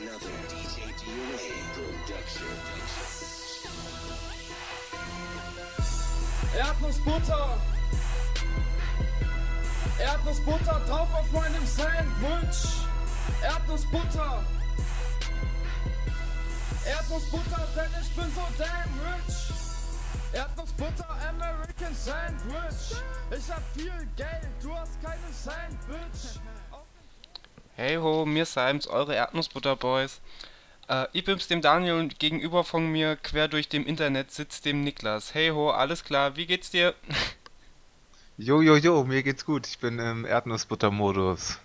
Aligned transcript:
another 0.00 0.32
DJ 0.48 0.88
DNA 1.00 1.48
production. 1.74 2.46
Erdnussbutter. 6.56 7.58
Erdnussbutter 9.98 10.80
drauf 10.86 11.08
auf 11.14 11.32
meinem 11.32 11.66
Sandwich. 11.66 12.86
Erdnussbutter. 13.42 14.44
Erdnussbutter, 16.84 17.68
denn 17.76 17.90
ich 18.02 18.16
bin 18.16 18.32
so 18.34 18.46
damn 18.58 18.94
rich. 19.06 19.52
Erdnussbutter, 20.32 21.08
American 21.28 21.94
Sandwich. 21.94 22.96
Ich 23.30 23.50
hab 23.50 23.62
viel 23.74 24.08
Geld, 24.16 24.48
du 24.62 24.74
hast 24.74 25.00
keinen 25.02 25.32
Sandwich. 25.32 26.40
Hey 27.82 27.96
ho, 27.96 28.24
mir 28.24 28.46
Sims, 28.46 28.86
eure 28.86 29.16
Erdnussbutter-Boys. 29.16 30.20
Äh, 30.86 31.06
ich 31.12 31.24
bin's 31.24 31.48
dem 31.48 31.62
Daniel 31.62 31.94
und 31.94 32.20
gegenüber 32.20 32.62
von 32.62 32.86
mir, 32.86 33.16
quer 33.16 33.48
durch 33.48 33.68
dem 33.68 33.84
Internet, 33.84 34.30
sitzt 34.30 34.66
dem 34.66 34.84
Niklas. 34.84 35.34
Hey 35.34 35.48
ho, 35.48 35.68
alles 35.68 36.04
klar, 36.04 36.36
wie 36.36 36.46
geht's 36.46 36.70
dir? 36.70 36.94
Jo, 38.38 38.60
jo, 38.62 38.76
jo, 38.76 39.04
mir 39.04 39.22
geht's 39.22 39.44
gut. 39.44 39.66
Ich 39.66 39.78
bin 39.78 39.98
im 39.98 40.24
Erdnussbutter-Modus. 40.24 41.58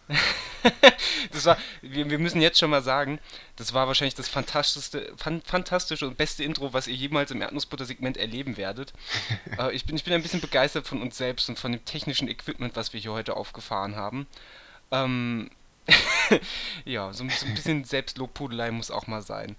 das 1.32 1.46
war, 1.46 1.58
wir, 1.82 2.10
wir 2.10 2.20
müssen 2.20 2.42
jetzt 2.42 2.60
schon 2.60 2.72
mal 2.72 2.82
sagen, 2.82 3.20
das 3.56 3.74
war 3.74 3.88
wahrscheinlich 3.88 4.16
das 4.16 4.28
fantastischste, 4.28 5.14
fan, 5.16 5.42
fantastische 5.44 6.06
und 6.06 6.18
beste 6.18 6.44
Intro, 6.44 6.74
was 6.74 6.88
ihr 6.88 6.96
jemals 6.96 7.32
im 7.32 7.42
Erdnussbutter-Segment 7.42 8.18
erleben 8.18 8.58
werdet. 8.58 8.92
äh, 9.60 9.74
ich, 9.74 9.86
bin, 9.86 9.96
ich 9.96 10.04
bin 10.04 10.14
ein 10.14 10.24
bisschen 10.24 10.42
begeistert 10.42 10.88
von 10.88 11.02
uns 11.02 11.16
selbst 11.16 11.48
und 11.48 11.60
von 11.60 11.72
dem 11.72 11.86
technischen 11.86 12.28
Equipment, 12.28 12.76
was 12.76 12.92
wir 12.92 13.00
hier 13.00 13.14
heute 13.14 13.38
aufgefahren 13.38 13.96
haben. 13.96 14.28
Ähm, 14.92 15.50
ja, 16.86 17.14
so, 17.14 17.28
so, 17.30 17.46
ein 17.46 17.54
bisschen 17.54 17.84
Selbstlobpudelei 17.84 18.72
muss 18.72 18.92
auch 18.92 19.08
mal 19.08 19.22
sein. 19.22 19.56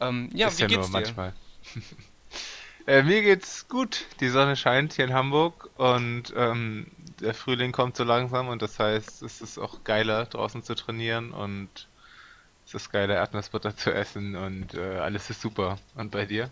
Ähm, 0.00 0.30
ja, 0.34 0.48
Ist 0.48 0.58
wie 0.58 0.64
ja 0.64 0.68
geht's 0.68 0.86
nur 0.86 0.88
dir? 0.88 1.00
manchmal. 1.00 1.34
äh, 2.86 3.02
mir 3.02 3.22
geht's 3.22 3.68
gut. 3.68 4.06
Die 4.20 4.28
Sonne 4.28 4.56
scheint 4.56 4.94
hier 4.94 5.04
in 5.04 5.12
Hamburg 5.14 5.70
und 5.76 6.32
ähm, 6.36 6.86
der 7.20 7.34
Frühling 7.34 7.72
kommt 7.72 7.96
so 7.96 8.04
langsam 8.04 8.48
und 8.48 8.62
das 8.62 8.78
heißt, 8.78 9.22
es 9.22 9.40
ist 9.40 9.58
auch 9.58 9.84
geiler 9.84 10.26
draußen 10.26 10.62
zu 10.62 10.74
trainieren 10.74 11.32
und 11.32 11.88
es 12.66 12.74
ist 12.74 12.90
geiler 12.92 13.16
Erdnussbutter 13.16 13.76
zu 13.76 13.92
essen 13.94 14.36
und 14.36 14.74
äh, 14.74 14.98
alles 14.98 15.30
ist 15.30 15.40
super. 15.42 15.78
Und 15.96 16.10
bei 16.12 16.26
dir? 16.26 16.50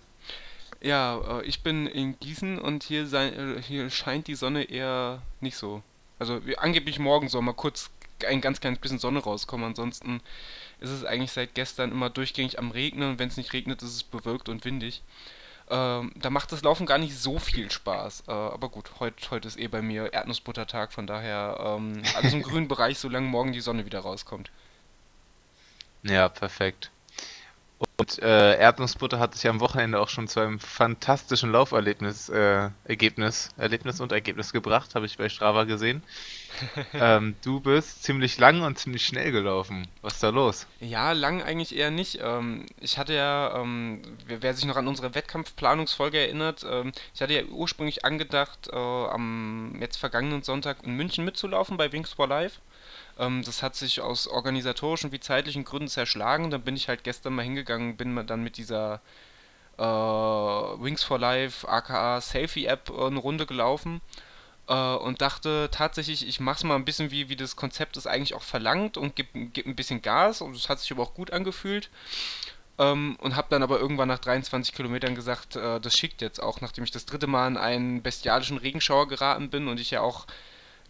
Ja, 0.81 1.41
äh, 1.41 1.45
ich 1.45 1.63
bin 1.63 1.87
in 1.87 2.19
Gießen 2.21 2.59
und 2.59 2.85
hier, 2.85 3.07
sei, 3.07 3.29
äh, 3.31 3.63
hier 3.63 3.91
scheint 3.91 4.27
die 4.29 4.35
Sonne 4.35 4.65
eher 4.65 5.23
nicht 5.41 5.57
so. 5.57 5.83
Also 6.19 6.45
wie- 6.47 6.59
angeblich 6.59 6.99
morgen 6.99 7.29
soll 7.29 7.43
mal 7.43 7.53
kurz 7.55 7.91
ein 8.27 8.41
ganz 8.41 8.61
kleines 8.61 8.79
bisschen 8.79 8.99
Sonne 8.99 9.21
rauskommen. 9.21 9.67
Ansonsten 9.67 10.21
ist 10.81 10.91
es 10.91 11.05
eigentlich 11.05 11.33
seit 11.33 11.55
gestern 11.55 11.93
immer 11.93 12.11
durchgängig 12.11 12.59
am 12.59 12.71
Regnen 12.71 13.11
und 13.11 13.19
wenn 13.19 13.29
es 13.29 13.37
nicht 13.37 13.53
regnet, 13.53 13.83
ist 13.83 13.95
es 13.95 14.03
bewölkt 14.03 14.49
und 14.49 14.65
windig. 14.65 15.03
Ähm, 15.71 16.13
da 16.17 16.31
macht 16.31 16.51
das 16.53 16.63
Laufen 16.63 16.87
gar 16.87 16.99
nicht 16.99 17.17
so 17.17 17.39
viel 17.39 17.71
Spaß. 17.71 18.25
Äh, 18.29 18.33
aber 18.33 18.69
gut, 18.71 18.91
heute 19.01 19.31
heut 19.31 19.45
ist 19.45 19.59
eh 19.59 19.69
bei 19.69 19.83
mir 19.83 20.13
Erdnussbuttertag, 20.13 20.93
von 20.93 21.07
daher 21.07 21.59
ähm, 21.61 22.03
alles 22.17 22.33
im 22.33 22.43
grünen 22.45 22.69
Bereich, 22.69 22.99
solange 22.99 23.27
morgen 23.27 23.53
die 23.53 23.61
Sonne 23.61 23.85
wieder 23.85 24.01
rauskommt. 24.01 24.51
Ja, 26.03 26.29
perfekt. 26.29 26.91
Und 28.01 28.21
äh, 28.23 28.57
Erdnussbutter 28.59 29.19
hat 29.19 29.35
sich 29.35 29.49
am 29.49 29.61
Wochenende 29.61 30.01
auch 30.01 30.09
schon 30.09 30.29
zu 30.29 30.41
einem 30.41 30.59
fantastischen 30.59 31.53
Lauferlebnis, 31.53 32.29
äh, 32.29 32.71
Ergebnis, 32.85 33.51
Erlebnis 33.57 34.01
und 34.01 34.13
Ergebnis 34.13 34.53
gebracht, 34.53 34.95
habe 34.95 35.07
ich 35.07 35.19
bei 35.19 35.29
Strava 35.29 35.65
gesehen. 35.65 36.03
ähm, 36.93 37.37
du 37.45 37.61
bist 37.61 38.03
ziemlich 38.03 38.39
lang 38.39 38.63
und 38.63 38.79
ziemlich 38.79 39.05
schnell 39.05 39.31
gelaufen. 39.31 39.87
Was 40.03 40.15
ist 40.15 40.23
da 40.23 40.31
los? 40.31 40.67
Ja, 40.81 41.13
lang 41.13 41.43
eigentlich 41.43 41.77
eher 41.77 41.91
nicht. 41.91 42.19
Ähm, 42.23 42.67
ich 42.81 42.99
hatte 42.99 43.15
ja, 43.15 43.61
ähm, 43.61 44.03
wer, 44.27 44.55
sich 44.55 44.65
noch 44.65 44.77
an 44.77 44.89
unsere 44.89 45.15
Wettkampfplanungsfolge 45.15 46.19
erinnert, 46.19 46.65
ähm, 46.69 46.93
ich 47.15 47.21
hatte 47.21 47.35
ja 47.35 47.45
ursprünglich 47.45 48.05
angedacht, 48.05 48.69
äh, 48.73 48.77
am 48.77 49.77
jetzt 49.81 49.99
vergangenen 49.99 50.43
Sonntag 50.43 50.85
in 50.85 50.95
München 50.95 51.25
mitzulaufen 51.25 51.77
bei 51.77 51.93
Wings 51.93 52.13
for 52.13 52.27
Life. 52.27 52.61
Ähm, 53.19 53.43
das 53.45 53.63
hat 53.63 53.77
sich 53.77 54.01
aus 54.01 54.27
organisatorischen 54.29 55.13
wie 55.13 55.21
zeitlichen 55.21 55.65
Gründen 55.65 55.89
zerschlagen. 55.89 56.51
Dann 56.51 56.63
bin 56.63 56.77
ich 56.77 56.89
halt 56.89 57.05
gestern 57.05 57.35
mal 57.35 57.43
hingegangen, 57.43 57.97
bin 57.97 58.27
dann 58.27 58.43
mit 58.43 58.57
dieser 58.57 59.01
äh, 59.79 59.83
Wings 59.83 61.03
for 61.03 61.19
Life 61.19 61.69
aka 61.69 62.21
Selfie 62.21 62.67
App 62.67 62.91
äh, 62.91 63.07
eine 63.07 63.19
Runde 63.19 63.47
gelaufen 63.47 64.01
äh, 64.69 64.75
und 64.75 65.21
dachte 65.21 65.69
tatsächlich, 65.73 66.27
ich 66.27 66.41
mach's 66.41 66.65
mal 66.65 66.77
ein 66.77 66.85
bisschen 66.85 67.11
wie, 67.11 67.29
wie 67.29 67.37
das 67.37 67.57
Konzept 67.57 67.97
es 67.97 68.07
eigentlich 68.07 68.35
auch 68.35 68.43
verlangt 68.43 68.97
und 68.97 69.17
gib, 69.17 69.29
gib 69.53 69.67
ein 69.67 69.77
bisschen 69.77 70.03
Gas 70.03 70.41
und 70.41 70.55
es 70.55 70.69
hat 70.69 70.81
sich 70.81 70.93
aber 70.93 71.03
auch 71.03 71.15
gut 71.15 71.33
angefühlt. 71.33 71.91
Ähm, 72.81 73.17
und 73.21 73.35
habe 73.35 73.49
dann 73.51 73.65
aber 73.65 73.81
irgendwann 73.81 74.07
nach 74.07 74.21
23 74.21 74.73
Kilometern 74.73 75.17
gesagt, 75.17 75.57
äh, 75.57 75.81
das 75.81 75.97
schickt 75.97 76.23
jetzt 76.23 76.41
auch, 76.41 76.61
nachdem 76.61 76.85
ich 76.85 76.93
das 76.93 77.07
dritte 77.07 77.27
Mal 77.27 77.49
in 77.49 77.57
einen 77.57 78.03
bestialischen 78.03 78.57
Regenschauer 78.57 79.09
geraten 79.09 79.51
bin 79.51 79.67
und 79.67 79.81
ich 79.81 79.91
ja 79.91 80.01
auch 80.01 80.27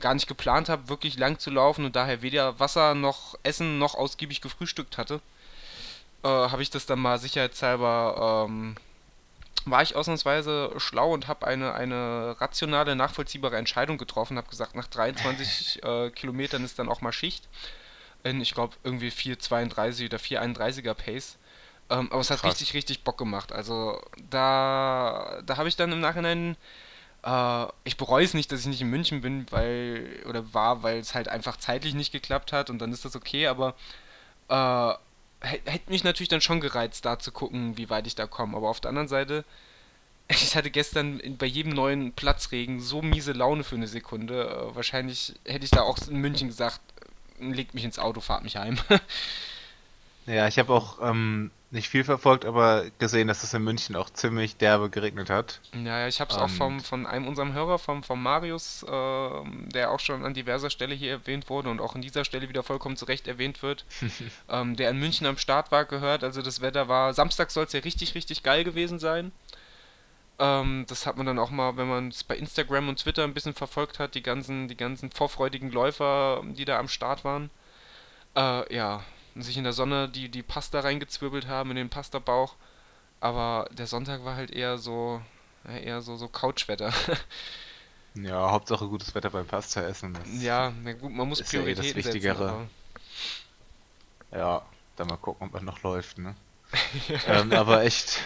gar 0.01 0.15
nicht 0.15 0.29
geplant 0.29 0.69
habe, 0.69 0.89
wirklich 0.89 1.19
lang 1.19 1.39
zu 1.39 1.51
laufen 1.51 1.85
und 1.85 1.97
daher 1.97 2.23
weder 2.23 2.59
Wasser 2.61 2.95
noch 2.95 3.37
Essen 3.43 3.79
noch 3.79 3.95
ausgiebig 3.95 4.41
gefrühstückt 4.41 4.99
hatte, 4.99 5.21
äh, 6.23 6.29
habe 6.29 6.63
ich 6.63 6.71
das 6.71 6.87
dann 6.87 7.01
mal 7.01 7.19
sicherheitshalber 7.19 8.47
ähm, 8.49 8.77
war 9.71 9.83
ich 9.83 9.97
ausnahmsweise 9.97 10.73
schlau 10.79 11.13
und 11.13 11.29
habe 11.29 11.47
eine, 11.47 11.75
eine 11.75 12.37
rationale, 12.41 12.97
nachvollziehbare 12.97 13.57
Entscheidung 13.57 13.99
getroffen. 13.99 14.37
Habe 14.37 14.49
gesagt, 14.49 14.75
nach 14.75 14.87
23 14.87 15.83
äh, 15.85 16.11
Kilometern 16.11 16.65
ist 16.65 16.79
dann 16.79 16.89
auch 16.89 17.01
mal 17.01 17.13
Schicht. 17.13 17.49
In, 18.25 18.41
ich 18.41 18.55
glaube, 18.55 18.77
irgendwie 18.85 19.11
4,32 19.11 20.07
oder 20.07 20.19
4,31er 20.19 20.95
Pace. 20.95 21.37
Ähm, 21.91 22.09
aber 22.11 22.21
es 22.21 22.31
hat 22.31 22.41
Krass. 22.41 22.53
richtig, 22.53 22.75
richtig 22.75 23.05
Bock 23.05 23.19
gemacht. 23.19 23.53
Also 23.53 24.03
da, 24.31 25.41
da 25.45 25.57
habe 25.57 25.69
ich 25.69 25.77
dann 25.77 25.93
im 25.93 26.01
Nachhinein, 26.01 26.57
äh, 27.25 27.67
ich 27.85 27.97
bereue 27.97 28.25
es 28.25 28.35
nicht, 28.35 28.53
dass 28.53 28.61
ich 28.61 28.67
nicht 28.67 28.81
in 28.81 28.91
München 28.91 29.21
bin, 29.21 29.47
weil, 29.51 30.23
oder 30.29 30.53
war, 30.55 30.83
weil 30.83 30.99
es 30.99 31.15
halt 31.15 31.29
einfach 31.29 31.57
zeitlich 31.57 31.95
nicht 31.95 32.13
geklappt 32.13 32.53
hat 32.53 32.71
und 32.71 32.79
dann 32.81 32.93
ist 32.93 33.05
das 33.05 33.17
okay, 33.17 33.47
aber 33.49 33.75
äh, 34.49 34.55
hä- 35.47 35.63
hätte 35.67 35.91
mich 35.91 36.05
natürlich 36.05 36.29
dann 36.31 36.41
schon 36.43 36.61
gereizt, 36.61 37.05
da 37.05 37.19
zu 37.19 37.33
gucken, 37.33 37.79
wie 37.79 37.91
weit 37.91 38.07
ich 38.07 38.15
da 38.17 38.27
komme. 38.27 38.57
Aber 38.57 38.69
auf 38.71 38.81
der 38.81 38.91
anderen 38.91 39.09
Seite, 39.09 39.45
ich 40.29 40.57
hatte 40.57 40.71
gestern 40.71 41.21
bei 41.39 41.47
jedem 41.47 41.73
neuen 41.75 42.13
Platzregen 42.13 42.81
so 42.81 43.03
miese 43.03 43.33
Laune 43.33 43.65
für 43.65 43.77
eine 43.77 43.89
Sekunde. 43.89 44.49
Äh, 44.73 44.77
wahrscheinlich 44.77 45.35
hätte 45.47 45.65
ich 45.67 45.73
da 45.73 45.83
auch 45.83 45.99
in 46.09 46.19
München 46.19 46.49
gesagt, 46.49 46.81
äh, 47.41 47.47
legt 47.53 47.75
mich 47.75 47.85
ins 47.85 47.99
Auto, 48.01 48.21
fahrt 48.21 48.45
mich 48.45 48.57
heim. 48.57 48.79
Ja, 50.27 50.47
ich 50.47 50.59
habe 50.59 50.73
auch 50.73 50.99
ähm, 51.03 51.51
nicht 51.71 51.89
viel 51.89 52.03
verfolgt, 52.03 52.47
aber 52.47 52.87
gesehen, 52.99 53.29
dass 53.29 53.43
es 53.43 53.53
in 53.53 53.63
München 53.63 53.95
auch 53.95 54.09
ziemlich 54.09 54.57
derbe 54.57 54.89
geregnet 54.89 55.29
hat. 55.29 55.61
Ja, 55.75 56.01
ja, 56.01 56.09
ich 56.09 56.21
habe 56.21 56.31
es 56.31 56.39
auch 56.39 56.49
vom, 56.49 56.81
von 56.81 57.07
einem 57.07 57.29
unserem 57.29 57.53
Hörer, 57.53 57.79
vom, 57.79 58.03
vom 58.03 58.23
Marius, 58.23 58.87
ähm, 58.89 59.69
der 59.69 59.91
auch 59.91 60.01
schon 60.01 60.25
an 60.25 60.33
diverser 60.33 60.71
Stelle 60.71 60.95
hier 60.95 61.11
erwähnt 61.11 61.51
wurde 61.51 61.69
und 61.69 61.81
auch 61.81 61.95
an 61.95 62.01
dieser 62.01 62.25
Stelle 62.25 62.49
wieder 62.49 62.63
vollkommen 62.63 62.97
zu 62.97 63.05
Recht 63.05 63.29
erwähnt 63.29 63.63
wird, 63.63 63.85
ähm, 64.49 64.77
der 64.77 64.91
in 64.91 64.99
München 64.99 65.27
am 65.27 65.37
Start 65.37 65.71
war, 65.71 65.85
gehört. 65.85 66.25
Also 66.25 66.41
das 66.41 66.63
Wetter 66.63 66.89
war, 66.89 67.13
Samstag 67.13 67.51
soll 67.51 67.65
es 67.65 67.73
ja 67.73 67.81
richtig, 67.81 68.15
richtig 68.15 68.43
geil 68.43 68.65
gewesen 68.65 68.99
sein. 68.99 69.31
Ähm, 70.39 70.87
das 70.89 71.05
hat 71.05 71.19
man 71.19 71.27
dann 71.27 71.39
auch 71.39 71.51
mal, 71.51 71.77
wenn 71.77 71.89
man 71.89 72.09
es 72.09 72.25
bei 72.25 72.37
Instagram 72.37 72.89
und 72.89 73.01
Twitter 73.01 73.25
ein 73.25 73.35
bisschen 73.35 73.55
verfolgt 73.55 73.99
hat, 73.99 74.15
die 74.15 74.23
ganzen, 74.23 74.69
die 74.69 74.77
ganzen 74.77 75.11
vorfreudigen 75.11 75.71
Läufer, 75.71 76.43
die 76.45 76.65
da 76.65 76.79
am 76.79 76.89
Start 76.89 77.25
waren. 77.25 77.51
Äh, 78.37 78.75
ja, 78.75 79.03
und 79.39 79.45
sich 79.45 79.57
in 79.57 79.63
der 79.63 79.73
Sonne 79.73 80.09
die, 80.09 80.29
die 80.29 80.43
Pasta 80.43 80.81
reingezwirbelt 80.81 81.47
haben 81.47 81.71
in 81.71 81.77
den 81.77 81.91
Pastabauch. 81.91 82.57
Aber 83.21 83.69
der 83.71 83.87
Sonntag 83.87 84.25
war 84.25 84.35
halt 84.35 84.51
eher 84.51 84.79
so, 84.79 85.23
eher 85.65 86.01
so, 86.01 86.17
so 86.17 86.27
Couchwetter. 86.27 86.93
Ja, 88.15 88.51
Hauptsache 88.51 88.89
gutes 88.89 89.15
Wetter 89.15 89.31
beim 89.31 89.47
Pasta 89.47 89.83
essen. 89.83 90.15
Das, 90.15 90.43
ja, 90.43 90.73
na 90.83 90.93
gut, 90.95 91.13
man 91.13 91.29
muss 91.29 91.39
Ist 91.39 91.53
ja 91.53 91.61
eh 91.61 91.75
das 91.75 91.87
setzen, 91.87 91.97
Wichtigere. 92.05 92.49
aber 92.49 92.67
Ja, 94.33 94.63
dann 94.97 95.07
mal 95.07 95.19
gucken, 95.19 95.47
ob 95.47 95.53
man 95.53 95.65
noch 95.65 95.83
läuft, 95.85 96.19
ne? 96.19 96.35
ähm, 97.29 97.53
aber 97.53 97.85
echt, 97.85 98.19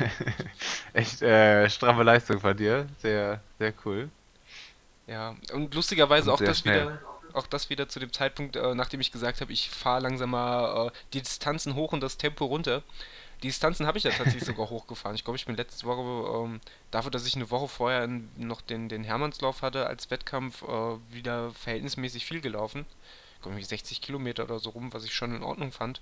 echt 0.94 1.20
äh, 1.20 1.68
stramme 1.68 2.04
Leistung 2.04 2.40
von 2.40 2.56
dir. 2.56 2.86
Sehr, 3.02 3.42
sehr 3.58 3.74
cool. 3.84 4.08
Ja, 5.06 5.36
und 5.52 5.74
lustigerweise 5.74 6.30
Und 6.30 6.40
auch 6.40 6.44
das 6.46 6.60
schnell. 6.60 6.86
wieder, 6.86 6.98
auch 7.34 7.46
das 7.46 7.70
wieder 7.70 7.88
zu 7.88 8.00
dem 8.00 8.12
Zeitpunkt, 8.12 8.56
äh, 8.56 8.74
nachdem 8.74 9.00
ich 9.00 9.12
gesagt 9.12 9.40
habe, 9.40 9.52
ich 9.52 9.70
fahre 9.70 10.02
langsam 10.02 10.30
mal 10.30 10.88
äh, 10.88 10.90
die 11.12 11.22
Distanzen 11.22 11.74
hoch 11.74 11.92
und 11.92 12.00
das 12.00 12.16
Tempo 12.16 12.44
runter. 12.44 12.82
Die 13.42 13.48
Distanzen 13.48 13.86
habe 13.86 13.98
ich 13.98 14.04
ja 14.04 14.10
tatsächlich 14.10 14.44
sogar 14.44 14.70
hochgefahren. 14.70 15.16
Ich 15.16 15.24
glaube, 15.24 15.36
ich 15.36 15.46
bin 15.46 15.56
letzte 15.56 15.86
Woche, 15.86 16.44
ähm, 16.44 16.60
dafür, 16.90 17.10
dass 17.10 17.26
ich 17.26 17.34
eine 17.34 17.50
Woche 17.50 17.68
vorher 17.68 18.06
noch 18.36 18.60
den, 18.60 18.88
den 18.88 19.04
Hermannslauf 19.04 19.62
hatte 19.62 19.86
als 19.86 20.10
Wettkampf, 20.10 20.62
äh, 20.62 20.96
wieder 21.10 21.50
verhältnismäßig 21.52 22.24
viel 22.24 22.40
gelaufen. 22.40 22.86
Ich 23.34 23.42
glaube, 23.42 23.54
irgendwie 23.54 23.64
60 23.64 24.00
Kilometer 24.00 24.44
oder 24.44 24.60
so 24.60 24.70
rum, 24.70 24.92
was 24.92 25.04
ich 25.04 25.14
schon 25.14 25.34
in 25.34 25.42
Ordnung 25.42 25.72
fand. 25.72 26.00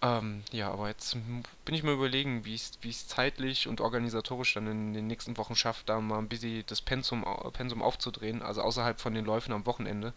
Ähm, 0.00 0.44
ja, 0.52 0.70
aber 0.70 0.88
jetzt 0.88 1.16
bin 1.64 1.74
ich 1.74 1.82
mal 1.82 1.94
überlegen, 1.94 2.44
wie 2.44 2.54
ich 2.54 2.70
es 2.84 3.08
zeitlich 3.08 3.66
und 3.66 3.80
organisatorisch 3.80 4.54
dann 4.54 4.68
in 4.68 4.92
den 4.92 5.08
nächsten 5.08 5.36
Wochen 5.36 5.56
schaffe, 5.56 5.82
da 5.86 6.00
mal 6.00 6.18
ein 6.18 6.28
bisschen 6.28 6.64
das 6.66 6.80
Pensum, 6.80 7.24
Pensum 7.52 7.82
aufzudrehen, 7.82 8.42
also 8.42 8.62
außerhalb 8.62 9.00
von 9.00 9.14
den 9.14 9.24
Läufen 9.24 9.52
am 9.52 9.66
Wochenende. 9.66 10.12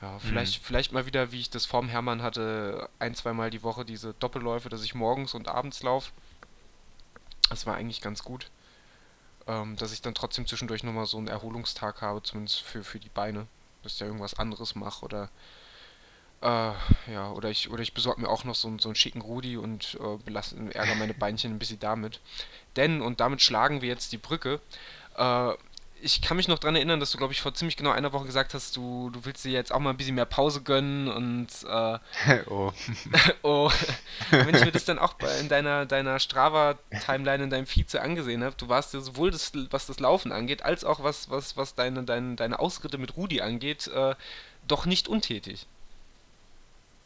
Ja, 0.00 0.20
vielleicht, 0.20 0.64
vielleicht 0.64 0.92
mal 0.92 1.06
wieder, 1.06 1.32
wie 1.32 1.40
ich 1.40 1.50
das 1.50 1.66
vorm 1.66 1.88
Hermann 1.88 2.22
hatte, 2.22 2.88
ein, 3.00 3.16
zweimal 3.16 3.50
die 3.50 3.64
Woche 3.64 3.84
diese 3.84 4.14
Doppelläufe, 4.14 4.68
dass 4.68 4.84
ich 4.84 4.94
morgens 4.94 5.34
und 5.34 5.48
abends 5.48 5.82
laufe. 5.82 6.12
Das 7.50 7.66
war 7.66 7.74
eigentlich 7.74 8.00
ganz 8.00 8.22
gut. 8.22 8.50
Ähm, 9.48 9.74
dass 9.76 9.92
ich 9.92 10.00
dann 10.00 10.14
trotzdem 10.14 10.46
zwischendurch 10.46 10.84
nochmal 10.84 11.06
so 11.06 11.18
einen 11.18 11.26
Erholungstag 11.26 12.00
habe, 12.02 12.22
zumindest 12.22 12.60
für, 12.60 12.84
für 12.84 13.00
die 13.00 13.08
Beine. 13.08 13.48
Dass 13.82 13.94
ich 13.94 13.98
da 13.98 14.04
irgendwas 14.04 14.34
anderes 14.34 14.76
mache 14.76 15.04
oder 15.04 15.30
äh, 16.40 16.72
ja, 17.12 17.30
oder 17.32 17.50
ich, 17.50 17.70
oder 17.70 17.82
ich 17.82 17.94
besorge 17.94 18.20
mir 18.20 18.28
auch 18.28 18.44
noch 18.44 18.54
so, 18.54 18.68
einen- 18.68 18.78
so 18.78 18.88
einen 18.88 18.94
schicken 18.96 19.20
Rudi 19.20 19.56
und 19.56 19.98
äh, 20.00 20.16
belasse, 20.24 20.56
ärgere 20.74 20.94
meine 20.96 21.14
Beinchen 21.14 21.52
ein 21.52 21.58
bisschen 21.58 21.80
damit. 21.80 22.20
Denn, 22.76 23.00
und 23.02 23.20
damit 23.20 23.42
schlagen 23.42 23.82
wir 23.82 23.88
jetzt 23.88 24.12
die 24.12 24.18
Brücke, 24.18 24.60
äh, 25.16 25.52
ich 26.00 26.22
kann 26.22 26.36
mich 26.36 26.46
noch 26.46 26.60
dran 26.60 26.76
erinnern, 26.76 27.00
dass 27.00 27.10
du, 27.10 27.18
glaube 27.18 27.32
ich, 27.32 27.40
vor 27.40 27.54
ziemlich 27.54 27.76
genau 27.76 27.90
einer 27.90 28.12
Woche 28.12 28.24
gesagt 28.26 28.54
hast, 28.54 28.76
du, 28.76 29.10
du 29.10 29.24
willst 29.24 29.44
dir 29.44 29.50
jetzt 29.50 29.72
auch 29.74 29.80
mal 29.80 29.90
ein 29.90 29.96
bisschen 29.96 30.14
mehr 30.14 30.26
Pause 30.26 30.62
gönnen 30.62 31.08
und 31.08 31.48
äh, 31.68 31.98
oh. 32.50 32.72
oh, 33.42 33.68
wenn 34.30 34.54
ich 34.54 34.64
mir 34.64 34.70
das 34.70 34.84
dann 34.84 35.00
auch 35.00 35.14
bei, 35.14 35.40
in 35.40 35.48
deiner, 35.48 35.86
deiner 35.86 36.20
Strava-Timeline 36.20 37.42
in 37.42 37.50
deinem 37.50 37.66
Feed 37.66 37.90
so 37.90 37.98
angesehen 37.98 38.44
habe, 38.44 38.54
du 38.56 38.68
warst 38.68 38.94
ja 38.94 39.00
sowohl 39.00 39.32
das, 39.32 39.50
was 39.70 39.86
das 39.86 39.98
Laufen 39.98 40.30
angeht, 40.30 40.62
als 40.62 40.84
auch 40.84 41.02
was, 41.02 41.30
was, 41.30 41.56
was 41.56 41.74
deine, 41.74 42.04
deine, 42.04 42.36
deine 42.36 42.60
Ausritte 42.60 42.98
mit 42.98 43.16
Rudi 43.16 43.40
angeht, 43.40 43.88
äh, 43.88 44.14
doch 44.68 44.86
nicht 44.86 45.08
untätig. 45.08 45.66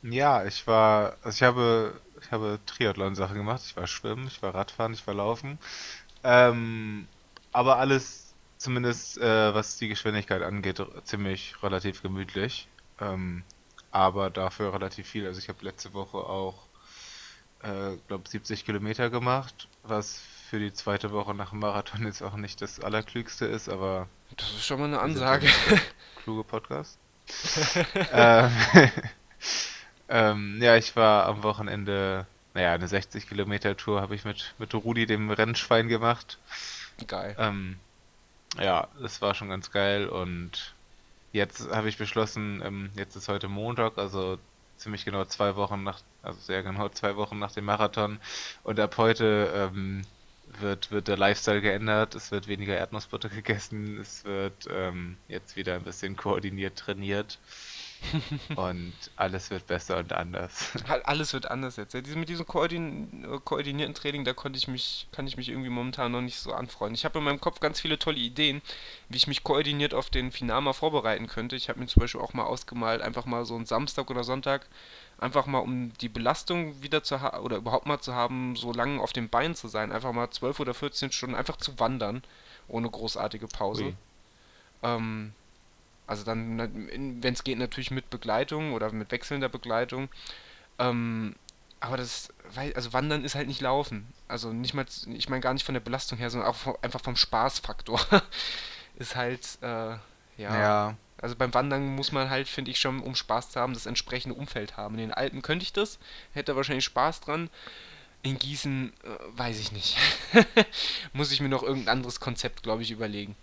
Ja, 0.03 0.45
ich 0.45 0.67
war, 0.67 1.17
also 1.23 1.37
ich 1.37 1.43
habe, 1.43 2.01
ich 2.21 2.31
habe 2.33 2.59
Triathlon-Sachen 2.67 3.37
gemacht. 3.37 3.63
Ich 3.65 3.77
war 3.77 3.87
schwimmen, 3.87 4.27
ich 4.27 4.43
war 4.43 4.55
Radfahren, 4.55 4.95
ich 4.95 5.07
war 5.07 5.15
laufen. 5.15 5.59
Ähm, 6.25 7.09
aber 7.53 7.79
alles, 7.79 8.35
zumindest 8.59 9.19
äh, 9.19 9.55
was 9.55 9.77
die 9.79 9.89
Geschwindigkeit 9.89 10.43
angeht, 10.43 10.81
r- 10.81 11.05
ziemlich 11.05 11.63
relativ 11.63 12.03
gemütlich. 12.03 12.69
Ähm, 13.01 13.45
aber 13.91 14.31
dafür 14.31 14.73
relativ 14.75 15.09
viel. 15.09 15.27
Also 15.27 15.39
ich 15.41 15.49
habe 15.49 15.65
letzte 15.65 15.93
Woche 15.95 16.19
auch, 16.19 16.69
äh, 17.63 17.97
glaube 18.09 18.29
70 18.29 18.65
Kilometer 18.65 19.11
gemacht, 19.11 19.69
was 19.83 20.21
für 20.51 20.59
die 20.59 20.73
zweite 20.73 21.13
Woche 21.13 21.35
nach 21.35 21.51
dem 21.51 21.61
Marathon 21.61 22.05
jetzt 22.07 22.23
auch 22.23 22.37
nicht 22.37 22.61
das 22.63 22.81
Allerklügste 22.81 23.47
ist, 23.47 23.69
aber 23.69 24.09
Das 24.37 24.51
ist 24.51 24.67
schon 24.67 24.79
mal 24.81 24.87
eine 24.87 25.01
wir 25.01 25.15
sind 25.15 25.29
ja 25.29 25.37
Ansage. 25.37 25.47
nicht 25.47 25.67
der 25.67 25.79
kluge 26.17 26.45
Podcast. 26.45 26.99
ähm, 28.13 28.51
ähm, 30.13 30.61
ja, 30.61 30.77
ich 30.77 30.95
war 30.95 31.25
am 31.27 31.43
Wochenende, 31.43 32.27
naja, 32.53 32.75
eine 32.75 32.87
60 32.87 33.27
Kilometer 33.27 33.77
Tour 33.79 34.03
habe 34.03 34.15
ich 34.15 34.27
mit, 34.27 34.55
mit 34.59 34.75
Rudi, 34.75 35.07
dem 35.07 35.31
Rennschwein, 35.31 35.89
gemacht. 35.89 36.39
Geil. 37.07 37.35
Ähm, 37.39 37.77
ja, 38.61 38.89
das 39.01 39.23
war 39.23 39.35
schon 39.35 39.49
ganz 39.49 39.71
geil 39.71 40.07
und 40.07 40.75
jetzt 41.33 41.71
habe 41.71 41.89
ich 41.89 41.97
beschlossen, 41.97 42.63
ähm, 42.63 42.91
jetzt 42.95 43.17
ist 43.17 43.29
heute 43.29 43.49
Montag, 43.49 43.97
also 43.97 44.39
ziemlich 44.77 45.07
genau 45.07 45.25
zwei 45.25 45.57
Wochen 45.57 45.83
nach, 45.83 46.01
also 46.23 46.39
sehr 46.41 46.63
genau 46.63 46.89
zwei 46.91 47.17
Wochen 47.17 47.39
nach 47.39 47.53
dem 47.53 47.65
Marathon 47.65 48.21
und 48.65 48.79
ab 48.79 48.99
heute 48.99 49.51
ähm, 49.55 50.03
wird, 50.61 50.91
wird 50.91 51.09
der 51.09 51.17
Lifestyle 51.17 51.63
geändert, 51.63 52.15
es 52.15 52.31
wird 52.31 52.49
weniger 52.49 52.77
Erdnussbutter 52.77 53.29
gegessen, 53.31 53.99
es 53.99 54.27
wird 54.27 54.69
ähm, 54.71 55.17
jetzt 55.29 55.57
wieder 55.57 55.75
ein 55.75 55.85
bisschen 55.85 56.17
koordiniert 56.17 56.77
trainiert 56.79 57.39
und 58.57 58.93
alles 59.17 59.51
wird 59.51 59.67
besser 59.67 59.99
und 59.99 60.13
anders. 60.13 60.73
Alles 61.05 61.33
wird 61.33 61.51
anders 61.51 61.77
jetzt. 61.77 61.95
Ja, 61.95 62.01
mit 62.15 62.29
diesem 62.29 62.47
koordin 62.47 63.27
koordinierten 63.45 63.95
Training, 63.95 64.25
da 64.25 64.33
konnte 64.33 64.59
ich 64.59 64.69
mich, 64.69 65.09
kann 65.13 65.27
ich 65.27 65.37
mich 65.37 65.49
irgendwie 65.49 65.71
momentan 65.71 66.13
noch 66.13 66.21
nicht 66.21 66.39
so 66.39 66.53
anfreunden. 66.53 66.95
Ich 66.95 67.05
habe 67.05 67.19
in 67.19 67.25
meinem 67.25 67.41
Kopf 67.41 67.61
ganz 67.61 67.81
viele 67.81 67.99
tolle 67.99 68.19
Ideen, 68.19 68.63
wie 69.09 69.17
ich 69.17 69.27
mich 69.27 69.45
koordiniert 69.45 69.95
auf 69.95 70.11
den 70.11 70.33
Finama 70.33 70.73
vorbereiten 70.73 71.27
könnte. 71.27 71.57
Ich 71.57 71.69
habe 71.69 71.81
mir 71.81 71.87
zum 71.87 72.01
Beispiel 72.01 72.21
auch 72.21 72.35
mal 72.35 72.45
ausgemalt, 72.45 73.03
einfach 73.03 73.25
mal 73.25 73.45
so 73.45 73.55
einen 73.55 73.67
Samstag 73.67 74.11
oder 74.11 74.25
Sonntag, 74.25 74.67
einfach 75.19 75.47
mal 75.47 75.59
um 75.59 75.93
die 76.01 76.09
Belastung 76.09 76.83
wieder 76.83 77.03
zu 77.03 77.21
haben, 77.21 77.39
oder 77.45 77.57
überhaupt 77.57 77.87
mal 77.87 78.01
zu 78.01 78.15
haben, 78.15 78.57
so 78.57 78.73
lange 78.73 79.01
auf 79.01 79.13
den 79.13 79.29
Beinen 79.29 79.55
zu 79.55 79.69
sein, 79.69 79.93
einfach 79.93 80.13
mal 80.13 80.31
12 80.31 80.61
oder 80.61 80.75
14 80.75 81.13
Stunden 81.13 81.37
einfach 81.37 81.57
zu 81.57 81.79
wandern, 81.79 82.23
ohne 82.69 82.91
großartige 82.91 83.49
Pause. 83.49 83.85
Ui. 83.85 83.95
Ähm, 84.83 85.33
also 86.13 86.25
dann, 86.25 86.59
wenn 87.23 87.35
es 87.35 87.45
geht, 87.45 87.59
natürlich 87.59 87.91
mit 87.91 88.11
Begleitung 88.11 88.75
oder 88.75 88.93
mit 88.93 89.11
wechselnder 89.11 89.49
Begleitung. 89.49 90.09
Ähm, 90.79 91.35
aber 91.81 91.97
das, 91.97 92.29
also 92.75 92.93
Wandern 92.93 93.25
ist 93.25 93.35
halt 93.35 93.49
nicht 93.49 93.61
Laufen. 93.61 94.07
Also 94.29 94.53
nicht 94.53 94.75
mal, 94.75 94.87
ich 95.15 95.29
meine 95.29 95.41
gar 95.43 95.55
nicht 95.55 95.65
von 95.67 95.75
der 95.75 95.81
Belastung 95.81 96.19
her, 96.19 96.31
sondern 96.31 96.51
auch 96.51 96.57
vo- 96.57 96.79
einfach 96.83 97.01
vom 97.01 97.17
Spaßfaktor. 97.17 98.01
Ist 98.97 99.17
halt, 99.17 99.59
äh, 99.63 99.67
ja. 99.67 99.99
Ja, 100.39 100.97
Also 101.21 101.37
beim 101.37 101.55
Wandern 101.55 101.95
muss 101.97 102.13
man 102.13 102.31
halt, 102.31 102.49
finde 102.49 102.71
ich 102.71 102.81
schon, 102.81 103.01
um 103.01 103.15
Spaß 103.15 103.51
zu 103.51 103.61
haben, 103.61 103.75
das 103.75 103.87
entsprechende 103.87 104.37
Umfeld 104.37 104.77
haben. 104.77 104.95
In 104.95 105.01
den 105.01 105.13
Alpen 105.15 105.43
könnte 105.43 105.65
ich 105.65 105.73
das, 105.73 105.99
hätte 106.33 106.57
wahrscheinlich 106.57 106.85
Spaß 106.85 107.21
dran. 107.21 107.51
In 108.23 108.39
Gießen, 108.39 108.93
äh, 109.05 109.39
weiß 109.39 109.61
ich 109.61 109.73
nicht. 109.73 109.99
Muss 111.13 111.33
ich 111.33 111.41
mir 111.41 111.49
noch 111.49 111.63
irgendein 111.65 111.91
anderes 111.99 112.21
Konzept, 112.21 112.63
glaube 112.63 112.83
ich, 112.83 112.91
überlegen. 112.93 113.37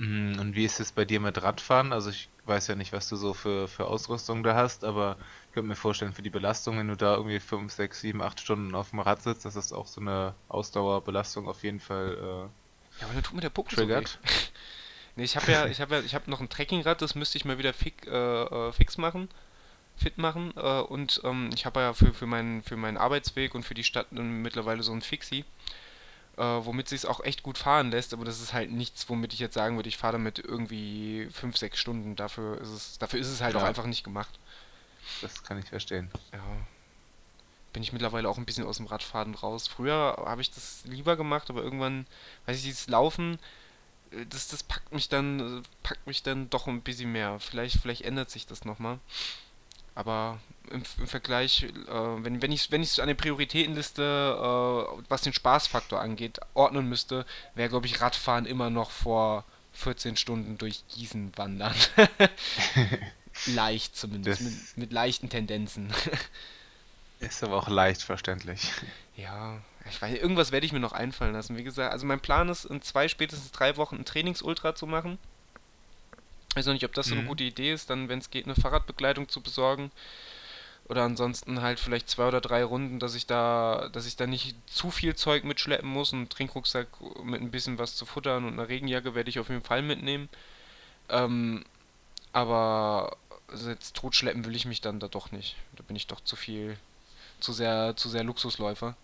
Mm, 0.00 0.38
Und 0.40 0.54
wie 0.56 0.64
ist 0.64 0.80
es 0.80 0.92
bei 0.92 1.04
dir 1.04 1.20
mit 1.20 1.42
Radfahren? 1.42 1.92
Also 1.92 2.10
ich 2.10 2.28
weiß 2.46 2.68
ja 2.68 2.74
nicht, 2.74 2.92
was 2.92 3.08
du 3.08 3.16
so 3.16 3.34
für, 3.34 3.68
für 3.68 3.86
Ausrüstung 3.86 4.42
da 4.42 4.54
hast, 4.54 4.82
aber 4.84 5.18
ich 5.48 5.52
könnte 5.54 5.68
mir 5.68 5.76
vorstellen, 5.76 6.12
für 6.14 6.22
die 6.22 6.30
Belastung, 6.30 6.78
wenn 6.78 6.88
du 6.88 6.96
da 6.96 7.16
irgendwie 7.16 7.38
5, 7.38 7.72
6, 7.72 8.00
7, 8.00 8.22
8 8.22 8.40
Stunden 8.40 8.74
auf 8.74 8.90
dem 8.90 9.00
Rad 9.00 9.22
sitzt, 9.22 9.44
dass 9.44 9.54
das 9.54 9.72
auch 9.72 9.86
so 9.86 10.00
eine 10.00 10.34
Ausdauerbelastung 10.48 11.48
auf 11.48 11.62
jeden 11.62 11.80
Fall 11.80 12.50
Ja, 13.00 13.06
aber 13.06 13.14
dann 13.14 13.22
tut 13.22 13.34
mir 13.34 13.40
der 13.42 13.50
äh, 13.50 13.52
Pucken 13.52 13.76
so 13.76 13.76
triggert. 13.76 14.18
Nee, 15.16 15.24
ich 15.24 15.36
habe 15.36 15.50
ja, 15.50 15.66
ich 15.66 15.80
habe 15.80 15.96
ja, 15.96 16.02
ich 16.02 16.14
habe 16.14 16.30
noch 16.30 16.40
ein 16.40 16.48
Trekkingrad, 16.48 17.02
das 17.02 17.14
müsste 17.16 17.36
ich 17.36 17.44
mal 17.44 17.58
wieder 17.58 17.74
fix, 17.74 18.06
äh, 18.06 18.10
äh, 18.12 18.72
fix 18.72 18.96
machen, 18.96 19.28
fit 19.96 20.18
machen. 20.18 20.52
Äh, 20.56 20.80
und 20.82 21.20
ähm, 21.24 21.50
ich 21.54 21.66
habe 21.66 21.80
ja 21.80 21.92
für, 21.94 22.14
für 22.14 22.26
meinen, 22.26 22.62
für 22.62 22.76
meinen 22.76 22.96
Arbeitsweg 22.96 23.54
und 23.54 23.64
für 23.64 23.74
die 23.74 23.84
Stadt 23.84 24.06
ähm, 24.12 24.42
mittlerweile 24.42 24.82
so 24.82 24.92
ein 24.92 25.02
Fixie, 25.02 25.44
äh, 26.40 26.64
womit 26.64 26.88
sich 26.88 27.06
auch 27.06 27.20
echt 27.20 27.42
gut 27.42 27.58
fahren 27.58 27.90
lässt. 27.90 28.12
Aber 28.14 28.24
das 28.24 28.40
ist 28.40 28.52
halt 28.52 28.72
nichts, 28.72 29.08
womit 29.08 29.32
ich 29.34 29.38
jetzt 29.40 29.54
sagen 29.54 29.76
würde, 29.76 29.88
ich 29.88 29.98
fahre 29.98 30.12
damit 30.14 30.38
irgendwie 30.38 31.28
5, 31.32 31.56
6 31.56 31.78
Stunden. 31.78 32.16
Dafür 32.16 32.60
ist 32.60 32.68
es, 32.70 32.98
dafür 32.98 33.20
ist 33.20 33.28
es 33.28 33.40
halt 33.40 33.54
auch 33.56 33.60
Ja. 33.62 33.66
einfach 33.66 33.86
nicht 33.86 34.04
gemacht. 34.04 34.38
Das 35.20 35.42
kann 35.44 35.58
ich 35.58 35.66
verstehen. 35.66 36.10
Ja. 36.32 36.40
Bin 37.72 37.82
ich 37.82 37.92
mittlerweile 37.92 38.28
auch 38.28 38.38
ein 38.38 38.44
bisschen 38.46 38.66
aus 38.66 38.78
dem 38.78 38.86
Radfahren 38.86 39.34
raus. 39.34 39.68
Früher 39.68 40.16
habe 40.26 40.40
ich 40.42 40.50
das 40.50 40.82
lieber 40.84 41.16
gemacht, 41.16 41.50
aber 41.50 41.62
irgendwann, 41.62 42.06
weiß 42.46 42.56
ich, 42.56 42.64
dieses 42.64 42.88
Laufen, 42.88 43.38
äh, 44.10 44.26
das, 44.26 44.48
das 44.48 44.62
packt 44.62 44.92
mich 44.92 45.08
dann, 45.08 45.58
äh, 45.58 45.62
packt 45.82 46.06
mich 46.06 46.22
dann 46.22 46.50
doch 46.50 46.66
ein 46.66 46.80
bisschen 46.82 47.12
mehr. 47.12 47.38
Vielleicht, 47.38 47.80
vielleicht 47.80 48.02
ändert 48.02 48.30
sich 48.30 48.46
das 48.46 48.64
nochmal. 48.64 48.98
Aber 49.94 50.40
im, 50.70 50.82
im 50.98 51.06
Vergleich, 51.06 51.64
äh, 51.64 51.68
wenn, 51.88 52.42
wenn 52.42 52.52
ich 52.52 52.70
wenn 52.70 52.82
ich 52.82 52.90
es 52.90 52.98
an 52.98 53.08
der 53.08 53.14
Prioritätenliste, 53.14 54.02
äh, 54.02 55.02
was 55.08 55.22
den 55.22 55.32
Spaßfaktor 55.32 56.00
angeht, 56.00 56.38
ordnen 56.54 56.88
müsste, 56.88 57.26
wäre, 57.54 57.68
glaube 57.68 57.86
ich, 57.86 58.00
Radfahren 58.00 58.46
immer 58.46 58.70
noch 58.70 58.90
vor 58.90 59.44
14 59.72 60.16
Stunden 60.16 60.58
durch 60.58 60.82
Gießen 60.88 61.32
wandern. 61.36 61.74
Leicht 63.46 63.96
zumindest, 63.96 64.40
mit, 64.42 64.52
mit 64.76 64.92
leichten 64.92 65.28
Tendenzen. 65.30 65.92
Ist 67.20 67.42
aber 67.44 67.56
auch 67.56 67.68
leicht 67.68 68.02
verständlich. 68.02 68.62
Ja, 69.16 69.58
ich 69.90 70.00
weiß, 70.00 70.18
irgendwas 70.18 70.52
werde 70.52 70.64
ich 70.66 70.72
mir 70.72 70.80
noch 70.80 70.92
einfallen 70.92 71.34
lassen. 71.34 71.56
Wie 71.56 71.62
gesagt, 71.64 71.92
also 71.92 72.06
mein 72.06 72.20
Plan 72.20 72.48
ist, 72.48 72.64
in 72.64 72.80
zwei, 72.82 73.08
spätestens 73.08 73.50
drei 73.52 73.76
Wochen 73.76 73.96
ein 73.96 74.04
Trainingsultra 74.04 74.74
zu 74.74 74.86
machen. 74.86 75.18
Ich 76.50 76.56
weiß 76.56 76.66
noch 76.66 76.72
nicht, 76.72 76.84
ob 76.84 76.94
das 76.94 77.06
so 77.06 77.14
eine 77.14 77.22
Mhm. 77.22 77.28
gute 77.28 77.44
Idee 77.44 77.72
ist, 77.72 77.90
dann, 77.90 78.08
wenn 78.08 78.18
es 78.18 78.30
geht, 78.30 78.46
eine 78.46 78.54
Fahrradbegleitung 78.54 79.28
zu 79.28 79.40
besorgen. 79.42 79.90
Oder 80.90 81.04
ansonsten 81.04 81.62
halt 81.62 81.78
vielleicht 81.78 82.10
zwei 82.10 82.26
oder 82.26 82.40
drei 82.40 82.64
Runden, 82.64 82.98
dass 82.98 83.14
ich 83.14 83.24
da, 83.24 83.88
dass 83.92 84.06
ich 84.06 84.16
da 84.16 84.26
nicht 84.26 84.56
zu 84.68 84.90
viel 84.90 85.14
Zeug 85.14 85.44
mitschleppen 85.44 85.88
muss. 85.88 86.12
Einen 86.12 86.28
Trinkrucksack 86.28 86.88
mit 87.22 87.40
ein 87.40 87.52
bisschen 87.52 87.78
was 87.78 87.94
zu 87.94 88.04
futtern 88.04 88.44
und 88.44 88.54
eine 88.54 88.68
Regenjacke 88.68 89.14
werde 89.14 89.30
ich 89.30 89.38
auf 89.38 89.50
jeden 89.50 89.62
Fall 89.62 89.82
mitnehmen. 89.82 90.28
Ähm, 91.08 91.64
aber 92.32 93.16
jetzt 93.64 93.94
totschleppen 93.94 94.44
will 94.44 94.56
ich 94.56 94.66
mich 94.66 94.80
dann 94.80 94.98
da 94.98 95.06
doch 95.06 95.30
nicht. 95.30 95.54
Da 95.76 95.84
bin 95.84 95.94
ich 95.94 96.08
doch 96.08 96.20
zu 96.22 96.34
viel, 96.34 96.76
zu 97.38 97.52
sehr, 97.52 97.94
zu 97.94 98.08
sehr 98.08 98.24
Luxusläufer. 98.24 98.96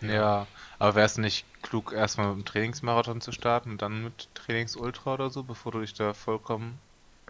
Ja, 0.00 0.48
aber 0.80 0.96
wäre 0.96 1.06
es 1.06 1.18
nicht 1.18 1.46
klug, 1.62 1.92
erstmal 1.92 2.34
mit 2.34 2.38
dem 2.38 2.44
Trainingsmarathon 2.46 3.20
zu 3.20 3.30
starten 3.30 3.70
und 3.70 3.82
dann 3.82 4.02
mit 4.02 4.26
Trainingsultra 4.34 5.14
oder 5.14 5.30
so, 5.30 5.44
bevor 5.44 5.70
du 5.70 5.78
dich 5.82 5.94
da 5.94 6.14
vollkommen 6.14 6.80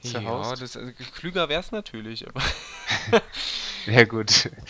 Ja, 0.02 0.10
zerhaust? 0.10 0.62
das, 0.62 0.76
also, 0.76 0.92
klüger 1.14 1.48
wäre 1.48 1.60
es 1.60 1.72
natürlich. 1.72 2.24
Ja, 3.86 4.04
gut. 4.04 4.50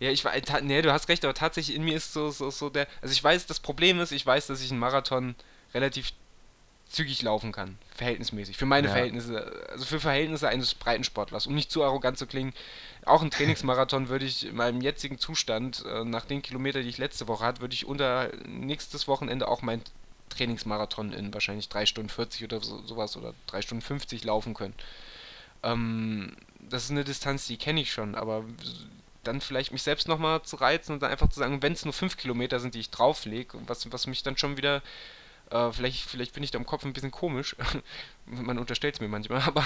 Ja, 0.00 0.10
ich 0.10 0.24
nee, 0.62 0.82
du 0.82 0.92
hast 0.92 1.08
recht, 1.08 1.24
aber 1.24 1.32
tatsächlich 1.32 1.76
in 1.76 1.84
mir 1.84 1.94
ist 1.96 2.12
so, 2.12 2.32
so, 2.32 2.50
so 2.50 2.70
der. 2.70 2.88
Also 3.00 3.12
ich 3.12 3.22
weiß, 3.22 3.46
das 3.46 3.60
Problem 3.60 4.00
ist, 4.00 4.10
ich 4.10 4.26
weiß, 4.26 4.48
dass 4.48 4.60
ich 4.60 4.72
einen 4.72 4.80
Marathon 4.80 5.36
relativ 5.74 6.12
zügig 6.88 7.22
laufen 7.22 7.52
kann. 7.52 7.78
Verhältnismäßig. 7.94 8.56
Für 8.56 8.66
meine 8.66 8.88
Ja. 8.88 8.94
Verhältnisse, 8.94 9.64
also 9.70 9.84
für 9.84 10.00
Verhältnisse 10.00 10.48
eines 10.48 10.74
Breitensportlers, 10.74 11.46
um 11.46 11.54
nicht 11.54 11.70
zu 11.70 11.84
arrogant 11.84 12.18
zu 12.18 12.26
klingen. 12.26 12.52
Auch 13.04 13.22
ein 13.22 13.30
Trainingsmarathon 13.30 14.08
würde 14.08 14.24
ich 14.24 14.46
in 14.46 14.56
meinem 14.56 14.80
jetzigen 14.80 15.18
Zustand, 15.18 15.84
äh, 15.86 16.04
nach 16.04 16.24
den 16.24 16.42
Kilometern, 16.42 16.82
die 16.82 16.88
ich 16.88 16.98
letzte 16.98 17.28
Woche 17.28 17.44
hatte, 17.44 17.60
würde 17.60 17.74
ich 17.74 17.86
unter 17.86 18.30
nächstes 18.46 19.06
Wochenende 19.06 19.46
auch 19.46 19.62
mein 19.62 19.82
Trainingsmarathon 20.34 21.12
in 21.12 21.32
wahrscheinlich 21.32 21.68
3 21.68 21.86
Stunden 21.86 22.08
40 22.08 22.44
oder 22.44 22.60
so, 22.60 22.82
sowas 22.86 23.16
oder 23.16 23.34
3 23.46 23.62
Stunden 23.62 23.82
50 23.82 24.24
laufen 24.24 24.54
können. 24.54 24.74
Ähm, 25.62 26.36
das 26.60 26.84
ist 26.84 26.90
eine 26.90 27.04
Distanz, 27.04 27.46
die 27.46 27.56
kenne 27.56 27.80
ich 27.80 27.92
schon, 27.92 28.14
aber 28.14 28.44
dann 29.24 29.40
vielleicht 29.40 29.72
mich 29.72 29.82
selbst 29.82 30.08
nochmal 30.08 30.42
zu 30.42 30.56
reizen 30.56 30.92
und 30.92 31.02
dann 31.02 31.10
einfach 31.10 31.28
zu 31.28 31.38
sagen, 31.38 31.62
wenn 31.62 31.72
es 31.72 31.84
nur 31.84 31.94
5 31.94 32.16
Kilometer 32.16 32.60
sind, 32.60 32.74
die 32.74 32.80
ich 32.80 32.90
drauflege, 32.90 33.58
was, 33.66 33.90
was 33.92 34.06
mich 34.06 34.22
dann 34.22 34.36
schon 34.36 34.56
wieder 34.56 34.82
äh, 35.52 35.72
vielleicht, 35.72 36.08
vielleicht 36.08 36.32
bin 36.34 36.42
ich 36.42 36.50
da 36.50 36.58
im 36.58 36.66
Kopf 36.66 36.84
ein 36.84 36.92
bisschen 36.92 37.10
komisch. 37.10 37.56
Man 38.26 38.58
unterstellt 38.58 38.94
es 38.94 39.00
mir 39.00 39.08
manchmal, 39.08 39.42
aber, 39.46 39.64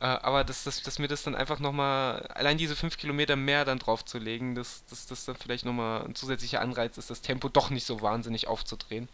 äh, 0.00 0.04
aber 0.04 0.44
dass, 0.44 0.64
dass, 0.64 0.82
dass 0.82 0.98
mir 0.98 1.08
das 1.08 1.22
dann 1.22 1.34
einfach 1.34 1.58
nochmal, 1.60 2.26
allein 2.34 2.58
diese 2.58 2.76
5 2.76 2.96
Kilometer 2.96 3.36
mehr 3.36 3.64
dann 3.64 3.78
draufzulegen, 3.78 4.54
dass, 4.54 4.84
dass 4.86 5.06
das 5.06 5.24
dann 5.24 5.36
vielleicht 5.36 5.64
nochmal 5.64 6.04
ein 6.04 6.14
zusätzlicher 6.14 6.60
Anreiz 6.60 6.98
ist, 6.98 7.10
das 7.10 7.22
Tempo 7.22 7.48
doch 7.48 7.70
nicht 7.70 7.86
so 7.86 8.02
wahnsinnig 8.02 8.46
aufzudrehen. 8.48 9.08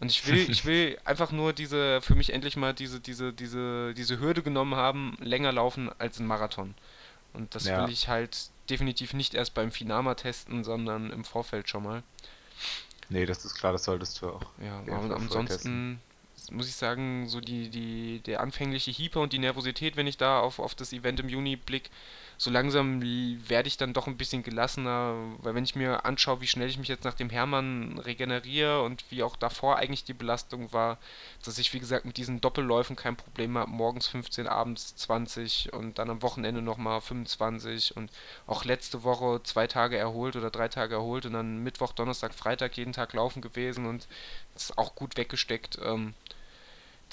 Und 0.00 0.10
ich 0.10 0.26
will, 0.26 0.50
ich 0.50 0.64
will 0.64 0.98
einfach 1.04 1.32
nur 1.32 1.52
diese, 1.52 2.02
für 2.02 2.14
mich 2.14 2.32
endlich 2.32 2.56
mal 2.56 2.74
diese, 2.74 3.00
diese, 3.00 3.32
diese, 3.32 3.94
diese 3.94 4.20
Hürde 4.20 4.42
genommen 4.42 4.74
haben, 4.74 5.16
länger 5.20 5.52
laufen 5.52 5.90
als 5.98 6.18
ein 6.18 6.26
Marathon. 6.26 6.74
Und 7.32 7.54
das 7.54 7.64
Ja. 7.64 7.78
will 7.78 7.88
ich 7.90 8.08
halt 8.08 8.50
definitiv 8.68 9.14
nicht 9.14 9.34
erst 9.34 9.54
beim 9.54 9.70
Finama 9.70 10.14
testen, 10.14 10.64
sondern 10.64 11.10
im 11.10 11.24
Vorfeld 11.24 11.68
schon 11.68 11.84
mal. 11.84 12.02
Nee, 13.08 13.26
das 13.26 13.44
ist 13.44 13.54
klar, 13.54 13.72
das 13.72 13.84
solltest 13.84 14.20
du 14.20 14.28
auch. 14.28 14.42
Ja, 14.62 14.80
aber 14.92 15.16
ansonsten 15.16 16.00
muss 16.50 16.68
ich 16.68 16.74
sagen, 16.74 17.28
so 17.28 17.40
die, 17.40 17.68
die, 17.70 18.20
der 18.20 18.40
anfängliche 18.40 18.92
Hyper 18.92 19.20
und 19.20 19.32
die 19.32 19.38
Nervosität, 19.38 19.96
wenn 19.96 20.06
ich 20.06 20.16
da 20.16 20.40
auf, 20.40 20.58
auf 20.58 20.74
das 20.74 20.92
Event 20.92 21.20
im 21.20 21.28
Juni 21.28 21.56
blick, 21.56 21.90
so 22.38 22.50
langsam 22.50 23.00
werde 23.48 23.68
ich 23.68 23.78
dann 23.78 23.94
doch 23.94 24.06
ein 24.06 24.18
bisschen 24.18 24.42
gelassener, 24.42 25.14
weil 25.38 25.54
wenn 25.54 25.64
ich 25.64 25.74
mir 25.74 26.04
anschaue, 26.04 26.42
wie 26.42 26.46
schnell 26.46 26.68
ich 26.68 26.78
mich 26.78 26.88
jetzt 26.88 27.04
nach 27.04 27.14
dem 27.14 27.30
Hermann 27.30 27.98
regeneriere 27.98 28.82
und 28.82 29.04
wie 29.10 29.22
auch 29.22 29.36
davor 29.36 29.76
eigentlich 29.76 30.04
die 30.04 30.12
Belastung 30.12 30.72
war, 30.72 30.98
dass 31.44 31.58
ich 31.58 31.72
wie 31.72 31.80
gesagt 31.80 32.04
mit 32.04 32.18
diesen 32.18 32.42
Doppelläufen 32.42 32.94
kein 32.94 33.16
Problem 33.16 33.56
habe, 33.56 33.70
morgens 33.70 34.06
15, 34.08 34.46
abends 34.48 34.96
20 34.96 35.72
und 35.72 35.98
dann 35.98 36.10
am 36.10 36.20
Wochenende 36.20 36.60
nochmal 36.60 37.00
25 37.00 37.96
und 37.96 38.10
auch 38.46 38.64
letzte 38.64 39.02
Woche 39.02 39.42
zwei 39.42 39.66
Tage 39.66 39.96
erholt 39.96 40.36
oder 40.36 40.50
drei 40.50 40.68
Tage 40.68 40.94
erholt 40.94 41.24
und 41.24 41.32
dann 41.32 41.62
Mittwoch, 41.62 41.92
Donnerstag, 41.92 42.34
Freitag 42.34 42.76
jeden 42.76 42.92
Tag 42.92 43.14
laufen 43.14 43.40
gewesen 43.40 43.86
und 43.86 44.08
das 44.52 44.64
ist 44.64 44.78
auch 44.78 44.94
gut 44.94 45.16
weggesteckt. 45.16 45.78
Ähm, 45.82 46.12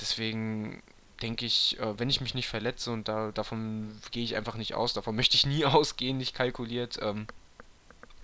deswegen 0.01 0.83
denke 1.23 1.45
ich, 1.45 1.79
äh, 1.79 1.99
wenn 1.99 2.09
ich 2.09 2.21
mich 2.21 2.35
nicht 2.35 2.47
verletze 2.47 2.91
und 2.91 3.07
da, 3.07 3.31
davon 3.31 3.99
gehe 4.11 4.23
ich 4.23 4.35
einfach 4.35 4.55
nicht 4.55 4.75
aus, 4.75 4.93
davon 4.93 5.15
möchte 5.17 5.35
ich 5.37 5.45
nie 5.47 5.65
ausgehen, 5.65 6.17
nicht 6.17 6.35
kalkuliert, 6.35 6.99
ähm, 7.01 7.27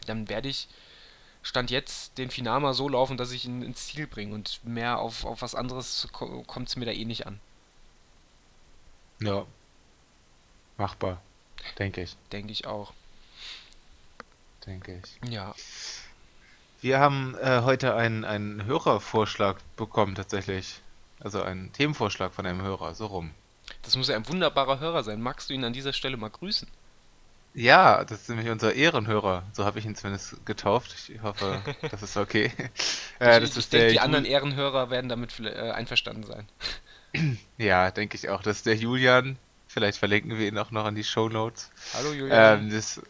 dann 0.08 0.29
werde 0.29 0.50
ich 0.50 0.68
Stand 1.41 1.72
jetzt 1.72 2.18
den 2.18 2.32
Finama 2.32 2.74
so 2.74 2.89
laufen, 2.89 3.18
dass 3.18 3.32
ich 3.32 3.46
ihn 3.46 3.62
ins 3.63 3.88
Ziel 3.88 4.08
bringe 4.08 4.36
und 4.36 4.62
mehr 4.65 5.00
auf, 5.00 5.24
auf 5.25 5.41
was 5.41 5.56
anderes 5.56 6.10
ko 6.12 6.44
kommt 6.44 6.68
es 6.70 6.75
mir 6.75 6.86
da 6.86 6.91
eh 6.91 7.06
nicht 7.06 7.27
an, 7.27 7.39
Ja. 9.22 9.46
Machbar. 10.77 11.22
Denke 11.77 12.01
ich. 12.03 12.18
denke 12.32 12.51
ich 12.51 12.65
auch. 12.68 12.94
Denke 14.65 15.01
ich. 15.03 15.32
Ja, 15.32 15.56
Wir 16.82 17.00
haben 17.00 17.36
äh, 17.36 17.62
heute 17.63 17.96
einen, 17.96 18.25
einen 18.25 18.65
Hörervorschlag 18.65 19.58
bekommen, 19.75 20.15
tatsächlich. 20.15 20.82
Also 21.20 21.42
einen 21.42 21.72
Themenvorschlag 21.74 22.34
von 22.34 22.46
einem 22.46 22.62
Hörer, 22.62 22.96
so 22.96 23.08
rum. 23.08 23.32
das 23.84 23.96
muss 23.96 24.08
ja 24.08 24.16
ein 24.16 24.28
wunderbarer 24.28 24.80
Hörer 24.80 25.04
sein. 25.04 25.22
Magst 25.22 25.50
du 25.50 25.54
ihn 25.54 25.64
an 25.64 25.74
dieser 25.74 25.94
Stelle 25.94 26.18
mal 26.18 26.30
grüßen? 26.30 26.68
Ja, 27.54 28.06
das 28.06 28.22
ist 28.22 28.30
nämlich 28.30 28.50
unser 28.50 28.74
Ehrenhörer. 28.76 29.44
So 29.54 29.66
habe 29.66 29.80
ich 29.80 29.86
ihn 29.86 29.96
zumindest 29.96 30.46
getauft. 30.46 30.96
Ich 31.10 31.22
hoffe, 31.22 31.62
das 31.92 32.04
ist 32.04 32.16
okay. 32.18 32.52
äh, 33.20 33.40
das 33.40 33.50
ich 33.50 33.50
ich 33.52 33.58
ist 33.58 33.74
denke, 33.74 33.86
der 33.86 33.94
die 33.94 34.00
anderen 34.00 34.26
Ehrenhörer 34.26 34.90
werden 34.90 35.10
damit 35.10 35.40
äh, 35.40 35.72
einverstanden 35.72 36.24
sein. 36.24 36.48
Ja, 37.58 37.90
denke 37.90 38.16
ich 38.16 38.30
auch. 38.30 38.44
Das 38.44 38.58
ist 38.58 38.66
der 38.68 38.76
Julian. 38.76 39.38
Vielleicht 39.68 39.98
verlinken 39.98 40.38
wir 40.38 40.48
ihn 40.48 40.58
auch 40.60 40.70
noch 40.72 40.88
in 40.88 40.94
die 40.96 41.04
Show 41.04 41.28
Notes. 41.28 41.72
Hallo 41.94 42.14
Julian. 42.14 42.66
Ähm, 42.66 42.70
das 42.70 43.02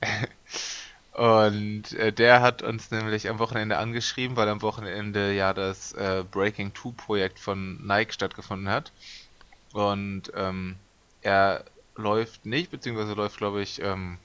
und 1.18 1.94
äh, 1.94 2.12
der 2.12 2.42
hat 2.42 2.62
uns 2.62 2.92
nämlich 2.92 3.28
am 3.28 3.40
Wochenende 3.40 3.78
angeschrieben, 3.78 4.36
weil 4.36 4.48
am 4.48 4.62
Wochenende 4.62 5.32
ja 5.32 5.52
das 5.52 5.92
äh, 5.94 6.22
Breaking 6.30 6.72
2 6.76 6.92
Projekt 6.92 7.40
von 7.40 7.84
Nike 7.84 8.12
stattgefunden 8.12 8.68
hat. 8.68 8.92
Und 9.72 10.30
ähm, 10.36 10.76
er 11.20 11.64
läuft 11.96 12.46
nicht, 12.46 12.70
beziehungsweise 12.70 13.14
läuft, 13.14 13.38
glaube 13.38 13.62
ich, 13.62 13.82
ähm, 13.82 14.18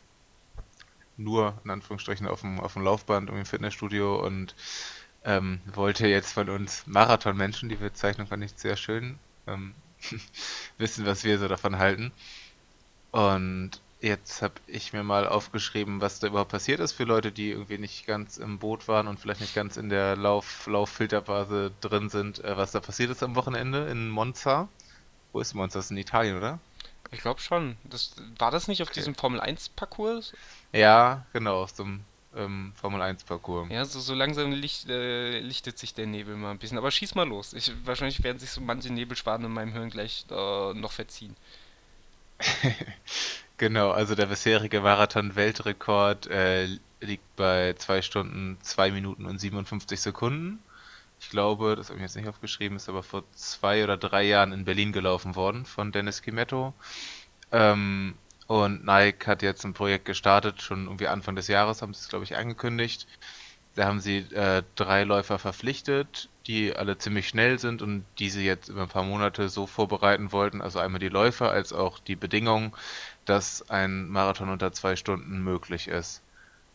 nur 1.18 1.60
in 1.64 1.72
Anführungsstrichen 1.72 2.28
auf 2.28 2.42
dem, 2.42 2.60
auf 2.60 2.74
dem 2.74 2.84
Laufband 2.84 3.28
im 3.28 3.44
Fitnessstudio 3.44 4.24
und 4.24 4.54
ähm, 5.26 5.62
wollte 5.74 6.08
jetzt 6.08 6.34
von 6.34 6.48
uns 6.48 6.86
Marathonmenschen, 6.86 7.70
die 7.70 7.76
Bezeichnung 7.76 8.28
fand 8.28 8.44
ich 8.44 8.52
sehr 8.56 8.76
schön, 8.76 9.18
ähm, 9.48 9.74
wissen, 10.78 11.08
was 11.08 11.24
wir 11.24 11.40
so 11.40 11.48
davon 11.48 11.80
halten. 11.80 12.12
Und 13.10 13.82
jetzt 14.04 14.42
habe 14.42 14.56
ich 14.68 14.94
mir 14.94 15.04
mal 15.04 15.28
aufgeschrieben, 15.28 16.02
was 16.02 16.20
da 16.20 16.28
überhaupt 16.28 16.52
passiert 16.52 16.80
ist 16.82 16.92
für 16.92 17.06
Leute, 17.06 17.32
die 17.32 17.52
irgendwie 17.52 17.78
nicht 17.78 18.06
ganz 18.06 18.38
im 18.38 18.60
Boot 18.60 18.88
waren 18.88 19.08
und 19.08 19.20
vielleicht 19.20 19.42
nicht 19.42 19.56
ganz 19.56 19.78
in 19.78 19.90
der 19.90 20.16
Lauf 20.18 20.68
Lauffilterphase 20.68 21.72
drin 21.82 22.10
sind, 22.10 22.44
äh, 22.44 22.58
was 22.58 22.72
da 22.72 22.82
passiert 22.82 23.12
ist 23.12 23.24
am 23.24 23.36
Wochenende 23.36 23.88
in 23.88 24.10
Monza. 24.10 24.68
Wo 25.32 25.40
ist 25.40 25.54
Monza? 25.54 25.80
Das 25.80 25.86
ist 25.86 25.92
in 25.92 25.98
Italien, 25.98 26.38
oder? 26.38 26.60
Ich 27.12 27.22
glaube 27.22 27.40
schon. 27.40 27.78
Das, 27.84 28.16
war 28.40 28.52
das 28.52 28.68
nicht 28.68 28.82
auf 28.84 28.90
Okay. 28.90 29.00
diesem 29.00 29.16
Formel 29.16 29.40
1 29.40 29.70
Parcours? 29.70 30.34
Ja, 30.74 31.26
genau, 31.34 31.62
aus 31.64 31.74
dem 31.76 32.04
ähm, 32.36 32.74
Formel 32.76 33.02
1 33.02 33.24
Parcours. 33.24 33.70
Ja, 33.70 33.86
so, 33.86 34.00
so 34.00 34.14
langsam 34.16 34.52
licht, 34.52 34.90
äh, 34.90 35.40
lichtet 35.40 35.78
sich 35.78 35.94
der 35.94 36.08
Nebel 36.08 36.36
mal 36.36 36.52
ein 36.52 36.60
bisschen. 36.60 36.78
Aber 36.78 36.92
schieß 36.92 37.16
mal 37.16 37.28
los. 37.28 37.54
Ich, 37.54 37.72
wahrscheinlich 37.86 38.24
werden 38.24 38.40
sich 38.40 38.50
so 38.52 38.62
manche 38.62 38.92
Nebelschwaden 38.92 39.46
in 39.46 39.52
meinem 39.54 39.72
Hirn 39.74 39.90
gleich 39.90 40.26
äh, 40.30 40.74
noch 40.74 40.92
verziehen. 40.92 41.36
Genau, 43.63 43.91
also 43.91 44.13
der 44.13 44.25
bisherige 44.25 44.82
Marathon-Weltrekord 44.82 46.27
äh, 46.27 46.67
liegt 47.00 47.24
bei 47.38 47.72
2 47.72 48.01
Stunden, 48.01 48.58
2 48.62 48.91
Minuten 48.91 49.25
und 49.25 49.39
57 49.39 50.01
Sekunden. 50.01 50.60
Ich 51.22 51.29
glaube, 51.29 51.77
das 51.77 51.88
habe 51.88 51.96
ich 51.96 52.01
jetzt 52.01 52.17
nicht 52.17 52.27
aufgeschrieben, 52.27 52.75
ist 52.75 52.89
aber 52.89 53.03
vor 53.03 53.24
zwei 53.34 53.82
oder 53.86 53.96
drei 53.96 54.24
Jahren 54.24 54.51
in 54.51 54.65
Berlin 54.65 54.91
gelaufen 54.91 55.38
worden 55.38 55.65
von 55.65 55.93
Dennis 55.93 56.22
Kimetto. 56.22 56.74
Ähm, 57.53 58.15
und 58.48 58.84
Nike 58.84 59.27
hat 59.27 59.41
jetzt 59.41 59.63
ein 59.63 59.74
Projekt 59.74 60.03
gestartet, 60.03 60.62
schon 60.62 60.84
irgendwie 60.84 61.08
Anfang 61.08 61.38
des 61.38 61.48
Jahres 61.48 61.82
haben 61.82 61.93
sie 61.93 62.01
es, 62.01 62.10
glaube 62.10 62.25
ich, 62.25 62.36
angekündigt. 62.36 63.08
Da 63.75 63.86
haben 63.86 64.01
sie 64.01 64.17
äh, 64.17 64.63
drei 64.75 65.03
Läufer 65.03 65.39
verpflichtet, 65.39 66.29
die 66.46 66.75
alle 66.75 66.98
ziemlich 66.98 67.27
schnell 67.27 67.58
sind 67.58 67.82
und 67.82 68.05
die 68.20 68.29
sie 68.29 68.46
jetzt 68.46 68.70
über 68.70 68.84
ein 68.84 68.89
paar 68.89 69.03
Monate 69.03 69.50
so 69.50 69.65
vorbereiten 69.65 70.32
wollten, 70.32 70.62
also 70.62 70.79
einmal 70.79 71.00
die 71.00 71.10
Läufer 71.10 71.50
als 71.50 71.74
auch 71.74 71.98
die 72.00 72.15
Bedingungen, 72.15 72.74
dass 73.25 73.70
ein 73.70 74.10
Marathon 74.10 74.50
unter 74.50 74.72
zwei 74.72 74.96
Stunden 74.96 75.44
möglich 75.44 75.88
ist. 75.88 76.22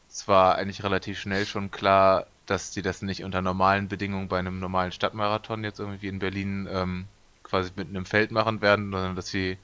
Es 0.08 0.26
war 0.28 0.56
eigentlich 0.56 0.82
relativ 0.82 1.18
schnell 1.18 1.46
schon 1.46 1.70
klar, 1.70 2.26
dass 2.46 2.70
die 2.70 2.82
das 2.82 3.02
nicht 3.02 3.24
unter 3.24 3.42
normalen 3.42 3.88
Bedingungen 3.88 4.28
bei 4.28 4.38
einem 4.38 4.58
normalen 4.58 4.92
Stadtmarathon 4.92 5.64
jetzt 5.64 5.80
irgendwie 5.80 6.08
in 6.08 6.18
Berlin 6.18 6.66
ähm, 6.70 7.04
quasi 7.42 7.70
mitten 7.76 7.94
im 7.94 8.06
Feld 8.06 8.30
machen 8.30 8.62
werden, 8.62 8.90
sondern 8.90 9.16
dass 9.16 9.28
sie 9.28 9.58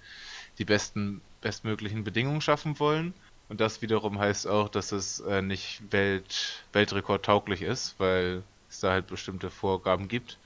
die 0.58 0.64
besten, 0.64 1.20
bestmöglichen 1.40 2.04
Bedingungen 2.04 2.40
schaffen 2.40 2.78
wollen. 2.78 3.14
Und 3.48 3.60
das 3.60 3.82
wiederum 3.82 4.18
heißt 4.18 4.46
auch, 4.46 4.68
dass 4.68 4.92
es 4.92 5.20
äh, 5.20 5.42
nicht 5.42 5.82
Welt, 5.90 6.64
Weltrekord 6.72 7.24
tauglich 7.24 7.62
ist, 7.62 7.94
weil 7.98 8.42
es 8.70 8.80
da 8.80 8.90
halt 8.90 9.06
bestimmte 9.06 9.50
Vorgaben 9.50 10.08
gibt. 10.08 10.38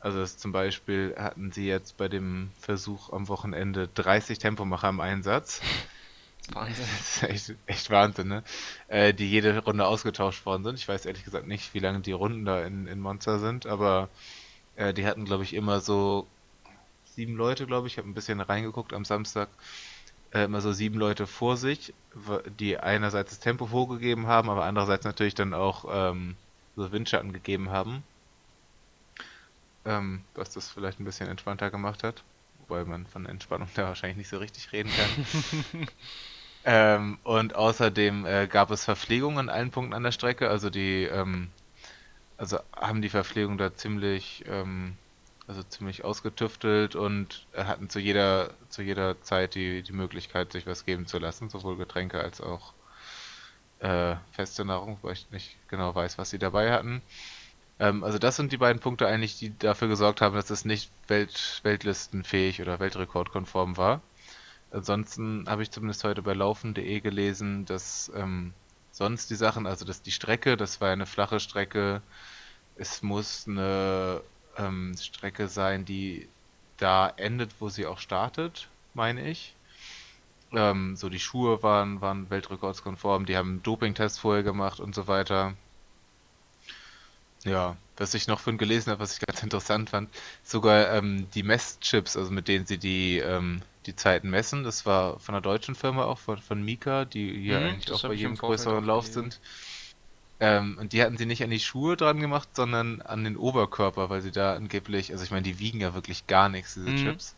Also 0.00 0.24
zum 0.24 0.52
Beispiel 0.52 1.14
hatten 1.18 1.50
sie 1.50 1.66
jetzt 1.66 1.96
bei 1.96 2.08
dem 2.08 2.50
Versuch 2.60 3.12
am 3.12 3.28
Wochenende 3.28 3.88
30 3.88 4.38
Tempomacher 4.38 4.88
im 4.88 5.00
Einsatz. 5.00 5.60
Wahnsinn. 6.52 6.86
Das 6.96 7.16
ist 7.16 7.22
echt, 7.24 7.54
echt 7.66 7.90
Wahnsinn, 7.90 8.28
ne? 8.28 8.42
Äh, 8.86 9.12
die 9.12 9.28
jede 9.28 9.58
Runde 9.58 9.86
ausgetauscht 9.86 10.46
worden 10.46 10.64
sind. 10.64 10.78
Ich 10.78 10.88
weiß 10.88 11.04
ehrlich 11.04 11.24
gesagt 11.24 11.46
nicht, 11.46 11.74
wie 11.74 11.80
lange 11.80 12.00
die 12.00 12.12
Runden 12.12 12.44
da 12.44 12.62
in, 12.62 12.86
in 12.86 13.00
Monza 13.00 13.38
sind, 13.38 13.66
aber 13.66 14.08
äh, 14.76 14.94
die 14.94 15.04
hatten, 15.04 15.24
glaube 15.24 15.42
ich, 15.42 15.52
immer 15.52 15.80
so 15.80 16.26
sieben 17.04 17.34
Leute, 17.34 17.66
glaube 17.66 17.86
ich. 17.86 17.94
Ich 17.94 17.98
habe 17.98 18.08
ein 18.08 18.14
bisschen 18.14 18.40
reingeguckt 18.40 18.92
am 18.92 19.04
Samstag. 19.04 19.48
Äh, 20.30 20.44
immer 20.44 20.60
so 20.60 20.72
sieben 20.72 20.98
Leute 20.98 21.26
vor 21.26 21.56
sich, 21.56 21.92
die 22.58 22.78
einerseits 22.78 23.30
das 23.30 23.40
Tempo 23.40 23.66
vorgegeben 23.66 24.26
haben, 24.26 24.50
aber 24.50 24.64
andererseits 24.64 25.04
natürlich 25.04 25.34
dann 25.34 25.54
auch 25.54 25.86
ähm, 25.90 26.36
so 26.76 26.92
Windschatten 26.92 27.32
gegeben 27.32 27.70
haben. 27.70 28.02
Ähm, 29.88 30.22
was 30.34 30.50
das 30.50 30.68
vielleicht 30.68 31.00
ein 31.00 31.04
bisschen 31.04 31.28
entspannter 31.28 31.70
gemacht 31.70 32.04
hat. 32.04 32.22
Wobei 32.60 32.84
man 32.84 33.06
von 33.06 33.26
Entspannung 33.26 33.68
da 33.74 33.84
wahrscheinlich 33.84 34.18
nicht 34.18 34.28
so 34.28 34.38
richtig 34.38 34.72
reden 34.72 34.90
kann. 34.90 35.88
Ähm, 36.64 37.18
und 37.22 37.54
außerdem 37.54 38.26
äh, 38.26 38.46
gab 38.46 38.70
es 38.70 38.84
Verpflegung 38.84 39.38
an 39.38 39.48
allen 39.48 39.70
Punkten 39.70 39.94
an 39.94 40.02
der 40.02 40.12
Strecke. 40.12 40.50
Also 40.50 40.68
die, 40.68 41.04
ähm, 41.04 41.50
also 42.36 42.58
haben 42.76 43.00
die 43.00 43.08
Verpflegung 43.08 43.58
da 43.58 43.74
ziemlich, 43.74 44.44
ähm, 44.46 44.98
also 45.46 45.62
ziemlich 45.62 46.04
ausgetüftelt 46.04 46.94
und 46.94 47.46
hatten 47.56 47.88
zu 47.88 48.00
jeder, 48.00 48.50
zu 48.68 48.82
jeder 48.82 49.22
Zeit 49.22 49.54
die, 49.54 49.82
die 49.82 49.92
Möglichkeit, 49.92 50.52
sich 50.52 50.66
was 50.66 50.84
geben 50.84 51.06
zu 51.06 51.18
lassen, 51.18 51.48
sowohl 51.48 51.78
Getränke 51.78 52.20
als 52.20 52.40
auch 52.42 52.74
äh, 53.78 54.16
feste 54.32 54.64
Nahrung, 54.64 54.98
weil 55.02 55.12
ich 55.14 55.30
nicht 55.30 55.56
genau 55.68 55.94
weiß, 55.94 56.18
was 56.18 56.30
sie 56.30 56.38
dabei 56.38 56.72
hatten. 56.72 57.02
Ähm, 57.80 58.04
also 58.04 58.18
das 58.18 58.36
sind 58.36 58.52
die 58.52 58.56
beiden 58.56 58.80
Punkte 58.80 59.06
eigentlich, 59.06 59.38
die 59.38 59.56
dafür 59.56 59.88
gesorgt 59.88 60.20
haben, 60.20 60.34
dass 60.34 60.50
es 60.50 60.64
nicht 60.64 60.90
Welt, 61.08 61.60
weltlistenfähig 61.62 62.60
oder 62.60 62.80
weltrekordkonform 62.80 63.76
war. 63.76 64.02
Ansonsten 64.70 65.46
habe 65.48 65.62
ich 65.62 65.70
zumindest 65.70 66.04
heute 66.04 66.22
bei 66.22 66.34
laufen.de 66.34 67.00
gelesen, 67.00 67.64
dass 67.64 68.12
ähm, 68.14 68.52
sonst 68.92 69.30
die 69.30 69.36
Sachen, 69.36 69.66
also 69.66 69.84
dass 69.84 70.02
die 70.02 70.10
Strecke, 70.10 70.56
das 70.56 70.80
war 70.80 70.90
eine 70.90 71.06
flache 71.06 71.40
Strecke, 71.40 72.02
es 72.76 73.02
muss 73.02 73.46
eine 73.48 74.20
ähm, 74.56 74.94
Strecke 74.98 75.48
sein, 75.48 75.84
die 75.84 76.28
da 76.76 77.08
endet, 77.08 77.60
wo 77.60 77.68
sie 77.68 77.86
auch 77.86 77.98
startet, 77.98 78.68
meine 78.94 79.28
ich. 79.28 79.54
Ähm, 80.52 80.96
so 80.96 81.08
die 81.08 81.20
Schuhe 81.20 81.62
waren, 81.62 82.00
waren 82.00 82.30
weltrekordskonform, 82.30 83.26
die 83.26 83.36
haben 83.36 83.50
einen 83.50 83.62
Dopingtest 83.62 84.20
vorher 84.20 84.42
gemacht 84.42 84.80
und 84.80 84.94
so 84.94 85.06
weiter. 85.06 85.54
Ja, 87.44 87.76
was 87.96 88.14
ich 88.14 88.26
noch 88.28 88.40
von 88.40 88.58
gelesen 88.58 88.90
habe, 88.90 89.00
was 89.00 89.14
ich 89.14 89.20
ganz 89.26 89.42
interessant 89.42 89.90
fand, 89.90 90.14
sogar 90.44 90.92
ähm, 90.92 91.30
die 91.30 91.42
Messchips, 91.44 92.16
also 92.16 92.30
mit 92.32 92.48
denen 92.48 92.66
sie 92.66 92.78
die, 92.78 93.18
ähm, 93.18 93.62
die 93.86 93.94
Zeiten 93.96 94.30
messen, 94.30 94.64
das 94.64 94.86
war 94.86 95.18
von 95.20 95.34
einer 95.34 95.42
deutschen 95.42 95.74
Firma 95.74 96.04
auch, 96.04 96.18
von, 96.18 96.38
von 96.38 96.62
Mika, 96.62 97.04
die 97.04 97.40
hier 97.40 97.60
Mhm, 97.60 97.64
eigentlich 97.64 97.90
auch 97.92 98.02
bei 98.02 98.14
jedem 98.14 98.36
größeren 98.36 98.84
Lauf 98.84 99.06
sind. 99.06 99.40
Ähm, 100.40 100.78
und 100.80 100.92
die 100.92 101.02
hatten 101.02 101.16
sie 101.16 101.26
nicht 101.26 101.44
an 101.44 101.50
die 101.50 101.60
Schuhe 101.60 101.96
dran 101.96 102.18
gemacht, 102.20 102.50
sondern 102.56 103.02
an 103.02 103.22
den 103.24 103.36
Oberkörper, 103.36 104.10
weil 104.10 104.20
sie 104.22 104.32
da 104.32 104.54
angeblich, 104.56 105.12
also 105.12 105.22
ich 105.24 105.30
meine, 105.30 105.42
die 105.44 105.60
wiegen 105.60 105.80
ja 105.80 105.94
wirklich 105.94 106.26
gar 106.26 106.48
nichts, 106.48 106.74
diese 106.74 106.92
Mhm. 106.92 106.94
Chips. 106.94 107.37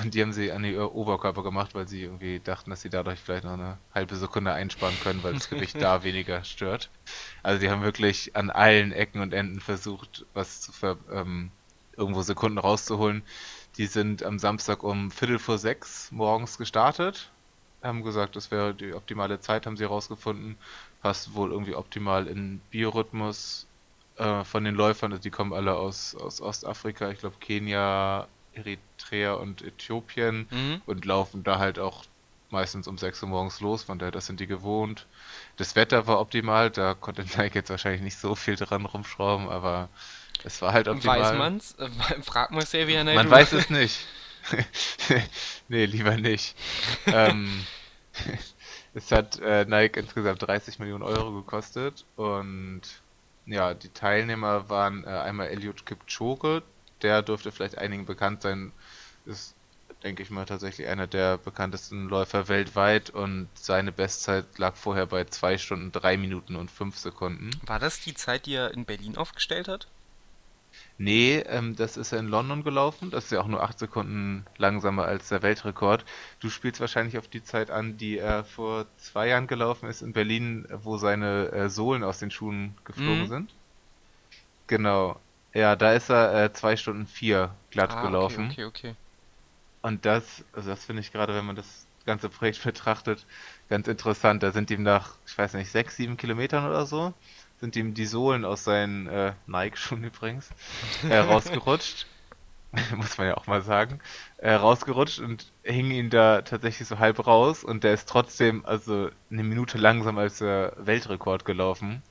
Und 0.00 0.14
die 0.14 0.22
haben 0.22 0.32
sie 0.32 0.50
an 0.52 0.62
die 0.62 0.76
Oberkörper 0.76 1.42
gemacht, 1.42 1.74
weil 1.74 1.86
sie 1.86 2.02
irgendwie 2.04 2.40
dachten, 2.40 2.70
dass 2.70 2.80
sie 2.80 2.88
dadurch 2.88 3.20
vielleicht 3.20 3.44
noch 3.44 3.52
eine 3.52 3.78
halbe 3.94 4.16
Sekunde 4.16 4.52
einsparen 4.52 4.94
können, 5.02 5.22
weil 5.22 5.34
das 5.34 5.50
Gewicht 5.50 5.80
da 5.80 6.02
weniger 6.04 6.44
stört. 6.44 6.88
Also 7.42 7.60
die 7.60 7.68
haben 7.68 7.82
wirklich 7.82 8.34
an 8.34 8.50
allen 8.50 8.92
Ecken 8.92 9.20
und 9.20 9.34
Enden 9.34 9.60
versucht, 9.60 10.24
was 10.32 10.62
zu 10.62 10.72
ver 10.72 10.96
ähm, 11.10 11.50
irgendwo 11.96 12.22
Sekunden 12.22 12.58
rauszuholen. 12.58 13.22
Die 13.76 13.86
sind 13.86 14.22
am 14.22 14.38
Samstag 14.38 14.82
um 14.82 15.10
Viertel 15.10 15.38
vor 15.38 15.58
sechs 15.58 16.10
morgens 16.10 16.56
gestartet, 16.56 17.30
haben 17.82 18.02
gesagt, 18.02 18.36
das 18.36 18.50
wäre 18.50 18.74
die 18.74 18.94
optimale 18.94 19.40
Zeit, 19.40 19.66
haben 19.66 19.76
sie 19.76 19.84
herausgefunden. 19.84 20.56
Passt 21.02 21.34
wohl 21.34 21.50
irgendwie 21.50 21.74
optimal 21.74 22.28
in 22.28 22.60
Biorhythmus 22.70 23.66
äh, 24.16 24.44
von 24.44 24.64
den 24.64 24.74
Läufern. 24.74 25.12
Also 25.12 25.22
die 25.22 25.30
kommen 25.30 25.52
alle 25.52 25.74
aus, 25.74 26.14
aus 26.14 26.40
Ostafrika, 26.40 27.10
ich 27.10 27.18
glaube 27.18 27.36
Kenia, 27.40 28.28
Eritrea 28.54 29.34
und 29.34 29.62
Äthiopien 29.62 30.46
Mhm. 30.50 30.82
und 30.86 31.04
laufen 31.04 31.42
da 31.44 31.58
halt 31.58 31.78
auch 31.78 32.04
meistens 32.50 32.86
um 32.86 32.98
6 32.98 33.22
Uhr 33.22 33.28
morgens 33.30 33.60
los, 33.60 33.82
von 33.82 33.98
daher, 33.98 34.10
das 34.12 34.26
sind 34.26 34.38
die 34.40 34.46
gewohnt. 34.46 35.06
Das 35.56 35.74
Wetter 35.74 36.06
war 36.06 36.20
optimal, 36.20 36.70
da 36.70 36.94
konnte 36.94 37.22
Nike 37.36 37.54
jetzt 37.56 37.70
wahrscheinlich 37.70 38.02
nicht 38.02 38.18
so 38.18 38.34
viel 38.34 38.56
dran 38.56 38.84
rumschrauben, 38.84 39.48
aber 39.48 39.88
es 40.44 40.60
war 40.60 40.72
halt 40.72 40.88
optimal. 40.88 41.20
Weiß 41.20 41.38
man's? 41.38 41.74
Äh, 41.78 41.88
Frag 42.22 42.50
mal 42.50 42.62
Xavier 42.64 43.04
Man 43.04 43.14
Naidoo. 43.16 43.30
weiß 43.30 43.52
es 43.52 43.70
nicht. 43.70 43.98
nee, 45.68 45.84
lieber 45.86 46.16
nicht. 46.16 46.54
ähm, 47.06 47.64
es 48.94 49.10
hat 49.12 49.38
äh, 49.40 49.64
Nike 49.64 49.98
insgesamt 50.00 50.42
30 50.42 50.78
Millionen 50.78 51.02
Euro 51.04 51.32
gekostet 51.32 52.04
und 52.16 52.82
ja, 53.46 53.74
die 53.74 53.88
Teilnehmer 53.88 54.68
waren 54.68 55.04
äh, 55.04 55.08
einmal 55.08 55.48
Eliud 55.48 55.84
Kipchoge, 55.86 56.62
der 57.02 57.22
dürfte 57.22 57.52
vielleicht 57.52 57.78
einigen 57.78 58.06
bekannt 58.06 58.42
sein, 58.42 58.72
ist, 59.26 59.54
denke 60.02 60.22
ich 60.22 60.30
mal, 60.30 60.44
tatsächlich 60.46 60.86
einer 60.88 61.06
der 61.06 61.38
bekanntesten 61.38 62.08
Läufer 62.08 62.48
weltweit 62.48 63.10
und 63.10 63.48
seine 63.54 63.92
Bestzeit 63.92 64.58
lag 64.58 64.74
vorher 64.76 65.06
bei 65.06 65.24
2 65.24 65.58
Stunden 65.58 65.92
3 65.92 66.16
Minuten 66.16 66.56
und 66.56 66.70
5 66.70 66.96
Sekunden. 66.98 67.50
War 67.66 67.78
das 67.78 68.00
die 68.00 68.14
Zeit, 68.14 68.46
die 68.46 68.54
er 68.54 68.72
in 68.72 68.84
Berlin 68.84 69.16
aufgestellt 69.16 69.68
hat? 69.68 69.86
Nee, 70.96 71.38
ähm, 71.46 71.76
das 71.76 71.96
ist 71.96 72.12
ja 72.12 72.18
in 72.18 72.28
London 72.28 72.64
gelaufen. 72.64 73.10
Das 73.10 73.24
ist 73.26 73.30
ja 73.32 73.40
auch 73.40 73.46
nur 73.46 73.62
8 73.62 73.78
Sekunden 73.78 74.46
langsamer 74.56 75.04
als 75.04 75.28
der 75.28 75.42
Weltrekord. 75.42 76.04
Du 76.40 76.48
spielst 76.48 76.80
wahrscheinlich 76.80 77.18
auf 77.18 77.28
die 77.28 77.42
Zeit 77.44 77.70
an, 77.70 77.96
die 77.98 78.18
er 78.18 78.44
vor 78.44 78.86
zwei 78.96 79.28
Jahren 79.28 79.46
gelaufen 79.46 79.88
ist 79.88 80.02
in 80.02 80.12
Berlin, 80.12 80.66
wo 80.70 80.96
seine 80.96 81.52
äh, 81.52 81.68
Sohlen 81.68 82.04
aus 82.04 82.18
den 82.18 82.30
Schuhen 82.30 82.74
geflogen 82.84 83.24
Mhm. 83.24 83.28
sind. 83.28 83.54
Genau. 84.66 85.20
Ja, 85.54 85.76
da 85.76 85.92
ist 85.94 86.10
er 86.10 86.44
äh, 86.44 86.52
2 86.52 86.76
Stunden 86.76 87.06
4 87.06 87.58
glatt 87.70 87.96
Ah, 87.96 88.00
gelaufen. 88.00 88.54
okay, 88.54 88.64
okay, 88.64 88.64
okay. 88.64 88.96
Und 89.80 90.06
das, 90.06 90.44
also 90.52 90.70
das 90.70 90.84
finde 90.84 91.00
ich 91.02 91.12
gerade, 91.12 91.34
wenn 91.34 91.44
man 91.44 91.56
das 91.56 91.88
ganze 92.04 92.28
Projekt 92.28 92.62
betrachtet, 92.64 93.26
ganz 93.68 93.88
interessant. 93.88 94.42
Da 94.42 94.52
sind 94.52 94.70
ihm 94.70 94.82
nach, 94.82 95.18
ich 95.26 95.36
weiß 95.36 95.54
nicht, 95.54 95.70
sechs, 95.70 95.96
sieben 95.96 96.16
Kilometern 96.16 96.66
oder 96.66 96.86
so, 96.86 97.14
sind 97.56 97.76
ihm 97.76 97.94
die 97.94 98.06
Sohlen 98.06 98.44
aus 98.44 98.64
seinen 98.64 99.06
äh, 99.08 99.34
Nike-Schuhen 99.46 100.04
übrigens 100.12 100.54
äh, 101.08 101.16
rausgerutscht. 101.18 102.06
Muss 102.96 103.18
man 103.18 103.26
ja 103.28 103.36
auch 103.36 103.46
mal 103.46 103.62
sagen. 103.62 104.00
Äh, 104.38 104.52
rausgerutscht 104.54 105.18
und 105.20 105.52
hing 105.62 105.90
ihn 105.90 106.10
da 106.10 106.42
tatsächlich 106.42 106.88
so 106.88 106.98
halb 106.98 107.26
raus 107.26 107.64
und 107.64 107.84
der 107.84 107.92
ist 107.94 108.08
trotzdem 108.08 108.64
also 108.64 109.10
eine 109.30 109.42
Minute 109.44 109.78
langsamer 109.78 110.22
als 110.22 110.38
der 110.38 110.74
Weltrekord 110.78 111.44
gelaufen. 111.44 112.02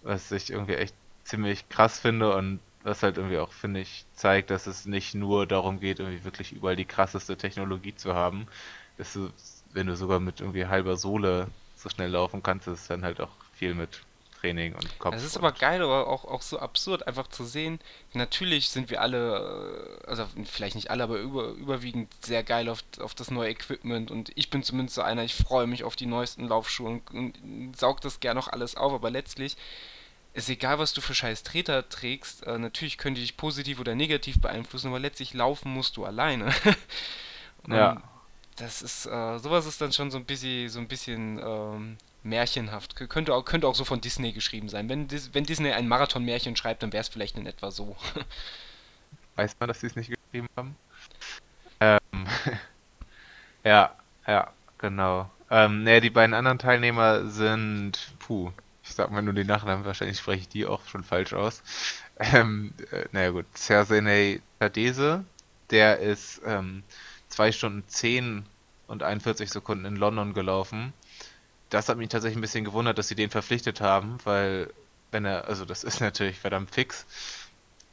Was 0.00 0.30
ich 0.32 0.50
irgendwie 0.50 0.74
echt 0.76 0.96
ziemlich 1.24 1.68
krass 1.68 2.00
finde 2.00 2.34
und 2.34 2.60
was 2.84 3.02
halt 3.02 3.16
irgendwie 3.16 3.38
auch, 3.38 3.52
finde 3.52 3.80
ich, 3.80 4.04
zeigt, 4.14 4.50
dass 4.50 4.66
es 4.66 4.86
nicht 4.86 5.14
nur 5.14 5.46
darum 5.46 5.80
geht, 5.80 6.00
irgendwie 6.00 6.24
wirklich 6.24 6.52
überall 6.52 6.76
die 6.76 6.84
krasseste 6.84 7.36
Technologie 7.36 7.94
zu 7.94 8.14
haben. 8.14 8.46
Dass 8.98 9.12
du, 9.12 9.30
wenn 9.72 9.86
du 9.86 9.96
sogar 9.96 10.20
mit 10.20 10.40
irgendwie 10.40 10.66
halber 10.66 10.96
Sohle 10.96 11.48
so 11.76 11.88
schnell 11.88 12.10
laufen 12.10 12.42
kannst, 12.42 12.66
ist 12.66 12.90
dann 12.90 13.04
halt 13.04 13.20
auch 13.20 13.30
viel 13.54 13.74
mit 13.74 14.02
Training 14.40 14.74
und 14.74 14.98
Kopf. 14.98 15.14
Es 15.14 15.22
ist 15.22 15.36
aber 15.36 15.52
geil, 15.52 15.80
aber 15.82 16.08
auch, 16.08 16.24
auch 16.24 16.42
so 16.42 16.58
absurd, 16.58 17.06
einfach 17.06 17.28
zu 17.28 17.44
sehen. 17.44 17.78
Natürlich 18.12 18.70
sind 18.70 18.90
wir 18.90 19.00
alle, 19.00 20.00
äh, 20.02 20.06
also 20.08 20.26
vielleicht 20.44 20.74
nicht 20.74 20.90
alle, 20.90 21.04
aber 21.04 21.18
über, 21.18 21.50
überwiegend 21.50 22.12
sehr 22.24 22.42
geil 22.42 22.68
auf, 22.68 22.82
auf 23.00 23.14
das 23.14 23.30
neue 23.30 23.50
Equipment 23.50 24.10
und 24.10 24.32
ich 24.34 24.50
bin 24.50 24.64
zumindest 24.64 24.96
so 24.96 25.02
einer, 25.02 25.22
ich 25.22 25.34
freue 25.34 25.68
mich 25.68 25.84
auf 25.84 25.94
die 25.94 26.06
neuesten 26.06 26.48
Laufschuhe 26.48 26.88
und, 26.88 27.10
und 27.12 27.76
saug 27.78 28.00
das 28.00 28.18
gerne 28.18 28.40
noch 28.40 28.48
alles 28.48 28.76
auf, 28.76 28.92
aber 28.92 29.10
letztlich 29.10 29.56
ist 30.34 30.48
egal, 30.48 30.78
was 30.78 30.92
du 30.92 31.00
für 31.00 31.14
scheiß 31.14 31.42
Treter 31.42 31.88
trägst, 31.88 32.46
äh, 32.46 32.58
natürlich 32.58 32.98
können 32.98 33.14
die 33.14 33.20
dich 33.20 33.36
positiv 33.36 33.80
oder 33.80 33.94
negativ 33.94 34.40
beeinflussen, 34.40 34.88
aber 34.88 34.98
letztlich 34.98 35.34
laufen 35.34 35.72
musst 35.72 35.96
du 35.96 36.04
alleine. 36.04 36.52
Ja. 37.68 38.02
Das 38.56 38.82
ist, 38.82 39.06
äh, 39.06 39.38
sowas 39.38 39.66
ist 39.66 39.80
dann 39.80 39.92
schon 39.92 40.10
so 40.10 40.18
ein 40.18 40.24
bisschen, 40.24 40.68
so 40.68 40.78
ein 40.78 40.88
bisschen 40.88 41.38
ähm, 41.38 41.96
märchenhaft. 42.22 42.96
Könnte 43.08 43.34
auch, 43.34 43.44
könnte 43.44 43.66
auch 43.66 43.74
so 43.74 43.84
von 43.84 44.00
Disney 44.00 44.32
geschrieben 44.32 44.68
sein. 44.68 44.88
Wenn, 44.88 45.10
wenn 45.10 45.44
Disney 45.44 45.72
ein 45.72 45.88
Marathon-Märchen 45.88 46.56
schreibt, 46.56 46.82
dann 46.82 46.92
wäre 46.92 47.00
es 47.00 47.08
vielleicht 47.08 47.38
in 47.38 47.46
etwa 47.46 47.70
so. 47.70 47.96
Weiß 49.36 49.56
man, 49.58 49.68
dass 49.68 49.80
sie 49.80 49.86
es 49.86 49.96
nicht 49.96 50.10
geschrieben 50.10 50.48
haben? 50.56 50.76
Ähm, 51.80 51.98
ja, 53.64 53.96
ja, 54.26 54.52
genau. 54.78 55.30
Ähm, 55.50 55.82
ne, 55.84 56.00
die 56.00 56.10
beiden 56.10 56.34
anderen 56.34 56.58
Teilnehmer 56.58 57.26
sind, 57.26 58.12
puh, 58.18 58.52
ich 58.84 58.94
sag 58.94 59.10
mal 59.10 59.22
nur 59.22 59.34
die 59.34 59.44
Nachnamen, 59.44 59.84
wahrscheinlich 59.84 60.18
spreche 60.18 60.40
ich 60.40 60.48
die 60.48 60.66
auch 60.66 60.86
schon 60.86 61.04
falsch 61.04 61.32
aus. 61.32 61.62
Ähm, 62.18 62.72
äh, 62.90 63.04
naja 63.12 63.30
gut, 63.30 63.46
Cersei 63.56 64.40
Tadese, 64.58 65.24
der 65.70 65.98
ist 65.98 66.42
ähm, 66.44 66.82
2 67.28 67.52
Stunden 67.52 67.84
10 67.88 68.44
und 68.86 69.02
41 69.02 69.50
Sekunden 69.50 69.84
in 69.84 69.96
London 69.96 70.34
gelaufen. 70.34 70.92
Das 71.70 71.88
hat 71.88 71.96
mich 71.96 72.10
tatsächlich 72.10 72.38
ein 72.38 72.42
bisschen 72.42 72.64
gewundert, 72.64 72.98
dass 72.98 73.08
sie 73.08 73.14
den 73.14 73.30
verpflichtet 73.30 73.80
haben, 73.80 74.18
weil 74.24 74.70
wenn 75.10 75.24
er, 75.24 75.48
also 75.48 75.64
das 75.64 75.84
ist 75.84 76.00
natürlich 76.00 76.38
verdammt 76.38 76.74
fix, 76.74 77.06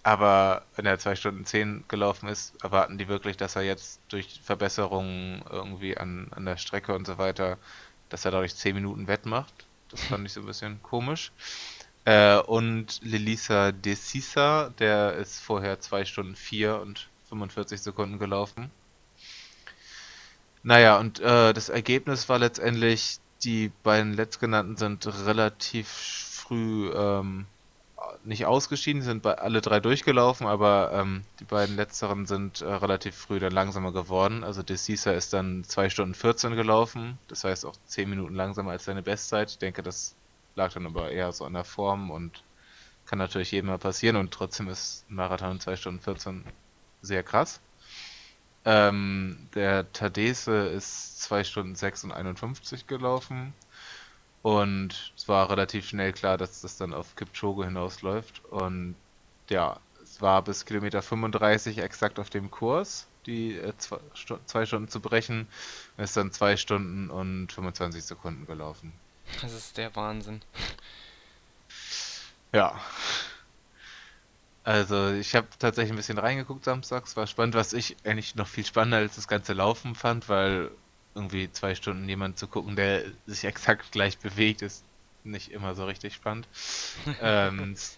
aber 0.04 0.63
wenn 0.75 0.86
er 0.86 0.99
2 0.99 1.15
Stunden 1.15 1.45
10 1.45 1.86
gelaufen 1.88 2.28
ist, 2.30 2.62
erwarten 2.63 2.97
die 2.97 3.08
wirklich, 3.08 3.38
dass 3.38 3.56
er 3.56 3.62
jetzt 3.63 3.99
durch 4.10 4.41
Verbesserungen 4.43 5.43
irgendwie 5.49 5.97
an, 5.97 6.28
an 6.32 6.45
der 6.45 6.58
Strecke 6.58 6.93
und 6.95 7.06
so 7.06 7.17
weiter, 7.17 7.58
dass 8.10 8.25
er 8.25 8.32
dadurch 8.32 8.56
10 8.56 8.75
Minuten 8.75 9.08
wettmacht. 9.08 9.65
Das 9.89 10.04
fand 10.04 10.25
ich 10.25 10.34
so 10.34 10.41
ein 10.41 10.45
bisschen 10.45 10.82
komisch. 10.84 11.32
Äh, 12.06 12.38
und 12.38 12.99
Lelisa 13.04 13.71
De 13.71 13.93
Sisa, 13.93 14.69
der 14.80 15.13
ist 15.13 15.39
vorher 15.39 15.80
2 15.80 16.06
Stunden 16.06 16.36
4 16.36 16.80
und 16.80 17.10
45 17.30 17.82
Sekunden 17.82 18.19
gelaufen. 18.19 18.71
Naja, 20.63 20.97
und 20.97 21.19
äh, 21.19 21.54
das 21.54 21.69
Ergebnis 21.69 22.28
war 22.30 22.39
letztendlich, 22.39 23.19
die 23.43 23.71
beiden 23.84 24.13
letztgenannten 24.13 24.75
sind 24.75 25.08
relativ 25.25 25.88
früh 25.88 26.91
ähm, 26.93 27.45
nicht 28.23 28.45
ausgeschieden, 28.45 29.01
sind 29.01 29.25
alle 29.25 29.62
drei 29.62 29.79
durchgelaufen, 29.79 30.47
aber 30.47 30.91
ähm, 30.93 31.23
die 31.39 31.45
beiden 31.45 31.75
letzteren 31.75 32.25
sind 32.25 32.62
äh, 32.62 32.65
relativ 32.65 33.15
früh 33.15 33.39
dann 33.39 33.53
langsamer 33.53 33.91
geworden. 33.91 34.43
Also 34.43 34.63
Decisa 34.63 35.12
ist 35.12 35.33
dann 35.33 35.63
2 35.63 35.89
Stunden 35.89 36.13
14 36.13 36.55
gelaufen, 36.55 37.17
das 37.27 37.43
heißt 37.43 37.65
auch 37.65 37.75
10 37.88 38.09
Minuten 38.09 38.35
langsamer 38.35 38.71
als 38.71 38.85
seine 38.85 39.01
Bestzeit. 39.01 39.51
Ich 39.51 39.57
denke, 39.57 39.83
das 39.83 40.15
lag 40.55 40.73
dann 40.73 40.85
aber 40.85 41.12
eher 41.12 41.31
so 41.31 41.45
an 41.45 41.53
der 41.53 41.63
Form 41.63 42.12
und 42.12 42.43
kann 43.05 43.19
natürlich 43.19 43.51
jedem 43.51 43.67
mal 43.67 43.79
passieren 43.79 44.17
und 44.17 44.31
trotzdem 44.31 44.67
ist 44.69 45.09
Marathon 45.09 45.53
in 45.53 45.59
2 45.59 45.75
Stunden 45.75 45.99
14 45.99 46.43
sehr 47.01 47.23
krass. 47.23 47.59
Ähm, 48.65 49.47
der 49.55 49.91
Tadese 49.93 50.67
ist 50.67 51.21
2 51.21 51.43
Stunden 51.43 51.75
6 51.75 52.03
und 52.03 52.12
51 52.12 52.88
gelaufen. 52.88 53.53
Und 54.41 55.12
es 55.17 55.28
war 55.28 55.49
relativ 55.49 55.88
schnell 55.88 56.13
klar, 56.13 56.38
dass 56.38 56.62
das 56.62 56.78
dann 56.78 56.93
auf 56.93 57.15
Kipchoge 57.15 57.65
hinausläuft. 57.65 58.43
Und 58.45 58.95
ja, 59.49 59.80
es 60.02 60.21
war 60.21 60.41
bis 60.43 60.65
Kilometer 60.65 61.02
35 61.02 61.80
exakt 61.80 62.19
auf 62.19 62.30
dem 62.30 62.49
Kurs, 62.49 63.08
die 63.25 63.56
äh, 63.56 63.73
zwei, 63.78 63.99
Stu 64.13 64.38
zwei 64.45 64.65
Stunden 64.65 64.88
zu 64.88 65.02
brechen. 65.02 65.47
Es 65.97 66.12
ist 66.12 66.17
dann 66.17 66.32
zwei 66.32 66.56
Stunden 66.56 67.10
und 67.10 67.52
25 67.52 68.04
Sekunden 68.04 68.45
gelaufen. 68.45 68.93
Das 69.41 69.54
ist 69.54 69.78
der 69.78 69.95
Wahnsinn. 69.95 70.41
Ja. 72.52 72.80
Also 74.63 75.12
ich 75.13 75.36
habe 75.36 75.47
tatsächlich 75.58 75.93
ein 75.93 75.97
bisschen 75.97 76.17
reingeguckt 76.17 76.63
samstags, 76.63 77.15
war 77.15 77.28
spannend, 77.28 77.56
was 77.56 77.73
ich 77.73 77.95
eigentlich 78.04 78.36
noch 78.36 78.47
viel 78.47 78.65
spannender 78.65 78.97
als 78.97 79.15
das 79.15 79.28
ganze 79.28 79.54
Laufen 79.54 79.95
fand, 79.95 80.30
weil 80.30 80.71
irgendwie 81.15 81.52
zwei 81.52 81.76
Stunden 81.76 82.08
jemand 82.08 82.39
zu 82.39 82.48
gucken, 82.48 82.76
der 82.76 83.04
sich 83.26 83.43
exakt 83.43 83.91
gleich 83.91 84.17
bewegt, 84.17 84.62
ist 84.62 84.84
nicht 85.24 85.52
immer 85.52 85.76
so 85.76 85.86
richtig 85.86 86.13
spannend. 86.13 86.48
ähm, 87.22 87.74
es 87.74 87.98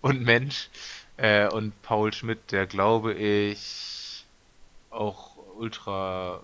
und 0.00 0.22
Mensch. 0.22 0.68
Äh, 1.16 1.48
und 1.48 1.80
Paul 1.82 2.12
Schmidt, 2.12 2.52
der 2.52 2.66
glaube 2.66 3.14
ich 3.14 4.24
auch 4.90 5.36
ultra 5.56 6.40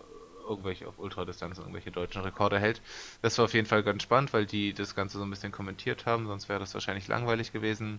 irgendwelche 0.46 0.86
auf 0.86 0.98
Ultradistanz 0.98 1.58
irgendwelche 1.58 1.90
deutschen 1.90 2.22
Rekorde 2.22 2.58
hält. 2.58 2.80
Das 3.22 3.38
war 3.38 3.46
auf 3.46 3.54
jeden 3.54 3.66
Fall 3.66 3.82
ganz 3.82 4.02
spannend, 4.02 4.32
weil 4.32 4.46
die 4.46 4.74
das 4.74 4.94
Ganze 4.94 5.18
so 5.18 5.24
ein 5.24 5.30
bisschen 5.30 5.52
kommentiert 5.52 6.06
haben, 6.06 6.26
sonst 6.26 6.48
wäre 6.48 6.60
das 6.60 6.74
wahrscheinlich 6.74 7.08
langweilig 7.08 7.52
gewesen. 7.52 7.98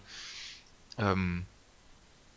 Ähm, 0.98 1.46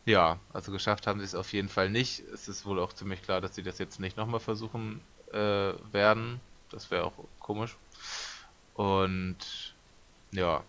ja, 0.07 0.38
also 0.53 0.72
geschafft 0.72 1.07
haben 1.07 1.18
sie 1.20 1.27
es 1.27 1.35
auf 1.35 1.53
jeden 1.53 1.68
Fall 1.68 1.90
nicht. 1.90 2.20
Es 2.33 2.48
ist 2.48 2.64
wohl 2.64 2.81
auch 2.81 2.92
ziemlich 2.92 3.22
klar, 3.22 3.40
dass 3.40 3.55
sie 3.55 3.62
das 3.62 3.79
jetzt 3.79 4.01
nicht 4.01 4.16
nochmal 4.16 4.40
versuchen 4.40 5.01
äh, 5.33 5.72
werden. 5.92 6.40
Das 6.70 6.90
wäre 6.90 7.05
auch 7.05 7.12
komisch. 7.40 7.77
Und 8.74 9.74
ja, 10.33 10.62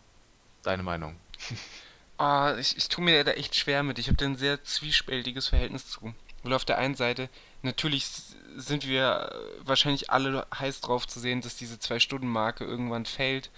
deine 0.63 0.83
Meinung. 0.83 1.15
Ah, 2.21 2.57
ich, 2.59 2.75
ich 2.75 2.89
tue 2.89 3.01
mir 3.01 3.23
da 3.23 3.31
echt 3.31 3.55
schwer 3.55 3.81
mit. 3.81 3.97
Ich 3.97 4.07
habe 4.07 4.17
da 4.17 4.25
ein 4.25 4.35
sehr 4.35 4.61
zwiespältiges 4.65 5.47
Verhältnis 5.47 5.89
zu. 5.89 6.13
Weil 6.43 6.51
auf 6.51 6.65
der 6.65 6.77
einen 6.77 6.95
Seite, 6.95 7.29
natürlich 7.61 8.05
sind 8.57 8.85
wir 8.85 9.33
wahrscheinlich 9.63 10.09
alle 10.09 10.45
heiß 10.53 10.81
drauf 10.81 11.07
zu 11.07 11.21
sehen, 11.21 11.39
dass 11.39 11.55
diese 11.55 11.79
Zwei-Stunden-Marke 11.79 12.65
irgendwann 12.65 13.05
fällt. 13.05 13.49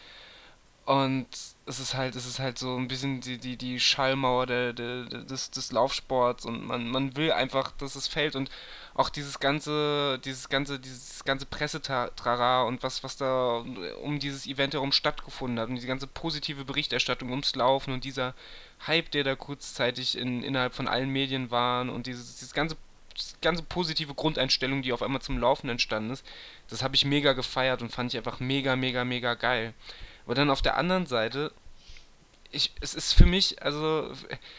Und 0.85 1.27
es 1.67 1.79
ist 1.79 1.93
halt, 1.93 2.15
es 2.15 2.25
ist 2.25 2.39
halt 2.39 2.57
so 2.57 2.75
ein 2.75 2.87
bisschen 2.87 3.21
die, 3.21 3.37
die, 3.37 3.55
die 3.55 3.79
Schallmauer 3.79 4.47
der, 4.47 4.73
der, 4.73 5.05
des, 5.05 5.51
des 5.51 5.71
Laufsports 5.71 6.45
und 6.45 6.65
man, 6.65 6.89
man 6.89 7.15
will 7.15 7.31
einfach, 7.31 7.71
dass 7.71 7.95
es 7.95 8.07
fällt 8.07 8.35
und 8.35 8.49
auch 8.95 9.09
dieses 9.09 9.39
ganze, 9.39 10.19
dieses 10.25 10.49
ganze, 10.49 10.79
dieses 10.79 11.23
ganze 11.23 11.45
Pressetrara 11.45 12.63
und 12.63 12.81
was, 12.83 13.03
was 13.03 13.15
da 13.15 13.63
um 14.01 14.19
dieses 14.19 14.47
Event 14.47 14.73
herum 14.73 14.91
stattgefunden 14.91 15.59
hat 15.59 15.69
und 15.69 15.75
diese 15.75 15.87
ganze 15.87 16.07
positive 16.07 16.65
Berichterstattung 16.65 17.29
ums 17.29 17.55
Laufen 17.55 17.93
und 17.93 18.03
dieser 18.03 18.33
Hype, 18.87 19.11
der 19.11 19.23
da 19.23 19.35
kurzzeitig 19.35 20.17
in, 20.17 20.43
innerhalb 20.43 20.73
von 20.73 20.87
allen 20.87 21.09
Medien 21.09 21.51
war 21.51 21.87
und 21.89 22.07
dieses, 22.07 22.37
dieses 22.37 22.53
ganze 22.53 22.75
die 23.17 23.41
ganze 23.41 23.63
positive 23.63 24.13
Grundeinstellung, 24.13 24.81
die 24.81 24.93
auf 24.93 25.01
einmal 25.01 25.21
zum 25.21 25.37
Laufen 25.37 25.69
entstanden 25.69 26.11
ist, 26.11 26.25
das 26.69 26.81
habe 26.81 26.95
ich 26.95 27.05
mega 27.05 27.33
gefeiert 27.33 27.81
und 27.81 27.91
fand 27.91 28.13
ich 28.13 28.17
einfach 28.17 28.39
mega, 28.39 28.75
mega, 28.75 29.03
mega 29.03 29.33
geil. 29.33 29.73
Aber 30.31 30.35
dann 30.37 30.49
auf 30.49 30.61
der 30.61 30.77
anderen 30.77 31.07
Seite, 31.07 31.51
ich, 32.51 32.71
es 32.79 32.95
ist 32.95 33.11
für 33.11 33.25
mich, 33.25 33.61
also, 33.61 34.09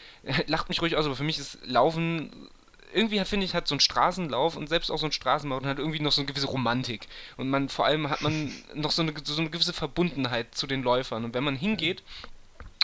lacht 0.45 0.69
mich 0.69 0.79
ruhig 0.83 0.95
aus, 0.95 1.07
aber 1.07 1.15
für 1.15 1.23
mich 1.23 1.39
ist 1.39 1.65
Laufen 1.65 2.51
irgendwie 2.93 3.19
finde 3.25 3.47
ich, 3.47 3.55
hat 3.55 3.67
so 3.67 3.73
ein 3.73 3.79
Straßenlauf 3.79 4.55
und 4.55 4.69
selbst 4.69 4.91
auch 4.91 4.99
so 4.99 5.07
ein 5.07 5.11
Straßenmarathon 5.11 5.67
hat 5.67 5.79
irgendwie 5.79 5.99
noch 5.99 6.11
so 6.11 6.21
eine 6.21 6.27
gewisse 6.27 6.45
Romantik. 6.45 7.07
Und 7.37 7.49
man, 7.49 7.69
vor 7.69 7.85
allem 7.85 8.11
hat 8.11 8.21
man 8.21 8.53
noch 8.75 8.91
so 8.91 9.01
eine, 9.01 9.15
so 9.23 9.41
eine 9.41 9.49
gewisse 9.49 9.73
Verbundenheit 9.73 10.53
zu 10.53 10.67
den 10.67 10.83
Läufern. 10.83 11.25
Und 11.25 11.33
wenn 11.33 11.43
man 11.43 11.55
hingeht 11.55 12.03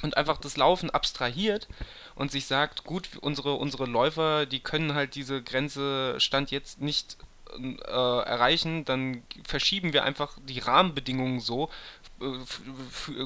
und 0.02 0.17
einfach 0.17 0.39
das 0.39 0.58
Laufen 0.58 0.89
abstrahiert 0.89 1.67
und 2.15 2.32
sich 2.32 2.47
sagt, 2.47 2.86
gut, 2.86 3.08
unsere, 3.21 3.54
unsere 3.54 3.86
Läufer, 3.86 4.47
die 4.47 4.62
können 4.62 4.95
halt 4.95 5.13
diese 5.13 5.43
Grenze 5.43 6.19
Stand 6.19 6.49
jetzt 6.49 6.82
nicht 6.82 7.17
äh, 7.58 7.91
erreichen, 7.91 8.86
dann 8.86 9.23
verschieben 9.47 9.93
wir 9.93 10.04
einfach 10.04 10.38
die 10.47 10.60
Rahmenbedingungen 10.60 11.39
so, 11.39 11.69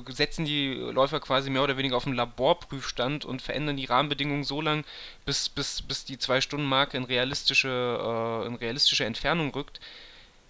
setzen 0.10 0.45
die 0.45 0.73
Läufer 0.73 1.19
quasi 1.19 1.49
mehr 1.49 1.63
oder 1.63 1.77
weniger 1.77 1.97
auf 1.97 2.06
einen 2.06 2.15
Laborprüfstand 2.15 3.25
und 3.25 3.41
verändern 3.41 3.77
die 3.77 3.86
Rahmenbedingungen 3.86 4.43
so 4.43 4.62
lang, 4.62 4.86
bis, 5.25 5.49
bis, 5.49 5.82
bis 5.82 6.06
die 6.06 6.17
Zwei-Stunden-Marke 6.17 6.97
in 6.97 7.03
realistische, 7.03 7.69
äh, 7.69 8.47
in 8.47 8.56
realistische 8.56 9.06
Entfernung 9.06 9.51
rückt. 9.51 9.79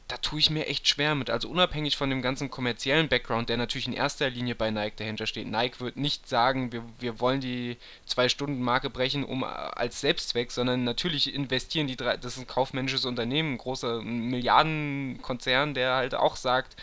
Da 0.09 0.17
tue 0.17 0.39
ich 0.39 0.49
mir 0.49 0.67
echt 0.67 0.87
schwer 0.87 1.15
mit. 1.15 1.29
Also 1.29 1.49
unabhängig 1.49 1.95
von 1.95 2.09
dem 2.09 2.21
ganzen 2.21 2.51
kommerziellen 2.51 3.07
Background, 3.07 3.47
der 3.47 3.55
natürlich 3.55 3.87
in 3.87 3.93
erster 3.93 4.29
Linie 4.29 4.53
bei 4.53 4.69
Nike 4.69 4.97
dahinter 4.97 5.25
steht. 5.25 5.47
Nike 5.47 5.79
wird 5.79 5.95
nicht 5.95 6.27
sagen, 6.27 6.73
wir, 6.73 6.83
wir 6.99 7.21
wollen 7.21 7.39
die 7.39 7.77
Zwei-Stunden-Marke 8.05 8.89
brechen, 8.89 9.23
um 9.23 9.45
als 9.45 10.01
Selbstzweck, 10.01 10.51
sondern 10.51 10.83
natürlich 10.83 11.33
investieren 11.33 11.87
die 11.87 11.95
drei, 11.95 12.17
das 12.17 12.33
ist 12.33 12.39
ein 12.39 12.47
kaufmännisches 12.47 13.05
Unternehmen, 13.05 13.53
ein 13.53 13.57
großer 13.57 14.01
Milliardenkonzern, 14.01 15.73
der 15.73 15.95
halt 15.95 16.15
auch 16.15 16.35
sagt, 16.35 16.75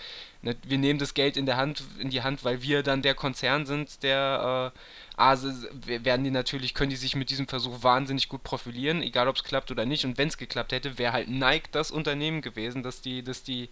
Ne, 0.43 0.57
wir 0.63 0.79
nehmen 0.79 0.99
das 0.99 1.13
Geld 1.13 1.37
in 1.37 1.45
der 1.45 1.59
Hand, 1.59 1.83
in 1.99 2.09
die 2.09 2.23
Hand, 2.23 2.45
weil 2.45 2.63
wir 2.63 2.83
dann 2.83 3.03
der 3.03 3.15
Konzern 3.15 3.67
sind, 3.67 4.03
der 4.03 4.73
äh, 4.75 4.79
A, 5.21 5.37
werden 5.85 6.25
die 6.25 6.31
natürlich, 6.31 6.73
können 6.73 6.89
die 6.89 6.97
sich 6.97 7.15
mit 7.15 7.29
diesem 7.29 7.47
Versuch 7.47 7.83
wahnsinnig 7.83 8.31
gut 8.31 8.43
profilieren, 8.43 9.03
egal 9.03 9.29
ob 9.29 9.37
es 9.37 9.45
klappt 9.45 9.71
oder 9.71 9.85
nicht. 9.85 10.07
Und 10.07 10.17
wenn 10.17 10.29
es 10.29 10.39
geklappt 10.39 10.73
hätte, 10.73 10.97
wäre 10.97 11.13
halt 11.13 11.29
Nike 11.29 11.69
das 11.73 11.91
Unternehmen 11.91 12.41
gewesen, 12.41 12.83
das 12.83 13.03
die, 13.03 13.23
das 13.23 13.43
die, 13.43 13.69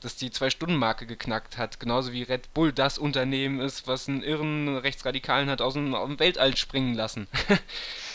das 0.00 0.16
die 0.16 0.32
Zwei-Stunden-Marke 0.32 1.06
geknackt 1.06 1.56
hat. 1.56 1.78
Genauso 1.78 2.12
wie 2.12 2.24
Red 2.24 2.52
Bull 2.52 2.72
das 2.72 2.98
Unternehmen 2.98 3.60
ist, 3.60 3.86
was 3.86 4.08
einen 4.08 4.24
irren 4.24 4.76
Rechtsradikalen 4.76 5.48
hat 5.48 5.60
aus 5.60 5.74
dem, 5.74 5.94
aus 5.94 6.08
dem 6.08 6.18
Weltall 6.18 6.56
springen 6.56 6.94
lassen. 6.94 7.28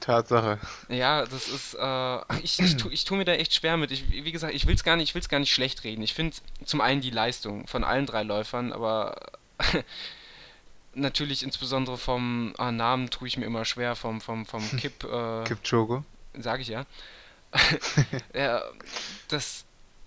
Tatsache. 0.00 0.58
Ja, 0.88 1.24
das 1.24 1.48
ist, 1.48 1.74
äh, 1.74 2.40
ich, 2.42 2.58
ich, 2.58 2.76
tu, 2.76 2.90
ich 2.90 3.04
tue 3.04 3.18
mir 3.18 3.24
da 3.24 3.32
echt 3.32 3.54
schwer 3.54 3.76
mit. 3.76 3.92
Ich, 3.92 4.10
wie 4.10 4.32
gesagt, 4.32 4.52
ich 4.52 4.66
will 4.66 4.74
es 4.74 4.82
gar 4.82 4.96
nicht, 4.96 5.28
gar 5.28 5.38
nicht 5.38 5.52
schlecht 5.52 5.84
reden. 5.84 6.02
Ich 6.02 6.14
finde 6.14 6.36
zum 6.64 6.80
einen 6.80 7.00
die 7.00 7.10
Leistung 7.10 7.66
von 7.68 7.84
allen 7.84 8.06
drei 8.06 8.24
Läufern, 8.24 8.72
aber 8.72 9.16
natürlich 10.94 11.44
insbesondere 11.44 11.98
vom 11.98 12.52
ah, 12.58 12.72
Namen 12.72 13.10
tue 13.10 13.28
ich 13.28 13.36
mir 13.36 13.46
immer 13.46 13.64
schwer, 13.64 13.94
vom, 13.94 14.20
vom, 14.20 14.44
vom 14.44 14.62
Kip, 14.76 15.04
äh, 15.04 15.44
Kipchoge. 15.44 16.02
Sag 16.38 16.60
ich 16.60 16.68
ja. 16.68 16.84
ja 18.34 18.62
das 19.28 19.64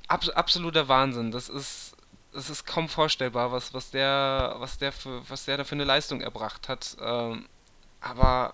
ab, 0.08 0.26
absoluter 0.36 0.90
Wahnsinn. 0.90 1.32
Das 1.32 1.48
ist, 1.48 1.96
das 2.34 2.50
ist 2.50 2.66
kaum 2.66 2.90
vorstellbar, 2.90 3.54
was, 3.54 3.74
was 3.74 3.92
der, 3.92 4.56
was 4.58 4.78
der 4.78 4.92
für, 4.92 5.28
was 5.30 5.46
der 5.46 5.58
da 5.58 5.64
für 5.64 5.76
eine 5.76 5.86
Leistung 5.86 6.20
erbracht 6.20 6.68
hat. 6.68 6.98
Ähm, 7.02 7.48
aber 8.02 8.54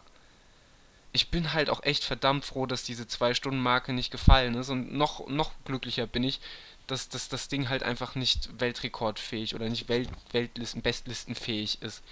ich 1.15 1.29
bin 1.29 1.53
halt 1.53 1.69
auch 1.69 1.81
echt 1.83 2.03
verdammt 2.03 2.45
froh, 2.45 2.65
dass 2.65 2.83
diese 2.83 3.07
Zwei-Stunden-Marke 3.07 3.93
nicht 3.93 4.11
gefallen 4.11 4.55
ist. 4.55 4.69
Und 4.69 4.93
noch, 4.93 5.27
noch 5.27 5.51
glücklicher 5.63 6.07
bin 6.07 6.23
ich, 6.23 6.41
dass, 6.87 7.09
dass 7.09 7.29
das 7.29 7.47
Ding 7.47 7.69
halt 7.69 7.83
einfach 7.83 8.15
nicht 8.15 8.59
weltrekordfähig 8.59 9.55
oder 9.55 9.69
nicht 9.69 9.89
Welt, 9.89 10.09
Weltlisten, 10.31 10.81
Bestlistenfähig 10.81 11.81
ist. 11.81 12.03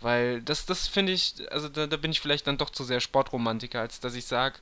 Weil 0.00 0.42
das, 0.42 0.64
das 0.64 0.86
finde 0.86 1.12
ich, 1.12 1.34
also 1.50 1.68
da, 1.68 1.86
da 1.86 1.96
bin 1.96 2.12
ich 2.12 2.20
vielleicht 2.20 2.46
dann 2.46 2.58
doch 2.58 2.70
zu 2.70 2.84
sehr 2.84 3.00
Sportromantiker, 3.00 3.80
als 3.80 4.00
dass 4.00 4.14
ich 4.14 4.26
sage, 4.26 4.58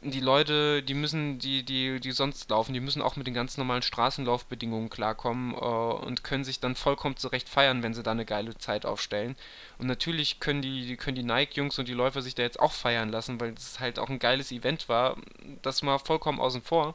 die 0.00 0.20
Leute, 0.20 0.82
die 0.82 0.94
müssen, 0.94 1.38
die, 1.40 1.64
die, 1.64 1.98
die 1.98 2.12
sonst 2.12 2.48
laufen, 2.50 2.72
die 2.72 2.80
müssen 2.80 3.02
auch 3.02 3.16
mit 3.16 3.26
den 3.26 3.34
ganz 3.34 3.56
normalen 3.56 3.82
Straßenlaufbedingungen 3.82 4.90
klarkommen 4.90 5.54
äh, 5.54 5.56
und 5.56 6.22
können 6.22 6.44
sich 6.44 6.60
dann 6.60 6.76
vollkommen 6.76 7.16
zurecht 7.16 7.48
feiern, 7.48 7.82
wenn 7.82 7.94
sie 7.94 8.04
da 8.04 8.12
eine 8.12 8.24
geile 8.24 8.56
Zeit 8.56 8.86
aufstellen. 8.86 9.34
Und 9.78 9.88
natürlich 9.88 10.38
können 10.38 10.62
die, 10.62 10.96
können 10.96 11.16
die 11.16 11.24
Nike-Jungs 11.24 11.78
und 11.78 11.88
die 11.88 11.94
Läufer 11.94 12.22
sich 12.22 12.36
da 12.36 12.42
jetzt 12.42 12.60
auch 12.60 12.72
feiern 12.72 13.08
lassen, 13.08 13.40
weil 13.40 13.54
es 13.54 13.80
halt 13.80 13.98
auch 13.98 14.08
ein 14.08 14.20
geiles 14.20 14.52
Event 14.52 14.88
war. 14.88 15.16
Das 15.62 15.82
mal 15.82 15.98
vollkommen 15.98 16.40
außen 16.40 16.62
vor. 16.62 16.94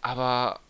Aber 0.00 0.60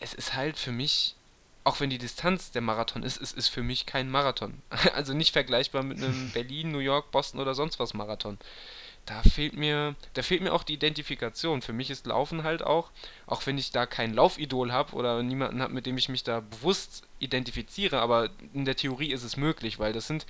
es 0.00 0.12
ist 0.12 0.34
halt 0.34 0.58
für 0.58 0.72
mich, 0.72 1.14
auch 1.62 1.78
wenn 1.78 1.90
die 1.90 1.98
Distanz 1.98 2.50
der 2.50 2.62
Marathon 2.62 3.04
ist, 3.04 3.22
es 3.22 3.32
ist 3.32 3.48
für 3.48 3.62
mich 3.62 3.86
kein 3.86 4.10
Marathon. 4.10 4.60
Also 4.94 5.14
nicht 5.14 5.32
vergleichbar 5.32 5.84
mit 5.84 5.98
einem 5.98 6.30
Berlin, 6.34 6.72
New 6.72 6.78
York, 6.80 7.12
Boston 7.12 7.38
oder 7.38 7.54
sonst 7.54 7.78
was 7.78 7.94
Marathon 7.94 8.38
da 9.06 9.22
fehlt 9.22 9.54
mir, 9.54 9.94
da 10.14 10.22
fehlt 10.22 10.42
mir 10.42 10.52
auch 10.52 10.62
die 10.62 10.74
Identifikation. 10.74 11.62
Für 11.62 11.72
mich 11.72 11.90
ist 11.90 12.06
Laufen 12.06 12.42
halt 12.42 12.62
auch, 12.62 12.90
auch 13.26 13.44
wenn 13.46 13.58
ich 13.58 13.70
da 13.70 13.86
kein 13.86 14.14
Laufidol 14.14 14.72
habe 14.72 14.94
oder 14.94 15.22
niemanden 15.22 15.60
habe, 15.60 15.74
mit 15.74 15.86
dem 15.86 15.98
ich 15.98 16.08
mich 16.08 16.24
da 16.24 16.40
bewusst 16.40 17.04
identifiziere, 17.18 18.00
aber 18.00 18.30
in 18.54 18.64
der 18.64 18.76
Theorie 18.76 19.12
ist 19.12 19.22
es 19.22 19.36
möglich, 19.36 19.78
weil 19.78 19.92
das 19.92 20.06
sind 20.06 20.26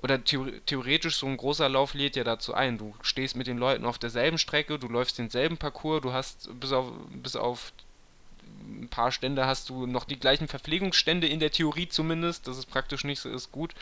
oder 0.00 0.22
theoretisch 0.22 1.16
so 1.16 1.26
ein 1.26 1.36
großer 1.36 1.68
Lauf 1.68 1.94
lädt 1.94 2.14
ja 2.14 2.22
dazu 2.22 2.54
ein. 2.54 2.78
Du 2.78 2.94
stehst 3.02 3.34
mit 3.34 3.48
den 3.48 3.58
Leuten 3.58 3.84
auf 3.84 3.98
derselben 3.98 4.38
Strecke, 4.38 4.78
du 4.78 4.86
läufst 4.86 5.18
denselben 5.18 5.56
Parcours, 5.56 6.02
du 6.02 6.12
hast 6.12 6.48
bis 6.60 6.72
auf, 6.72 6.92
bis 7.10 7.34
auf 7.34 7.72
ein 8.68 8.88
paar 8.88 9.10
Stände 9.10 9.46
hast 9.46 9.68
du 9.70 9.86
noch 9.86 10.04
die 10.04 10.18
gleichen 10.18 10.46
Verpflegungsstände 10.46 11.26
in 11.26 11.40
der 11.40 11.50
Theorie 11.50 11.88
zumindest, 11.88 12.46
dass 12.46 12.58
es 12.58 12.66
praktisch 12.66 13.04
nicht 13.04 13.20
so 13.20 13.28
ist, 13.28 13.50
gut. 13.50 13.74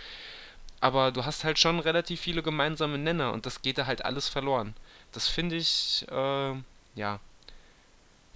Aber 0.81 1.11
du 1.11 1.25
hast 1.25 1.45
halt 1.45 1.59
schon 1.59 1.81
relativ 1.81 2.21
viele 2.21 2.43
gemeinsame 2.43 2.99
Nenner 2.99 3.33
und 3.33 3.47
das 3.47 3.63
geht 3.63 3.79
da 3.79 3.87
halt 3.87 4.05
alles 4.05 4.29
verloren. 4.29 4.75
Das 5.13 5.29
finde 5.29 5.57
ich, 5.57 6.07
äh, 6.11 6.55
ja, 6.95 7.21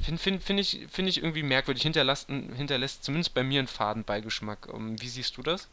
finde 0.00 0.20
find, 0.20 0.42
find 0.42 0.60
ich, 0.60 0.86
find 0.90 1.08
ich 1.08 1.18
irgendwie 1.18 1.42
merkwürdig. 1.42 1.82
Hinterlässt, 1.82 2.28
hinterlässt 2.28 3.04
zumindest 3.04 3.34
bei 3.34 3.42
mir 3.42 3.58
einen 3.58 3.68
Fadenbeigeschmack. 3.68 4.68
Ähm, 4.72 5.00
wie 5.00 5.08
siehst 5.08 5.36
du 5.36 5.42
das? 5.42 5.68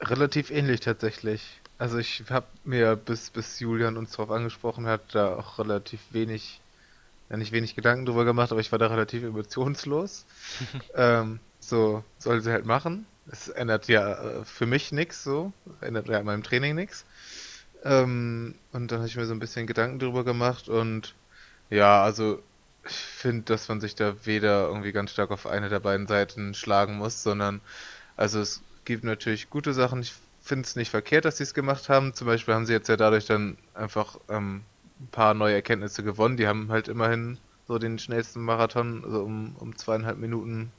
Relativ 0.00 0.50
ähnlich 0.50 0.80
tatsächlich. 0.80 1.42
Also 1.78 1.98
ich 1.98 2.24
habe 2.30 2.46
mir, 2.64 2.96
bis, 2.96 3.30
bis 3.30 3.60
Julian 3.60 3.96
uns 3.96 4.12
darauf 4.12 4.30
angesprochen 4.30 4.86
hat, 4.86 5.14
da 5.14 5.36
auch 5.36 5.58
relativ 5.58 6.00
wenig, 6.10 6.60
ja 7.28 7.36
nicht 7.36 7.52
wenig 7.52 7.74
Gedanken 7.74 8.06
drüber 8.06 8.24
gemacht, 8.24 8.52
aber 8.52 8.60
ich 8.60 8.72
war 8.72 8.78
da 8.78 8.86
relativ 8.86 9.22
emotionslos. 9.22 10.24
ähm, 10.94 11.40
so 11.60 12.04
soll 12.18 12.40
sie 12.40 12.52
halt 12.52 12.66
machen. 12.66 13.06
Es 13.32 13.48
ändert 13.48 13.88
ja 13.88 14.12
äh, 14.12 14.44
für 14.44 14.66
mich 14.66 14.92
nichts 14.92 15.24
so, 15.24 15.52
ändert 15.80 16.08
ja 16.08 16.20
an 16.20 16.26
meinem 16.26 16.44
Training 16.44 16.76
nichts. 16.76 17.04
Ähm, 17.82 18.54
und 18.72 18.92
dann 18.92 18.98
habe 19.00 19.08
ich 19.08 19.16
mir 19.16 19.26
so 19.26 19.32
ein 19.32 19.40
bisschen 19.40 19.66
Gedanken 19.66 19.98
drüber 19.98 20.22
gemacht 20.24 20.68
und 20.68 21.14
ja, 21.70 22.04
also 22.04 22.40
ich 22.84 22.94
finde, 22.94 23.44
dass 23.44 23.68
man 23.68 23.80
sich 23.80 23.94
da 23.94 24.14
weder 24.24 24.68
irgendwie 24.68 24.92
ganz 24.92 25.10
stark 25.12 25.30
auf 25.30 25.46
eine 25.46 25.68
der 25.68 25.80
beiden 25.80 26.06
Seiten 26.06 26.54
schlagen 26.54 26.98
muss, 26.98 27.22
sondern 27.22 27.60
also 28.16 28.40
es 28.40 28.62
gibt 28.84 29.04
natürlich 29.04 29.50
gute 29.50 29.72
Sachen. 29.72 30.00
Ich 30.00 30.14
finde 30.42 30.66
es 30.66 30.76
nicht 30.76 30.90
verkehrt, 30.90 31.24
dass 31.24 31.38
sie 31.38 31.44
es 31.44 31.54
gemacht 31.54 31.88
haben. 31.88 32.14
Zum 32.14 32.26
Beispiel 32.26 32.54
haben 32.54 32.66
sie 32.66 32.72
jetzt 32.72 32.88
ja 32.88 32.96
dadurch 32.96 33.26
dann 33.26 33.56
einfach 33.74 34.18
ähm, 34.28 34.62
ein 35.00 35.08
paar 35.08 35.34
neue 35.34 35.54
Erkenntnisse 35.54 36.02
gewonnen. 36.02 36.36
Die 36.36 36.46
haben 36.46 36.70
halt 36.70 36.88
immerhin 36.88 37.38
so 37.66 37.78
den 37.78 37.98
schnellsten 37.98 38.42
Marathon 38.42 39.04
also 39.04 39.22
um, 39.22 39.56
um 39.58 39.76
zweieinhalb 39.76 40.18
Minuten 40.18 40.72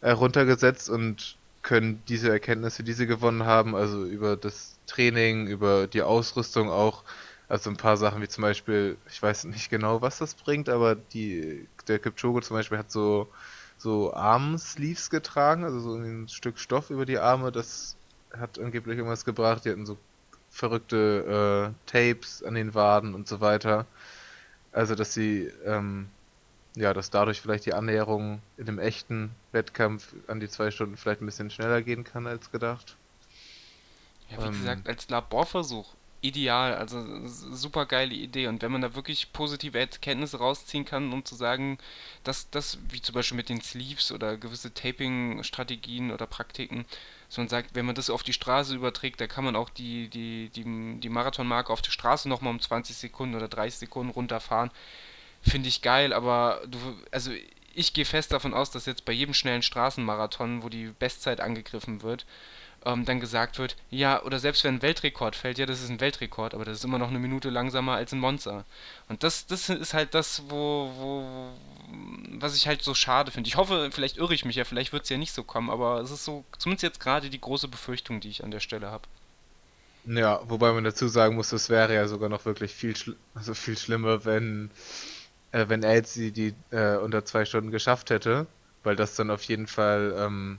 äh, 0.00 0.10
runtergesetzt 0.12 0.88
und 0.88 1.36
können 1.64 2.04
diese 2.08 2.30
Erkenntnisse, 2.30 2.84
die 2.84 2.94
sie 2.94 3.08
gewonnen 3.08 3.44
haben, 3.44 3.74
also 3.76 4.04
über 4.06 4.36
das 4.36 4.78
Training, 4.86 5.48
über 5.48 5.88
die 5.88 6.02
Ausrüstung 6.02 6.70
auch, 6.70 7.04
also 7.48 7.70
ein 7.70 7.76
paar 7.78 7.96
Sachen 7.96 8.22
wie 8.22 8.28
zum 8.28 8.42
Beispiel, 8.42 8.98
ich 9.10 9.22
weiß 9.22 9.44
nicht 9.44 9.70
genau, 9.70 10.02
was 10.02 10.18
das 10.18 10.34
bringt, 10.34 10.68
aber 10.68 10.94
die, 10.96 11.68
der 11.88 11.98
Kipchoge 11.98 12.42
zum 12.42 12.56
Beispiel 12.56 12.78
hat 12.78 12.92
so 12.92 13.28
so 13.78 14.14
Armsleeves 14.14 15.10
getragen, 15.10 15.64
also 15.64 15.80
so 15.80 15.94
ein 15.94 16.28
Stück 16.28 16.58
Stoff 16.58 16.90
über 16.90 17.06
die 17.06 17.18
Arme. 17.18 17.52
Das 17.52 17.96
hat 18.32 18.58
angeblich 18.58 18.98
irgendwas 18.98 19.24
gebracht. 19.24 19.64
Die 19.64 19.70
hatten 19.70 19.86
so 19.86 19.98
verrückte 20.50 21.74
äh, 21.86 21.90
Tapes 21.90 22.42
an 22.42 22.54
den 22.54 22.74
Waden 22.74 23.14
und 23.14 23.28
so 23.28 23.40
weiter. 23.40 23.86
Also, 24.72 24.94
dass 24.94 25.14
sie, 25.14 25.50
ähm, 25.66 26.08
ja, 26.76 26.92
dass 26.92 27.10
dadurch 27.10 27.40
vielleicht 27.40 27.66
die 27.66 27.74
Annäherung 27.74 28.40
in 28.56 28.66
dem 28.66 28.78
echten 28.78 29.30
Wettkampf 29.52 30.14
an 30.26 30.40
die 30.40 30.48
zwei 30.48 30.70
Stunden 30.70 30.96
vielleicht 30.96 31.20
ein 31.20 31.26
bisschen 31.26 31.50
schneller 31.50 31.82
gehen 31.82 32.04
kann 32.04 32.26
als 32.26 32.50
gedacht. 32.50 32.96
Ja, 34.30 34.38
wie 34.42 34.46
ähm, 34.46 34.52
gesagt, 34.52 34.88
als 34.88 35.08
Laborversuch 35.08 35.94
ideal, 36.24 36.74
also 36.74 37.04
super 37.26 37.84
geile 37.84 38.14
Idee. 38.14 38.46
Und 38.46 38.62
wenn 38.62 38.72
man 38.72 38.80
da 38.80 38.94
wirklich 38.94 39.32
positive 39.32 39.78
Erkenntnisse 39.78 40.38
rausziehen 40.38 40.86
kann, 40.86 41.12
um 41.12 41.24
zu 41.24 41.34
sagen, 41.34 41.78
dass 42.24 42.48
das, 42.50 42.78
wie 42.88 43.02
zum 43.02 43.14
Beispiel 43.14 43.36
mit 43.36 43.50
den 43.50 43.60
Sleeves 43.60 44.10
oder 44.10 44.38
gewisse 44.38 44.72
Taping-Strategien 44.72 46.10
oder 46.10 46.26
Praktiken, 46.26 46.86
dass 47.28 47.36
man 47.36 47.48
sagt, 47.48 47.74
wenn 47.74 47.84
man 47.84 47.94
das 47.94 48.08
auf 48.08 48.22
die 48.22 48.32
Straße 48.32 48.74
überträgt, 48.74 49.20
da 49.20 49.26
kann 49.26 49.44
man 49.44 49.54
auch 49.54 49.68
die, 49.68 50.08
die, 50.08 50.48
die, 50.48 50.98
die 50.98 51.08
Marathonmarke 51.10 51.70
auf 51.70 51.82
der 51.82 51.90
Straße 51.90 52.28
nochmal 52.28 52.54
um 52.54 52.60
20 52.60 52.96
Sekunden 52.96 53.34
oder 53.34 53.48
30 53.48 53.80
Sekunden 53.80 54.10
runterfahren, 54.10 54.70
finde 55.46 55.68
ich 55.68 55.82
geil, 55.82 56.12
aber 56.12 56.62
du, 56.66 56.78
also 57.10 57.30
ich 57.74 57.92
gehe 57.92 58.04
fest 58.04 58.32
davon 58.32 58.54
aus, 58.54 58.70
dass 58.70 58.86
jetzt 58.86 59.04
bei 59.04 59.12
jedem 59.12 59.34
schnellen 59.34 59.62
Straßenmarathon, 59.62 60.62
wo 60.62 60.68
die 60.68 60.92
Bestzeit 60.98 61.40
angegriffen 61.40 62.02
wird, 62.02 62.24
ähm, 62.84 63.04
dann 63.04 63.20
gesagt 63.20 63.58
wird, 63.58 63.76
ja, 63.90 64.22
oder 64.22 64.38
selbst 64.38 64.64
wenn 64.64 64.76
ein 64.76 64.82
Weltrekord 64.82 65.36
fällt, 65.36 65.58
ja, 65.58 65.66
das 65.66 65.82
ist 65.82 65.90
ein 65.90 66.00
Weltrekord, 66.00 66.54
aber 66.54 66.64
das 66.64 66.78
ist 66.78 66.84
immer 66.84 66.98
noch 66.98 67.08
eine 67.08 67.18
Minute 67.18 67.50
langsamer 67.50 67.92
als 67.94 68.12
ein 68.12 68.20
Monster. 68.20 68.64
Und 69.08 69.22
das, 69.22 69.46
das 69.46 69.68
ist 69.68 69.94
halt 69.94 70.14
das, 70.14 70.42
wo, 70.48 70.92
wo 70.96 71.50
was 72.40 72.56
ich 72.56 72.66
halt 72.66 72.82
so 72.82 72.94
schade 72.94 73.30
finde. 73.30 73.48
Ich 73.48 73.56
hoffe, 73.56 73.90
vielleicht 73.92 74.16
irre 74.16 74.34
ich 74.34 74.44
mich 74.44 74.56
ja, 74.56 74.64
vielleicht 74.64 74.92
wird 74.92 75.04
es 75.04 75.08
ja 75.08 75.16
nicht 75.16 75.32
so 75.32 75.44
kommen, 75.44 75.70
aber 75.70 76.00
es 76.00 76.10
ist 76.10 76.24
so, 76.24 76.44
zumindest 76.58 76.82
jetzt 76.82 77.00
gerade 77.00 77.30
die 77.30 77.40
große 77.40 77.68
Befürchtung, 77.68 78.20
die 78.20 78.28
ich 78.28 78.44
an 78.44 78.50
der 78.50 78.60
Stelle 78.60 78.90
habe. 78.90 79.04
Ja, 80.06 80.40
wobei 80.48 80.72
man 80.72 80.84
dazu 80.84 81.08
sagen 81.08 81.34
muss, 81.34 81.52
es 81.52 81.70
wäre 81.70 81.94
ja 81.94 82.06
sogar 82.06 82.28
noch 82.28 82.44
wirklich 82.44 82.72
viel, 82.72 82.94
also 83.34 83.54
viel 83.54 83.78
schlimmer, 83.78 84.24
wenn, 84.26 84.70
äh, 85.54 85.68
wenn 85.68 85.82
Elsie 85.84 86.32
die 86.32 86.54
äh, 86.70 86.96
unter 86.96 87.24
zwei 87.24 87.44
Stunden 87.44 87.70
geschafft 87.70 88.10
hätte, 88.10 88.46
weil 88.82 88.96
das 88.96 89.14
dann 89.14 89.30
auf 89.30 89.42
jeden 89.44 89.68
Fall 89.68 90.14
ähm, 90.18 90.58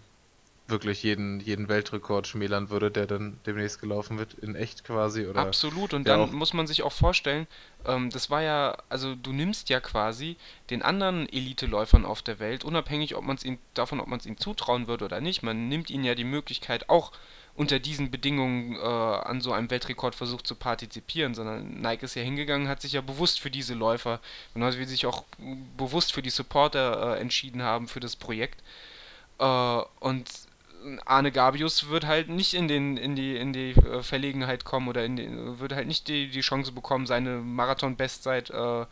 wirklich 0.67 1.03
jeden, 1.03 1.39
jeden 1.41 1.67
Weltrekord 1.67 2.27
schmälern 2.27 2.69
würde, 2.69 2.89
der 2.89 3.05
dann 3.05 3.37
demnächst 3.45 3.81
gelaufen 3.81 4.17
wird, 4.17 4.33
in 4.35 4.55
echt 4.55 4.83
quasi. 4.83 5.27
Oder 5.27 5.41
Absolut, 5.41 5.93
und 5.93 6.07
dann 6.07 6.33
muss 6.33 6.53
man 6.53 6.65
sich 6.65 6.81
auch 6.81 6.93
vorstellen, 6.93 7.45
ähm, 7.85 8.09
das 8.09 8.29
war 8.29 8.41
ja, 8.41 8.77
also 8.89 9.15
du 9.15 9.33
nimmst 9.33 9.69
ja 9.69 9.79
quasi 9.81 10.37
den 10.69 10.81
anderen 10.81 11.27
Elite-Läufern 11.27 12.05
auf 12.05 12.21
der 12.21 12.39
Welt, 12.39 12.63
unabhängig 12.63 13.15
ob 13.15 13.25
man's 13.25 13.43
ihm, 13.43 13.59
davon, 13.73 13.99
ob 13.99 14.07
man 14.07 14.19
es 14.19 14.25
ihnen 14.25 14.37
zutrauen 14.37 14.87
würde 14.87 15.05
oder 15.05 15.19
nicht, 15.19 15.43
man 15.43 15.67
nimmt 15.67 15.89
ihnen 15.89 16.05
ja 16.05 16.15
die 16.15 16.23
Möglichkeit, 16.23 16.89
auch 16.89 17.11
unter 17.55 17.79
diesen 17.79 18.11
Bedingungen 18.11 18.75
äh, 18.75 18.79
an 18.79 19.39
so 19.39 19.53
einem 19.53 19.69
Weltrekordversuch 19.69 20.41
zu 20.41 20.55
partizipieren, 20.55 21.33
sondern 21.33 21.81
Nike 21.81 22.03
ist 22.03 22.15
ja 22.15 22.21
hingegangen, 22.21 22.67
hat 22.67 22.81
sich 22.81 22.93
ja 22.93 23.01
bewusst 23.01 23.39
für 23.39 23.49
diese 23.49 23.73
Läufer, 23.73 24.19
genauso 24.53 24.77
wie 24.77 24.83
sie 24.83 24.91
sich 24.91 25.05
auch 25.05 25.23
bewusst 25.77 26.13
für 26.13 26.21
die 26.21 26.29
Supporter 26.29 27.15
äh, 27.15 27.21
entschieden 27.21 27.63
haben 27.63 27.87
für 27.87 28.01
das 28.01 28.17
Projekt. 28.17 28.61
Äh, 29.39 29.81
und 29.99 30.29
Arne 31.05 31.31
Gabius 31.31 31.89
wird 31.89 32.05
halt 32.05 32.29
nicht 32.29 32.53
in 32.53 32.67
den 32.67 32.97
in 32.97 33.15
die 33.15 33.35
in 33.37 33.53
die 33.53 33.71
äh, 33.71 34.03
Verlegenheit 34.03 34.65
kommen 34.65 34.87
oder 34.87 35.03
in 35.05 35.15
den, 35.15 35.59
wird 35.59 35.73
halt 35.73 35.87
nicht 35.87 36.07
die, 36.07 36.29
die 36.29 36.41
Chance 36.41 36.73
bekommen, 36.73 37.07
seine 37.07 37.37
Marathon-Bestzeit 37.37 38.49
äh, 38.51 38.81
äh, 38.81 38.85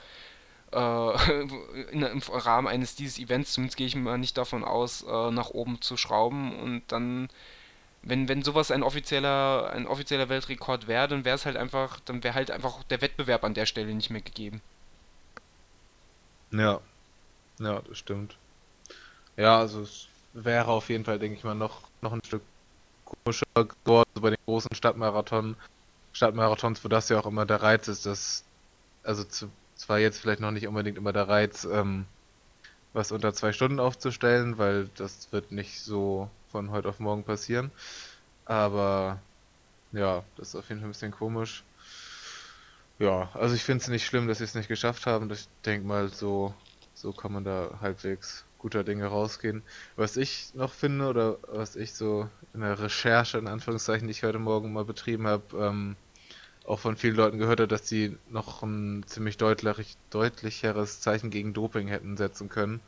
im 1.91 2.21
Rahmen 2.31 2.67
eines 2.67 2.95
dieses 2.95 3.19
Events, 3.19 3.53
zumindest 3.53 3.77
gehe 3.77 3.87
ich 3.87 3.95
mal 3.95 4.17
nicht 4.17 4.37
davon 4.37 4.63
aus, 4.63 5.03
äh, 5.03 5.31
nach 5.31 5.49
oben 5.51 5.81
zu 5.81 5.97
schrauben 5.97 6.57
und 6.59 6.83
dann 6.87 7.29
wenn, 8.03 8.27
wenn 8.27 8.43
sowas 8.43 8.69
ein 8.69 8.83
offizieller, 8.83 9.71
ein 9.73 9.87
offizieller 9.87 10.29
Weltrekord 10.29 10.87
wäre, 10.87 11.07
dann 11.07 11.25
wäre 11.25 11.35
es 11.35 11.45
halt 11.45 11.55
einfach, 11.55 11.99
dann 12.01 12.23
wäre 12.23 12.35
halt 12.35 12.51
einfach 12.51 12.83
der 12.83 13.01
Wettbewerb 13.01 13.43
an 13.43 13.53
der 13.53 13.65
Stelle 13.65 13.93
nicht 13.93 14.09
mehr 14.09 14.21
gegeben. 14.21 14.61
Ja. 16.51 16.81
Ja, 17.59 17.81
das 17.81 17.97
stimmt. 17.97 18.37
Ja, 19.37 19.59
also 19.59 19.81
es 19.81 20.07
wäre 20.33 20.67
auf 20.67 20.89
jeden 20.89 21.05
Fall, 21.05 21.17
denke 21.19 21.37
ich 21.37 21.43
mal, 21.43 21.55
noch, 21.55 21.81
noch 22.01 22.11
ein 22.11 22.21
Stück 22.25 22.41
komischer 23.05 23.45
geworden 23.55 24.09
also 24.13 24.21
bei 24.21 24.29
den 24.31 24.39
großen 24.45 24.75
Stadtmarathon, 24.75 25.55
Stadtmarathons, 26.11 26.83
wo 26.83 26.89
das 26.89 27.09
ja 27.09 27.19
auch 27.19 27.25
immer 27.25 27.45
der 27.45 27.61
Reiz 27.61 27.87
ist, 27.87 28.05
dass, 28.05 28.43
also 29.03 29.23
zu, 29.23 29.49
zwar 29.75 29.99
jetzt 29.99 30.19
vielleicht 30.19 30.39
noch 30.39 30.51
nicht 30.51 30.67
unbedingt 30.67 30.97
immer 30.97 31.13
der 31.13 31.27
Reiz, 31.27 31.63
ähm, 31.65 32.05
was 32.93 33.11
unter 33.11 33.33
zwei 33.33 33.53
Stunden 33.53 33.79
aufzustellen, 33.79 34.57
weil 34.57 34.89
das 34.95 35.31
wird 35.31 35.51
nicht 35.51 35.79
so 35.81 36.29
von 36.53 36.71
heute 36.71 36.89
auf 36.89 36.99
morgen 36.99 37.25
passieren. 37.25 37.73
Aber 38.45 39.21
ja, 39.91 40.25
das 40.37 40.49
ist 40.49 40.55
auf 40.55 40.69
jeden 40.69 40.81
Fall 40.81 40.89
ein 40.89 40.93
bisschen 40.93 41.11
komisch. 41.11 41.65
Ja, 42.99 43.31
also 43.33 43.55
ich 43.55 43.63
finde 43.63 43.81
es 43.81 43.87
nicht 43.89 44.05
schlimm, 44.05 44.27
dass 44.27 44.37
sie 44.39 44.43
es 44.45 44.55
nicht 44.55 44.67
geschafft 44.67 45.05
haben. 45.05 45.29
Ich 45.31 45.49
denke 45.65 45.85
mal, 45.87 46.09
so, 46.09 46.55
so 46.93 47.11
kann 47.13 47.31
man 47.33 47.43
da 47.43 47.79
halbwegs 47.81 48.45
guter 48.57 48.83
Dinge 48.83 49.07
rausgehen. 49.07 49.67
Was 49.95 50.15
ich 50.17 50.53
noch 50.53 50.73
finde 50.73 51.07
oder 51.09 51.39
was 51.47 51.75
ich 51.75 51.95
so 51.95 52.29
in 52.53 52.61
der 52.61 52.79
Recherche 52.79 53.37
in 53.39 53.47
Anführungszeichen, 53.47 54.07
die 54.07 54.11
ich 54.11 54.23
heute 54.23 54.39
Morgen 54.39 54.71
mal 54.73 54.85
betrieben 54.85 55.27
habe, 55.27 55.57
ähm, 55.57 55.97
auch 56.65 56.79
von 56.79 56.97
vielen 56.97 57.15
Leuten 57.15 57.39
gehört 57.39 57.59
habe, 57.61 57.67
dass 57.67 57.87
sie 57.87 58.17
noch 58.27 58.63
ein 58.63 59.03
ziemlich 59.07 59.37
deutlich, 59.37 59.97
deutlicheres 60.11 61.01
Zeichen 61.01 61.29
gegen 61.31 61.53
Doping 61.53 61.87
hätten 61.89 62.17
setzen 62.17 62.49
können. 62.49 62.81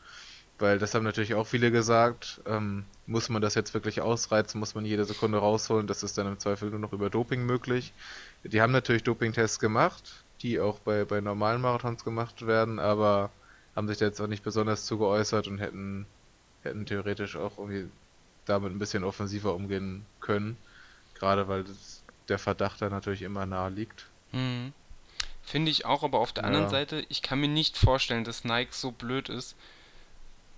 Weil 0.57 0.79
das 0.79 0.95
haben 0.95 1.03
natürlich 1.03 1.35
auch 1.35 1.47
viele 1.47 1.71
gesagt. 1.71 2.41
Ähm, 2.45 2.85
muss 3.07 3.29
man 3.29 3.41
das 3.41 3.55
jetzt 3.55 3.73
wirklich 3.73 4.01
ausreizen? 4.01 4.59
Muss 4.59 4.73
man 4.73 4.85
jede 4.85 5.05
Sekunde 5.05 5.37
rausholen? 5.37 5.87
Das 5.87 6.01
ist 6.01 6.17
dann 6.17 6.27
im 6.27 6.39
Zweifel 6.39 6.69
nur 6.69 6.79
noch 6.79 6.93
über 6.93 7.09
Doping 7.09 7.45
möglich. 7.45 7.93
Die 8.43 8.61
haben 8.61 8.71
natürlich 8.71 9.03
Dopingtests 9.03 9.59
gemacht, 9.59 10.23
die 10.41 10.59
auch 10.59 10.79
bei, 10.79 11.03
bei 11.03 11.19
normalen 11.21 11.61
Marathons 11.61 12.03
gemacht 12.03 12.47
werden, 12.47 12.79
aber 12.79 13.31
haben 13.75 13.87
sich 13.87 13.97
da 13.97 14.05
jetzt 14.05 14.21
auch 14.21 14.27
nicht 14.27 14.43
besonders 14.43 14.85
zu 14.85 14.97
geäußert 14.97 15.47
und 15.47 15.59
hätten, 15.59 16.05
hätten 16.63 16.85
theoretisch 16.85 17.35
auch 17.35 17.57
irgendwie 17.57 17.89
damit 18.45 18.71
ein 18.71 18.79
bisschen 18.79 19.03
offensiver 19.03 19.53
umgehen 19.53 20.05
können. 20.21 20.57
Gerade 21.15 21.47
weil 21.47 21.63
das, 21.63 22.03
der 22.29 22.39
Verdacht 22.39 22.81
da 22.81 22.89
natürlich 22.89 23.23
immer 23.23 23.45
nahe 23.45 23.69
liegt. 23.69 24.05
Mhm. 24.31 24.73
Finde 25.43 25.69
ich 25.69 25.85
auch, 25.85 26.03
aber 26.03 26.19
auf 26.19 26.33
der 26.33 26.43
ja. 26.43 26.47
anderen 26.47 26.69
Seite, 26.69 27.05
ich 27.09 27.21
kann 27.21 27.39
mir 27.39 27.47
nicht 27.47 27.77
vorstellen, 27.77 28.23
dass 28.23 28.45
Nike 28.45 28.73
so 28.73 28.91
blöd 28.91 29.29
ist. 29.29 29.55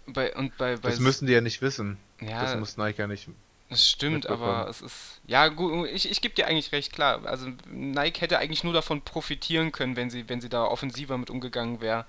Bei, 0.08 0.34
und 0.36 0.58
bei, 0.58 0.78
bei 0.78 0.90
das 0.90 1.00
müssen 1.00 1.28
die 1.28 1.34
ja 1.34 1.42
nicht 1.42 1.62
wissen. 1.62 1.98
Ja, 2.22 2.44
das 2.44 2.58
muss 2.58 2.78
Nike 2.78 3.00
ja 3.00 3.08
nicht 3.08 3.30
Das 3.70 3.88
stimmt, 3.88 4.28
aber 4.28 4.68
es 4.70 4.82
ist. 4.82 5.20
Ja, 5.28 5.50
gut, 5.50 5.90
ich, 5.90 6.10
ich 6.10 6.22
gebe 6.22 6.34
dir 6.34 6.48
eigentlich 6.48 6.72
recht, 6.72 6.94
klar. 6.94 7.26
Also 7.26 7.48
Nike 7.70 8.22
hätte 8.22 8.40
eigentlich 8.40 8.64
nur 8.64 8.74
davon 8.74 9.02
profitieren 9.02 9.72
können, 9.72 9.96
wenn 9.96 10.10
sie, 10.10 10.28
wenn 10.30 10.42
sie 10.42 10.50
da 10.50 10.64
offensiver 10.64 11.18
mit 11.18 11.30
umgegangen 11.30 11.82
wär, 11.82 12.06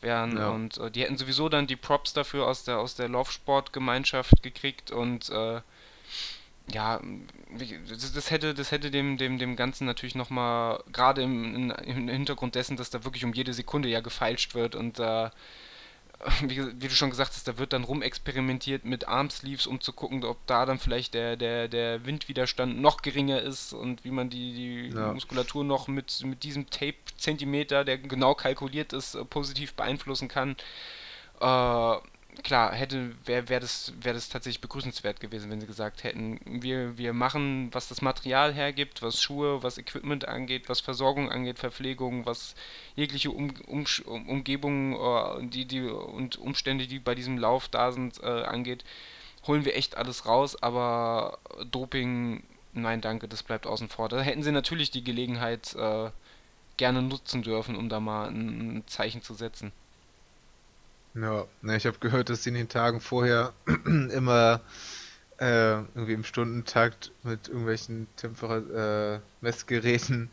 wären. 0.00 0.36
Ja. 0.36 0.50
Und 0.50 0.78
äh, 0.78 0.90
die 0.90 1.02
hätten 1.02 1.16
sowieso 1.16 1.48
dann 1.48 1.66
die 1.66 1.76
Props 1.76 2.12
dafür 2.12 2.46
aus 2.46 2.64
der, 2.64 2.78
aus 2.78 2.94
der 2.94 3.08
Laufsportgemeinschaft 3.08 4.42
gekriegt 4.42 4.90
und 4.90 5.30
äh, 5.30 5.60
ja, 6.70 7.00
das, 7.88 8.12
das 8.12 8.30
hätte, 8.30 8.54
das 8.54 8.70
hätte 8.72 8.90
dem, 8.90 9.16
dem, 9.16 9.38
dem 9.38 9.56
Ganzen 9.56 9.86
natürlich 9.86 10.14
nochmal, 10.14 10.82
gerade 10.92 11.22
im, 11.22 11.70
im 11.70 12.08
Hintergrund 12.08 12.54
dessen, 12.54 12.76
dass 12.76 12.90
da 12.90 13.04
wirklich 13.04 13.24
um 13.24 13.32
jede 13.32 13.54
Sekunde 13.54 13.88
ja 13.88 14.00
gefeilscht 14.00 14.54
wird 14.54 14.74
und 14.74 14.98
äh, 14.98 15.30
wie, 16.42 16.58
wie 16.80 16.88
du 16.88 16.94
schon 16.94 17.10
gesagt 17.10 17.32
hast, 17.34 17.46
da 17.46 17.58
wird 17.58 17.72
dann 17.72 17.84
rumexperimentiert 17.84 18.84
mit 18.84 19.06
Armsleeves, 19.06 19.66
um 19.66 19.80
zu 19.80 19.92
gucken, 19.92 20.24
ob 20.24 20.44
da 20.46 20.66
dann 20.66 20.78
vielleicht 20.78 21.14
der, 21.14 21.36
der, 21.36 21.68
der 21.68 22.04
Windwiderstand 22.06 22.80
noch 22.80 23.02
geringer 23.02 23.40
ist 23.40 23.72
und 23.72 24.04
wie 24.04 24.10
man 24.10 24.28
die, 24.28 24.52
die 24.90 24.96
Ja. 24.96 25.12
Muskulatur 25.12 25.64
noch 25.64 25.86
mit, 25.86 26.24
mit 26.24 26.42
diesem 26.42 26.68
Tape-Zentimeter, 26.70 27.84
der 27.84 27.98
genau 27.98 28.34
kalkuliert 28.34 28.92
ist, 28.92 29.14
äh, 29.14 29.24
positiv 29.24 29.74
beeinflussen 29.74 30.28
kann. 30.28 30.56
Äh, 31.40 31.96
klar, 32.42 32.74
hätte, 32.74 33.14
wäre 33.24 33.48
wär 33.48 33.60
das, 33.60 33.92
wär 34.00 34.12
das 34.12 34.28
tatsächlich 34.28 34.60
begrüßenswert 34.60 35.20
gewesen, 35.20 35.50
wenn 35.50 35.60
sie 35.60 35.66
gesagt 35.66 36.04
hätten, 36.04 36.40
wir, 36.44 36.96
wir 36.98 37.12
machen, 37.12 37.68
was 37.72 37.88
das 37.88 38.02
Material 38.02 38.52
hergibt, 38.52 39.02
was 39.02 39.22
Schuhe, 39.22 39.62
was 39.62 39.78
Equipment 39.78 40.26
angeht, 40.26 40.68
was 40.68 40.80
Versorgung 40.80 41.30
angeht, 41.30 41.58
Verpflegung, 41.58 42.26
was 42.26 42.54
jegliche 42.96 43.30
um, 43.30 43.52
um, 43.66 43.84
Umgebung 44.28 44.94
äh, 44.94 45.46
die, 45.48 45.64
die, 45.66 45.82
und 45.82 46.38
Umstände, 46.38 46.86
die 46.86 46.98
bei 46.98 47.14
diesem 47.14 47.38
Lauf 47.38 47.68
da 47.68 47.92
sind, 47.92 48.22
äh, 48.22 48.26
angeht, 48.26 48.84
holen 49.46 49.64
wir 49.64 49.76
echt 49.76 49.96
alles 49.96 50.26
raus, 50.26 50.62
aber 50.62 51.38
Doping, 51.70 52.42
nein, 52.72 53.00
danke, 53.00 53.28
das 53.28 53.42
bleibt 53.42 53.66
außen 53.66 53.88
vor. 53.88 54.08
Da 54.08 54.20
hätten 54.20 54.42
sie 54.42 54.52
natürlich 54.52 54.90
die 54.90 55.04
Gelegenheit 55.04 55.74
äh, 55.74 56.10
gerne 56.76 57.02
nutzen 57.02 57.42
dürfen, 57.42 57.76
um 57.76 57.88
da 57.88 58.00
mal 58.00 58.28
ein, 58.28 58.78
ein 58.78 58.86
Zeichen 58.86 59.22
zu 59.22 59.34
setzen. 59.34 59.72
Ja, 61.14 61.46
ne, 61.62 61.76
ich 61.76 61.86
habe 61.86 61.98
gehört, 61.98 62.28
dass 62.30 62.42
sie 62.42 62.50
in 62.50 62.54
den 62.54 62.68
Tagen 62.68 63.00
vorher 63.00 63.52
immer 63.84 64.60
äh, 65.38 65.78
irgendwie 65.78 66.12
im 66.12 66.24
Stundentakt 66.24 67.12
mit 67.22 67.48
irgendwelchen 67.48 68.06
Tempera 68.16 69.16
äh, 69.16 69.20
Messgeräten 69.40 70.30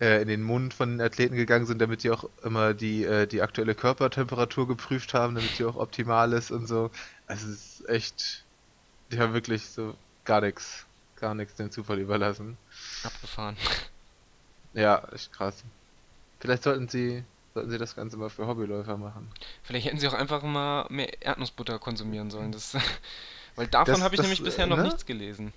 äh, 0.00 0.22
in 0.22 0.28
den 0.28 0.42
Mund 0.42 0.74
von 0.74 0.90
den 0.90 1.00
Athleten 1.00 1.36
gegangen 1.36 1.66
sind, 1.66 1.80
damit 1.80 2.02
die 2.02 2.10
auch 2.10 2.28
immer 2.42 2.74
die, 2.74 3.04
äh, 3.04 3.26
die 3.26 3.42
aktuelle 3.42 3.74
Körpertemperatur 3.74 4.66
geprüft 4.68 5.14
haben, 5.14 5.34
damit 5.34 5.58
die 5.58 5.64
auch 5.64 5.76
optimal 5.76 6.32
ist 6.32 6.50
und 6.50 6.66
so. 6.66 6.90
Also 7.26 7.48
es 7.48 7.80
ist 7.80 7.88
echt, 7.88 8.44
die 9.10 9.18
haben 9.18 9.34
wirklich 9.34 9.66
so 9.66 9.96
gar 10.24 10.40
nichts, 10.40 10.86
gar 11.16 11.34
nichts 11.34 11.54
dem 11.54 11.70
Zufall 11.70 11.98
überlassen. 11.98 12.56
Abgefahren. 13.04 13.56
Ja, 14.74 15.02
echt 15.12 15.32
krass. 15.32 15.64
Vielleicht 16.40 16.64
sollten 16.64 16.88
sie, 16.88 17.24
sollten 17.56 17.70
sie 17.70 17.78
das 17.78 17.96
Ganze 17.96 18.18
mal 18.18 18.28
für 18.28 18.46
Hobbyläufer 18.46 18.98
machen. 18.98 19.28
Vielleicht 19.62 19.86
hätten 19.86 19.98
sie 19.98 20.06
auch 20.08 20.12
einfach 20.12 20.42
mal 20.42 20.86
mehr 20.90 21.22
Erdnussbutter 21.22 21.78
konsumieren 21.78 22.30
sollen. 22.30 22.52
Das, 22.52 22.76
weil 23.56 23.66
davon 23.66 24.02
habe 24.02 24.14
ich 24.14 24.18
das, 24.18 24.26
nämlich 24.26 24.40
äh, 24.40 24.44
bisher 24.44 24.66
noch 24.66 24.76
ne? 24.76 24.84
nichts 24.84 25.06
gelesen. 25.06 25.54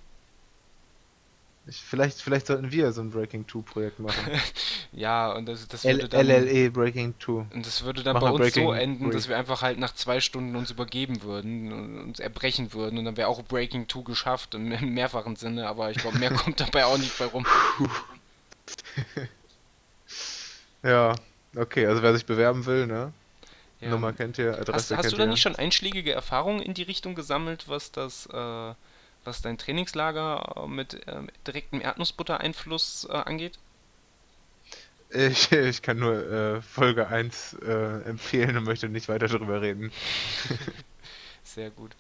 Ich, 1.68 1.82
vielleicht, 1.82 2.22
vielleicht 2.22 2.48
sollten 2.48 2.72
wir 2.72 2.94
so 2.94 3.02
ein 3.02 3.12
Breaking 3.12 3.46
2 3.48 3.60
Projekt 3.62 4.00
machen. 4.00 4.32
Ja, 4.92 5.34
und 5.34 5.46
das, 5.46 5.68
das 5.68 5.84
würde 5.84 6.10
dann. 6.10 6.26
LLE 6.26 6.72
Breaking 6.72 7.14
2. 7.20 7.32
Und 7.32 7.64
das 7.64 7.84
würde 7.84 8.02
dann 8.02 8.16
Mach 8.16 8.22
bei 8.22 8.30
uns 8.30 8.38
so 8.38 8.62
Breaking 8.62 8.74
enden, 8.74 9.04
Break. 9.04 9.14
dass 9.14 9.30
wir 9.30 9.38
einfach 9.38 9.62
halt 9.62 9.78
nach 9.78 9.94
zwei 9.94 10.20
Stunden 10.20 10.56
uns 10.56 10.72
übergeben 10.72 11.22
würden 11.22 11.72
und 11.72 12.00
uns 12.00 12.20
erbrechen 12.20 12.74
würden 12.74 12.98
und 12.98 13.06
dann 13.06 13.18
wäre 13.18 13.28
auch 13.28 13.44
Breaking 13.44 13.88
2 13.88 14.02
geschafft 14.02 14.56
im, 14.56 14.72
im 14.72 14.96
mehrfachen 14.96 15.36
Sinne, 15.36 15.68
aber 15.68 15.92
ich 15.92 15.98
glaube, 15.98 16.18
mehr 16.18 16.32
kommt 16.34 16.60
dabei 16.60 16.86
auch 16.86 16.98
nicht 16.98 17.20
bei 17.20 17.26
rum. 17.26 17.46
Ja, 20.82 21.14
okay, 21.56 21.86
also 21.86 22.02
wer 22.02 22.14
sich 22.14 22.26
bewerben 22.26 22.66
will, 22.66 22.88
ne? 22.88 23.14
Ja. 23.82 23.90
Nummer 23.90 24.12
kennt 24.12 24.38
ihr, 24.38 24.54
Adresse 24.54 24.74
Hast, 24.74 24.92
hast 24.92 25.02
kennt 25.02 25.14
du 25.14 25.18
da 25.18 25.26
nicht 25.26 25.42
schon 25.42 25.56
einschlägige 25.56 26.12
Erfahrungen 26.12 26.62
in 26.62 26.74
die 26.74 26.84
Richtung 26.84 27.16
gesammelt, 27.16 27.70
was 27.70 27.92
das, 27.92 28.26
äh, 28.26 28.74
was 29.24 29.42
dein 29.42 29.58
Trainingslager 29.58 30.56
äh, 30.58 30.68
mit 30.68 31.02
ähm, 31.08 31.30
direktem 31.48 31.80
Erdnussbutter-Einfluss 31.82 33.08
äh, 33.10 33.14
angeht? 33.14 33.58
Ich, 35.10 35.52
ich 35.54 35.82
kann 35.82 35.98
nur 35.98 36.14
äh, 36.14 36.62
Folge 36.62 37.08
1 37.08 37.58
äh, 37.66 38.02
empfehlen 38.04 38.58
und 38.58 38.66
möchte 38.66 38.90
nicht 38.90 39.08
weiter 39.08 39.28
darüber 39.28 39.62
reden. 39.62 39.92
Sehr 41.44 41.70
gut. 41.70 41.96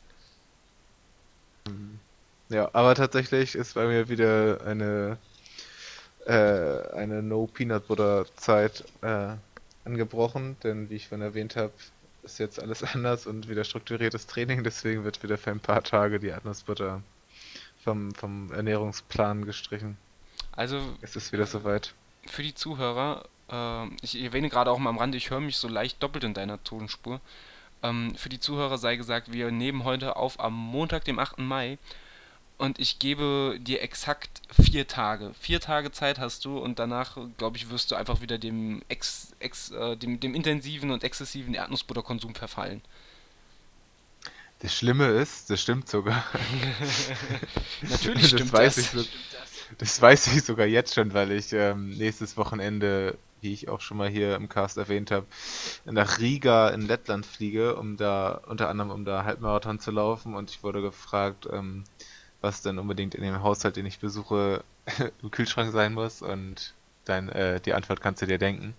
Ja, 2.49 2.69
aber 2.73 2.95
tatsächlich 2.95 3.55
ist 3.55 3.75
bei 3.75 3.85
mir 3.85 4.09
wieder 4.09 4.61
eine 4.65 5.17
äh, 6.29 6.93
eine 6.93 7.23
No 7.23 7.47
Peanut 7.47 7.87
Butter 7.87 8.25
Zeit 8.35 8.83
äh, 9.01 9.29
angebrochen, 9.83 10.57
denn 10.63 10.89
wie 10.89 10.95
ich 10.97 11.05
schon 11.07 11.21
erwähnt 11.21 11.55
habe, 11.55 11.73
ist 12.23 12.37
jetzt 12.37 12.61
alles 12.61 12.83
anders 12.95 13.25
und 13.25 13.49
wieder 13.49 13.63
strukturiertes 13.63 14.27
Training, 14.27 14.63
deswegen 14.63 15.03
wird 15.03 15.23
wieder 15.23 15.37
für 15.37 15.51
ein 15.51 15.59
paar 15.59 15.83
Tage 15.83 16.19
die 16.19 16.27
Erdnussbutter 16.27 17.01
vom, 17.83 18.13
vom 18.13 18.51
Ernährungsplan 18.51 19.45
gestrichen. 19.45 19.97
Also 20.51 20.79
Es 21.01 21.15
ist 21.15 21.31
wieder 21.31 21.45
soweit. 21.47 21.93
für 22.27 22.43
die 22.43 22.53
Zuhörer, 22.53 23.25
äh, 23.49 23.87
ich 24.01 24.21
erwähne 24.21 24.49
gerade 24.49 24.69
auch 24.71 24.77
mal 24.77 24.89
am 24.91 24.97
Rande, 24.99 25.17
ich 25.17 25.31
höre 25.31 25.39
mich 25.39 25.57
so 25.57 25.67
leicht 25.67 26.03
doppelt 26.03 26.23
in 26.23 26.33
deiner 26.35 26.63
Tonspur. 26.63 27.21
Ähm, 27.81 28.13
für 28.15 28.29
die 28.29 28.39
Zuhörer 28.39 28.77
sei 28.77 28.97
gesagt, 28.97 29.31
wir 29.31 29.51
nehmen 29.51 29.83
heute 29.83 30.15
auf 30.17 30.39
am 30.39 30.53
Montag, 30.53 31.05
dem 31.05 31.17
8. 31.17 31.39
Mai. 31.39 31.77
Und 32.59 32.77
ich 32.77 32.99
gebe 32.99 33.57
dir 33.61 33.81
exakt 33.81 34.41
vier 34.51 34.85
Tage. 34.85 35.33
Vier 35.39 35.61
Tage 35.61 35.93
Zeit 35.93 36.19
hast 36.19 36.43
du 36.43 36.57
und 36.59 36.77
danach, 36.77 37.17
glaube 37.37 37.55
ich, 37.55 37.69
wirst 37.69 37.89
du 37.89 37.95
einfach 37.95 38.19
wieder 38.19 38.37
dem, 38.37 38.81
ex, 38.89 39.31
ex, 39.39 39.71
äh, 39.71 39.95
dem, 39.95 40.19
dem 40.19 40.35
intensiven 40.35 40.91
und 40.91 41.05
exzessiven 41.05 41.53
Erdnussbutterkonsum 41.53 42.35
verfallen. 42.35 42.81
Das 44.59 44.75
Schlimme 44.75 45.07
ist, 45.07 45.49
das 45.49 45.61
stimmt 45.61 45.87
sogar. 45.87 46.25
Natürlich 47.81 48.23
das 48.23 48.31
stimmt 48.31 48.51
weiß 48.51 48.75
das. 48.75 48.83
Ich 48.83 48.91
so, 48.91 49.05
das 49.77 50.01
weiß 50.01 50.27
ich 50.27 50.43
sogar 50.43 50.65
jetzt 50.65 50.93
schon, 50.93 51.13
weil 51.13 51.31
ich 51.31 51.53
ähm, 51.53 51.91
nächstes 51.91 52.35
Wochenende, 52.35 53.17
wie 53.39 53.53
ich 53.53 53.69
auch 53.69 53.79
schon 53.79 53.95
mal 53.95 54.09
hier 54.09 54.35
im 54.35 54.49
Cast 54.49 54.75
erwähnt 54.75 55.11
habe, 55.11 55.25
nach 55.85 56.19
Riga 56.19 56.67
in 56.71 56.81
Lettland 56.81 57.25
fliege, 57.25 57.77
um 57.77 57.95
da 57.95 58.41
unter 58.47 58.67
anderem 58.67 58.91
um 58.91 59.05
da 59.05 59.23
Halbmarathon 59.23 59.79
zu 59.79 59.91
laufen 59.91 60.35
und 60.35 60.49
ich 60.49 60.61
wurde 60.61 60.81
gefragt, 60.81 61.47
ähm, 61.49 61.85
was 62.41 62.61
denn 62.61 62.79
unbedingt 62.79 63.15
in 63.15 63.23
dem 63.23 63.41
Haushalt, 63.41 63.75
den 63.75 63.85
ich 63.85 63.99
besuche, 63.99 64.63
im 65.21 65.31
Kühlschrank 65.31 65.71
sein 65.71 65.93
muss 65.93 66.21
und 66.21 66.73
dann 67.05 67.29
äh, 67.29 67.59
die 67.59 67.73
Antwort 67.73 68.01
kannst 68.01 68.21
du 68.21 68.25
dir 68.25 68.37
denken. 68.37 68.75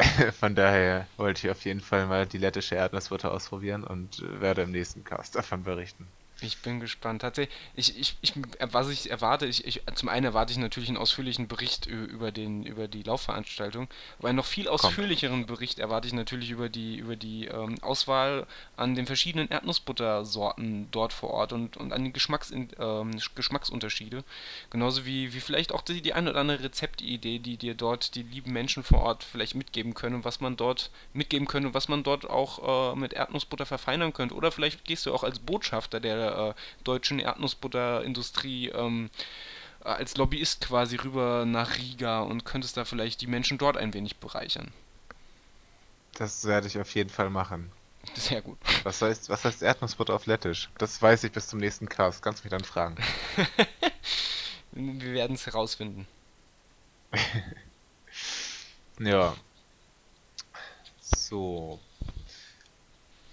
Von 0.40 0.54
daher 0.54 1.06
wollte 1.16 1.46
ich 1.46 1.50
auf 1.50 1.64
jeden 1.64 1.80
Fall 1.80 2.06
mal 2.06 2.26
die 2.26 2.38
lettische 2.38 2.74
Erdnussbutter 2.74 3.30
ausprobieren 3.32 3.84
und 3.84 4.20
äh, 4.20 4.40
werde 4.40 4.62
im 4.62 4.70
nächsten 4.70 5.04
Cast 5.04 5.36
davon 5.36 5.64
berichten. 5.64 6.06
Ich 6.42 6.58
bin 6.58 6.80
gespannt. 6.80 7.22
Tatsächlich, 7.22 7.54
ich, 7.74 7.98
ich, 7.98 8.16
ich, 8.22 8.32
was 8.60 8.88
ich 8.88 9.10
erwarte, 9.10 9.46
ich, 9.46 9.66
ich, 9.66 9.82
zum 9.94 10.08
einen 10.08 10.26
erwarte 10.26 10.52
ich 10.52 10.58
natürlich 10.58 10.88
einen 10.88 10.98
ausführlichen 10.98 11.48
Bericht 11.48 11.86
über, 11.86 12.32
den, 12.32 12.64
über 12.64 12.88
die 12.88 13.02
Laufveranstaltung, 13.02 13.88
aber 14.18 14.28
einen 14.28 14.36
noch 14.36 14.46
viel 14.46 14.68
ausführlicheren 14.68 15.46
Bericht 15.46 15.78
erwarte 15.78 16.08
ich 16.08 16.14
natürlich 16.14 16.50
über 16.50 16.68
die, 16.68 16.96
über 16.96 17.16
die 17.16 17.46
ähm, 17.46 17.76
Auswahl 17.82 18.46
an 18.76 18.94
den 18.94 19.06
verschiedenen 19.06 19.48
Erdnussbuttersorten 19.48 20.88
dort 20.90 21.12
vor 21.12 21.30
Ort 21.30 21.52
und, 21.52 21.76
und 21.76 21.92
an 21.92 22.04
den 22.04 22.12
Geschmacks, 22.12 22.50
ähm, 22.50 23.18
Geschmacksunterschiede. 23.34 24.24
Genauso 24.70 25.04
wie, 25.04 25.32
wie 25.34 25.40
vielleicht 25.40 25.72
auch 25.72 25.82
die, 25.82 26.00
die 26.00 26.14
ein 26.14 26.28
oder 26.28 26.40
andere 26.40 26.64
Rezeptidee, 26.64 27.38
die 27.38 27.56
dir 27.56 27.74
dort 27.74 28.14
die 28.14 28.22
lieben 28.22 28.52
Menschen 28.52 28.82
vor 28.82 29.00
Ort 29.02 29.24
vielleicht 29.24 29.54
mitgeben 29.54 29.94
können, 29.94 30.24
was 30.24 30.40
man 30.40 30.56
dort 30.56 30.90
mitgeben 31.12 31.46
könnte, 31.46 31.74
was 31.74 31.88
man 31.88 32.02
dort 32.02 32.28
auch 32.28 32.94
äh, 32.94 32.98
mit 32.98 33.12
Erdnussbutter 33.12 33.66
verfeinern 33.66 34.12
könnte. 34.12 34.34
Oder 34.34 34.52
vielleicht 34.52 34.84
gehst 34.84 35.06
du 35.06 35.14
auch 35.14 35.24
als 35.24 35.38
Botschafter 35.38 36.00
der 36.00 36.29
äh, 36.30 36.54
deutschen 36.84 37.18
Erdnussbutterindustrie 37.18 38.68
ähm, 38.68 39.10
äh, 39.84 39.88
als 39.88 40.16
Lobbyist 40.16 40.62
quasi 40.62 40.96
rüber 40.96 41.44
nach 41.46 41.76
Riga 41.78 42.20
und 42.20 42.44
könntest 42.44 42.76
da 42.76 42.84
vielleicht 42.84 43.20
die 43.20 43.26
Menschen 43.26 43.58
dort 43.58 43.76
ein 43.76 43.94
wenig 43.94 44.16
bereichern. 44.16 44.72
Das 46.14 46.44
werde 46.44 46.66
ich 46.66 46.78
auf 46.78 46.94
jeden 46.94 47.10
Fall 47.10 47.30
machen. 47.30 47.70
Sehr 48.14 48.42
gut. 48.42 48.58
Was 48.82 49.02
heißt, 49.02 49.28
was 49.28 49.44
heißt 49.44 49.62
Erdnussbutter 49.62 50.14
auf 50.14 50.26
Lettisch? 50.26 50.70
Das 50.78 51.00
weiß 51.00 51.24
ich 51.24 51.32
bis 51.32 51.48
zum 51.48 51.60
nächsten 51.60 51.88
Cast. 51.88 52.22
Kannst 52.22 52.44
mich 52.44 52.50
dann 52.50 52.64
fragen. 52.64 52.96
Wir 54.72 55.12
werden 55.12 55.34
es 55.34 55.46
herausfinden. 55.46 56.06
Ja. 59.00 59.34
So. 61.00 61.80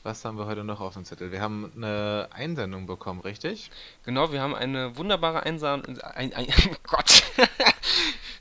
Was 0.07 0.23
haben 0.23 0.37
wir 0.37 0.45
heute 0.45 0.63
noch 0.63 0.79
auf 0.79 0.93
dem 0.93 1.03
Zettel? 1.03 1.33
Wir 1.33 1.41
haben 1.41 1.69
eine 1.75 2.29
Einsendung 2.31 2.87
bekommen, 2.87 3.19
richtig? 3.19 3.69
Genau, 4.05 4.31
wir 4.31 4.39
haben 4.39 4.55
eine 4.55 4.95
wunderbare 4.95 5.43
Einsam... 5.43 5.83
Ein, 6.01 6.33
ein, 6.33 6.47
oh 6.71 6.75
Gott. 6.83 7.23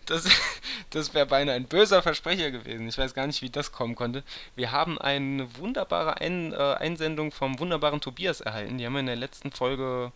Das, 0.04 0.28
Das 0.90 1.12
wäre 1.12 1.26
beinahe 1.26 1.56
ein 1.56 1.64
böser 1.64 2.02
Versprecher 2.02 2.52
gewesen. 2.52 2.88
Ich 2.88 2.96
weiß 2.96 3.14
gar 3.14 3.26
nicht, 3.26 3.42
wie 3.42 3.50
das 3.50 3.72
kommen 3.72 3.96
konnte. 3.96 4.22
Wir 4.54 4.70
haben 4.70 4.96
eine 4.98 5.48
wunderbare 5.58 6.20
ein 6.20 6.52
äh, 6.52 6.56
Einsendung 6.56 7.32
vom 7.32 7.58
wunderbaren 7.58 8.00
Tobias 8.00 8.40
erhalten. 8.40 8.78
Die 8.78 8.86
haben 8.86 8.92
wir 8.92 9.00
in 9.00 9.06
der 9.06 9.16
letzten 9.16 9.50
Folge 9.50 10.12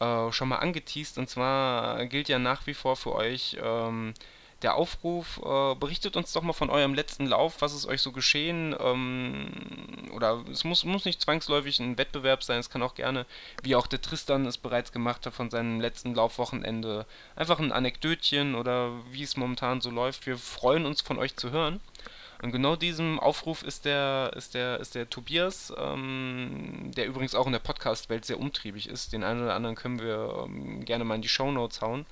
äh, 0.00 0.32
schon 0.32 0.48
mal 0.48 0.58
angeteased. 0.58 1.16
Und 1.16 1.30
zwar 1.30 2.04
gilt 2.06 2.28
ja 2.28 2.40
nach 2.40 2.66
wie 2.66 2.74
vor 2.74 2.96
für 2.96 3.14
euch 3.14 3.56
ähm, 3.62 4.14
der 4.62 4.74
Aufruf, 4.74 5.40
äh, 5.44 5.74
berichtet 5.74 6.16
uns 6.16 6.32
doch 6.32 6.42
mal 6.42 6.52
von 6.52 6.70
eurem 6.70 6.94
letzten 6.94 7.26
Lauf, 7.26 7.60
was 7.60 7.74
ist 7.74 7.86
euch 7.86 8.00
so 8.00 8.12
geschehen, 8.12 8.74
ähm, 8.78 9.50
oder 10.14 10.44
es 10.50 10.64
muss, 10.64 10.84
muss 10.84 11.04
nicht 11.04 11.20
zwangsläufig 11.20 11.80
ein 11.80 11.98
Wettbewerb 11.98 12.42
sein, 12.42 12.60
es 12.60 12.70
kann 12.70 12.82
auch 12.82 12.94
gerne, 12.94 13.26
wie 13.62 13.76
auch 13.76 13.86
der 13.86 14.00
Tristan 14.00 14.46
es 14.46 14.58
bereits 14.58 14.92
gemacht 14.92 15.26
hat 15.26 15.34
von 15.34 15.50
seinem 15.50 15.80
letzten 15.80 16.14
Laufwochenende, 16.14 17.06
einfach 17.36 17.58
ein 17.58 17.72
Anekdötchen 17.72 18.54
oder 18.54 18.92
wie 19.10 19.22
es 19.22 19.36
momentan 19.36 19.80
so 19.80 19.90
läuft. 19.90 20.26
Wir 20.26 20.38
freuen 20.38 20.86
uns 20.86 21.00
von 21.00 21.18
euch 21.18 21.36
zu 21.36 21.50
hören. 21.50 21.80
Und 22.42 22.50
genau 22.50 22.74
diesem 22.74 23.20
Aufruf 23.20 23.62
ist 23.62 23.84
der, 23.84 24.32
ist 24.34 24.54
der, 24.54 24.80
ist 24.80 24.96
der 24.96 25.08
Tobias, 25.08 25.72
ähm, 25.78 26.90
der 26.96 27.06
übrigens 27.06 27.36
auch 27.36 27.46
in 27.46 27.52
der 27.52 27.60
Podcast-Welt 27.60 28.24
sehr 28.24 28.40
umtriebig 28.40 28.88
ist. 28.88 29.12
Den 29.12 29.22
einen 29.22 29.42
oder 29.42 29.54
anderen 29.54 29.76
können 29.76 30.00
wir 30.00 30.46
ähm, 30.46 30.84
gerne 30.84 31.04
mal 31.04 31.14
in 31.14 31.22
die 31.22 31.28
Show 31.28 31.52
Notes 31.52 31.80
hauen. 31.80 32.04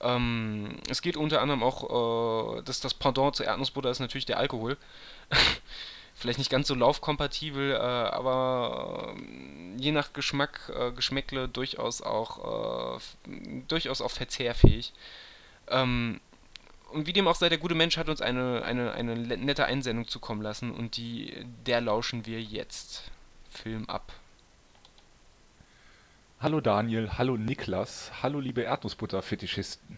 Ähm, 0.00 0.76
es 0.88 1.02
geht 1.02 1.16
unter 1.16 1.40
anderem 1.40 1.62
auch, 1.62 2.58
äh, 2.58 2.62
dass 2.62 2.80
das 2.80 2.94
Pendant 2.94 3.36
zu 3.36 3.44
Erdnussbutter 3.44 3.90
ist 3.90 4.00
natürlich 4.00 4.26
der 4.26 4.38
Alkohol. 4.38 4.76
Vielleicht 6.14 6.38
nicht 6.38 6.50
ganz 6.50 6.68
so 6.68 6.74
laufkompatibel, 6.74 7.72
äh, 7.72 7.76
aber 7.76 9.14
äh, 9.16 9.80
je 9.80 9.92
nach 9.92 10.12
Geschmack, 10.12 10.72
äh, 10.74 10.92
Geschmäckle 10.92 11.48
durchaus 11.48 12.00
auch, 12.00 12.96
äh, 12.96 13.30
durchaus 13.68 14.00
auch 14.00 14.10
verzehrfähig. 14.10 14.92
Ähm, 15.68 16.20
und 16.90 17.06
wie 17.06 17.12
dem 17.12 17.28
auch 17.28 17.34
sei, 17.34 17.48
der 17.48 17.58
gute 17.58 17.74
Mensch 17.74 17.96
hat 17.96 18.08
uns 18.08 18.22
eine, 18.22 18.62
eine, 18.62 18.92
eine 18.92 19.16
nette 19.16 19.66
Einsendung 19.66 20.08
zukommen 20.08 20.40
lassen 20.40 20.70
und 20.72 20.96
die, 20.96 21.44
der 21.66 21.80
lauschen 21.80 22.24
wir 22.26 22.40
jetzt. 22.40 23.10
Film 23.50 23.88
ab. 23.88 24.12
Hallo 26.38 26.60
Daniel, 26.60 27.12
hallo 27.16 27.38
Niklas, 27.38 28.12
hallo 28.22 28.40
liebe 28.40 28.60
Erdnussbutter-Fetischisten. 28.60 29.96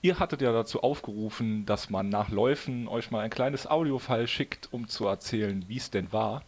Ihr 0.00 0.20
hattet 0.20 0.40
ja 0.40 0.52
dazu 0.52 0.80
aufgerufen, 0.80 1.66
dass 1.66 1.90
man 1.90 2.08
nach 2.08 2.28
Läufen 2.28 2.86
euch 2.86 3.10
mal 3.10 3.18
ein 3.18 3.30
kleines 3.30 3.66
Audiofile 3.66 4.28
schickt, 4.28 4.68
um 4.72 4.86
zu 4.86 5.08
erzählen, 5.08 5.64
wie 5.66 5.78
es 5.78 5.90
denn 5.90 6.12
war. 6.12 6.44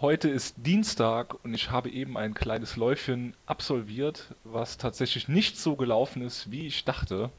Heute 0.00 0.28
ist 0.28 0.54
Dienstag 0.58 1.42
und 1.44 1.54
ich 1.54 1.72
habe 1.72 1.90
eben 1.90 2.16
ein 2.16 2.32
kleines 2.32 2.76
Läufchen 2.76 3.34
absolviert, 3.46 4.32
was 4.44 4.78
tatsächlich 4.78 5.26
nicht 5.26 5.58
so 5.58 5.74
gelaufen 5.74 6.22
ist, 6.22 6.52
wie 6.52 6.68
ich 6.68 6.84
dachte. 6.84 7.30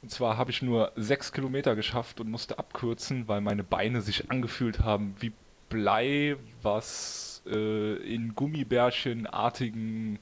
Und 0.00 0.12
zwar 0.12 0.36
habe 0.36 0.52
ich 0.52 0.62
nur 0.62 0.92
sechs 0.94 1.32
Kilometer 1.32 1.74
geschafft 1.74 2.20
und 2.20 2.30
musste 2.30 2.60
abkürzen, 2.60 3.26
weil 3.26 3.40
meine 3.40 3.64
Beine 3.64 4.00
sich 4.00 4.30
angefühlt 4.30 4.78
haben 4.78 5.16
wie 5.18 5.32
Blei, 5.68 6.36
was 6.62 7.33
äh, 7.46 7.94
in 7.96 8.34
Gummibärchenartigen 8.34 10.18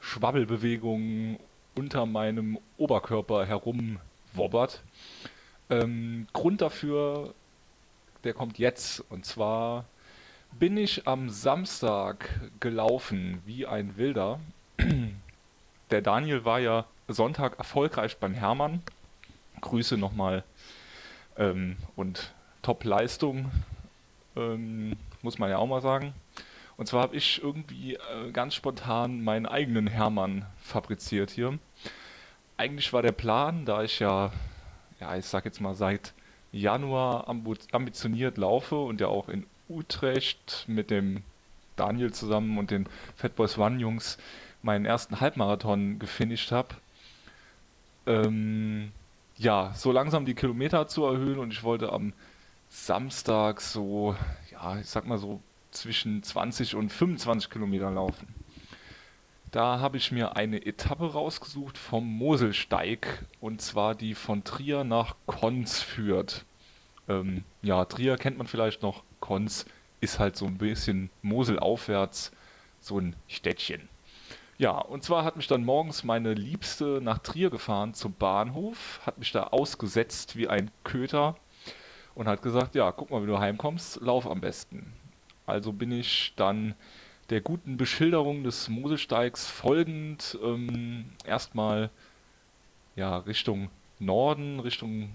Schwabbelbewegungen 0.00 1.38
unter 1.74 2.06
meinem 2.06 2.58
Oberkörper 2.76 3.46
herumwobbert. 3.46 4.82
Ähm, 5.70 6.26
Grund 6.32 6.60
dafür, 6.60 7.34
der 8.24 8.34
kommt 8.34 8.58
jetzt. 8.58 9.00
Und 9.10 9.24
zwar 9.24 9.84
bin 10.58 10.76
ich 10.76 11.06
am 11.06 11.30
Samstag 11.30 12.28
gelaufen 12.60 13.42
wie 13.46 13.66
ein 13.66 13.96
Wilder. 13.96 14.40
Der 15.90 16.00
Daniel 16.00 16.44
war 16.46 16.58
ja 16.58 16.86
Sonntag 17.06 17.58
erfolgreich 17.58 18.16
beim 18.16 18.32
Hermann. 18.32 18.82
Grüße 19.60 19.96
nochmal 19.98 20.42
ähm, 21.36 21.76
und 21.96 22.32
Top-Leistung, 22.62 23.50
ähm, 24.36 24.96
muss 25.20 25.38
man 25.38 25.50
ja 25.50 25.58
auch 25.58 25.66
mal 25.66 25.82
sagen. 25.82 26.14
Und 26.76 26.86
zwar 26.86 27.02
habe 27.02 27.16
ich 27.16 27.42
irgendwie 27.42 27.94
äh, 27.94 28.30
ganz 28.32 28.54
spontan 28.54 29.22
meinen 29.22 29.46
eigenen 29.46 29.86
Hermann 29.86 30.46
fabriziert 30.60 31.30
hier. 31.30 31.58
Eigentlich 32.56 32.92
war 32.92 33.02
der 33.02 33.12
Plan, 33.12 33.64
da 33.64 33.82
ich 33.82 33.98
ja, 33.98 34.32
ja, 35.00 35.16
ich 35.16 35.26
sag 35.26 35.44
jetzt 35.44 35.60
mal 35.60 35.74
seit 35.74 36.12
Januar 36.52 37.28
ambitioniert 37.28 38.36
laufe 38.36 38.76
und 38.76 39.00
ja 39.00 39.08
auch 39.08 39.28
in 39.28 39.46
Utrecht 39.68 40.64
mit 40.68 40.90
dem 40.90 41.22
Daniel 41.76 42.12
zusammen 42.12 42.58
und 42.58 42.70
den 42.70 42.86
Fatboys 43.16 43.56
One 43.58 43.80
Jungs 43.80 44.18
meinen 44.62 44.84
ersten 44.84 45.20
Halbmarathon 45.20 45.98
gefinisht 45.98 46.52
habe. 46.52 46.68
Ähm, 48.06 48.92
ja, 49.36 49.72
so 49.74 49.92
langsam 49.92 50.24
die 50.24 50.34
Kilometer 50.34 50.86
zu 50.88 51.04
erhöhen 51.04 51.38
und 51.38 51.52
ich 51.52 51.62
wollte 51.62 51.92
am 51.92 52.12
Samstag 52.68 53.60
so, 53.60 54.14
ja, 54.50 54.78
ich 54.78 54.86
sag 54.86 55.06
mal 55.06 55.18
so 55.18 55.40
zwischen 55.72 56.22
20 56.22 56.74
und 56.74 56.90
25 56.90 57.50
Kilometer 57.50 57.90
laufen. 57.90 58.34
Da 59.50 59.80
habe 59.80 59.98
ich 59.98 60.12
mir 60.12 60.36
eine 60.36 60.64
Etappe 60.64 61.12
rausgesucht 61.12 61.76
vom 61.76 62.06
Moselsteig 62.06 63.26
und 63.40 63.60
zwar 63.60 63.94
die 63.94 64.14
von 64.14 64.44
Trier 64.44 64.84
nach 64.84 65.16
Konz 65.26 65.80
führt. 65.82 66.46
Ähm, 67.08 67.44
ja, 67.60 67.84
Trier 67.84 68.16
kennt 68.16 68.38
man 68.38 68.46
vielleicht 68.46 68.82
noch. 68.82 69.02
Konz 69.20 69.66
ist 70.00 70.18
halt 70.18 70.36
so 70.36 70.46
ein 70.46 70.56
bisschen 70.56 71.10
Mosel 71.20 71.58
so 72.80 72.98
ein 72.98 73.14
Städtchen. 73.28 73.88
Ja, 74.58 74.78
und 74.78 75.02
zwar 75.02 75.24
hat 75.24 75.36
mich 75.36 75.48
dann 75.48 75.64
morgens 75.64 76.04
meine 76.04 76.34
Liebste 76.34 77.00
nach 77.02 77.18
Trier 77.18 77.50
gefahren 77.50 77.94
zum 77.94 78.14
Bahnhof, 78.14 79.00
hat 79.04 79.18
mich 79.18 79.32
da 79.32 79.44
ausgesetzt 79.44 80.36
wie 80.36 80.48
ein 80.48 80.70
Köter 80.84 81.36
und 82.14 82.26
hat 82.26 82.42
gesagt, 82.42 82.74
ja, 82.74 82.90
guck 82.92 83.10
mal, 83.10 83.22
wie 83.22 83.26
du 83.26 83.38
heimkommst, 83.38 84.00
lauf 84.00 84.26
am 84.26 84.40
besten. 84.40 84.92
Also 85.46 85.72
bin 85.72 85.92
ich 85.92 86.32
dann 86.36 86.74
der 87.30 87.40
guten 87.40 87.76
Beschilderung 87.76 88.44
des 88.44 88.68
Moselsteigs 88.68 89.48
folgend 89.48 90.38
ähm, 90.42 91.06
erstmal 91.24 91.90
ja, 92.96 93.18
Richtung 93.18 93.70
Norden, 93.98 94.60
Richtung 94.60 95.10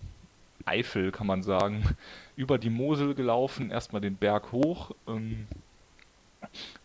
Eifel 0.65 1.11
kann 1.11 1.27
man 1.27 1.43
sagen, 1.43 1.83
über 2.35 2.57
die 2.57 2.69
Mosel 2.69 3.15
gelaufen, 3.15 3.71
erstmal 3.71 4.01
den 4.01 4.15
Berg 4.15 4.51
hoch. 4.51 4.91
Ähm, 5.07 5.47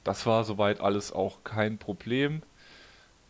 das 0.05 0.27
war 0.27 0.45
soweit 0.45 0.81
alles 0.81 1.13
auch 1.13 1.45
kein 1.45 1.79
Problem. 1.79 2.43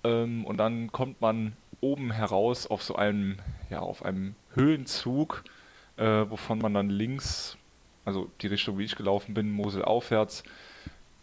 Ähm, 0.04 0.44
und 0.44 0.58
dann 0.58 0.92
kommt 0.92 1.20
man 1.20 1.56
oben 1.80 2.10
heraus 2.10 2.66
auf 2.66 2.82
so 2.82 2.96
einem, 2.96 3.38
ja, 3.70 3.80
auf 3.80 4.04
einem 4.04 4.34
Höhenzug, 4.54 5.44
äh, 5.96 6.24
wovon 6.28 6.58
man 6.58 6.74
dann 6.74 6.90
links 6.90 7.56
also 8.05 8.30
die 8.40 8.48
Richtung, 8.48 8.78
wie 8.78 8.84
ich 8.84 8.96
gelaufen 8.96 9.34
bin, 9.34 9.50
Mosel 9.50 9.84
aufwärts, 9.84 10.42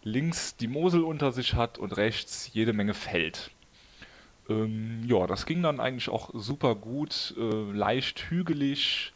links 0.02 0.56
die 0.56 0.68
Mosel 0.68 1.02
unter 1.02 1.32
sich 1.32 1.54
hat 1.54 1.78
und 1.78 1.96
rechts 1.96 2.50
jede 2.52 2.72
Menge 2.72 2.94
Feld. 2.94 3.50
Ähm, 4.48 5.04
ja, 5.06 5.26
das 5.26 5.46
ging 5.46 5.62
dann 5.62 5.80
eigentlich 5.80 6.08
auch 6.08 6.30
super 6.34 6.74
gut, 6.74 7.34
äh, 7.38 7.72
leicht 7.72 8.30
hügelig 8.30 9.12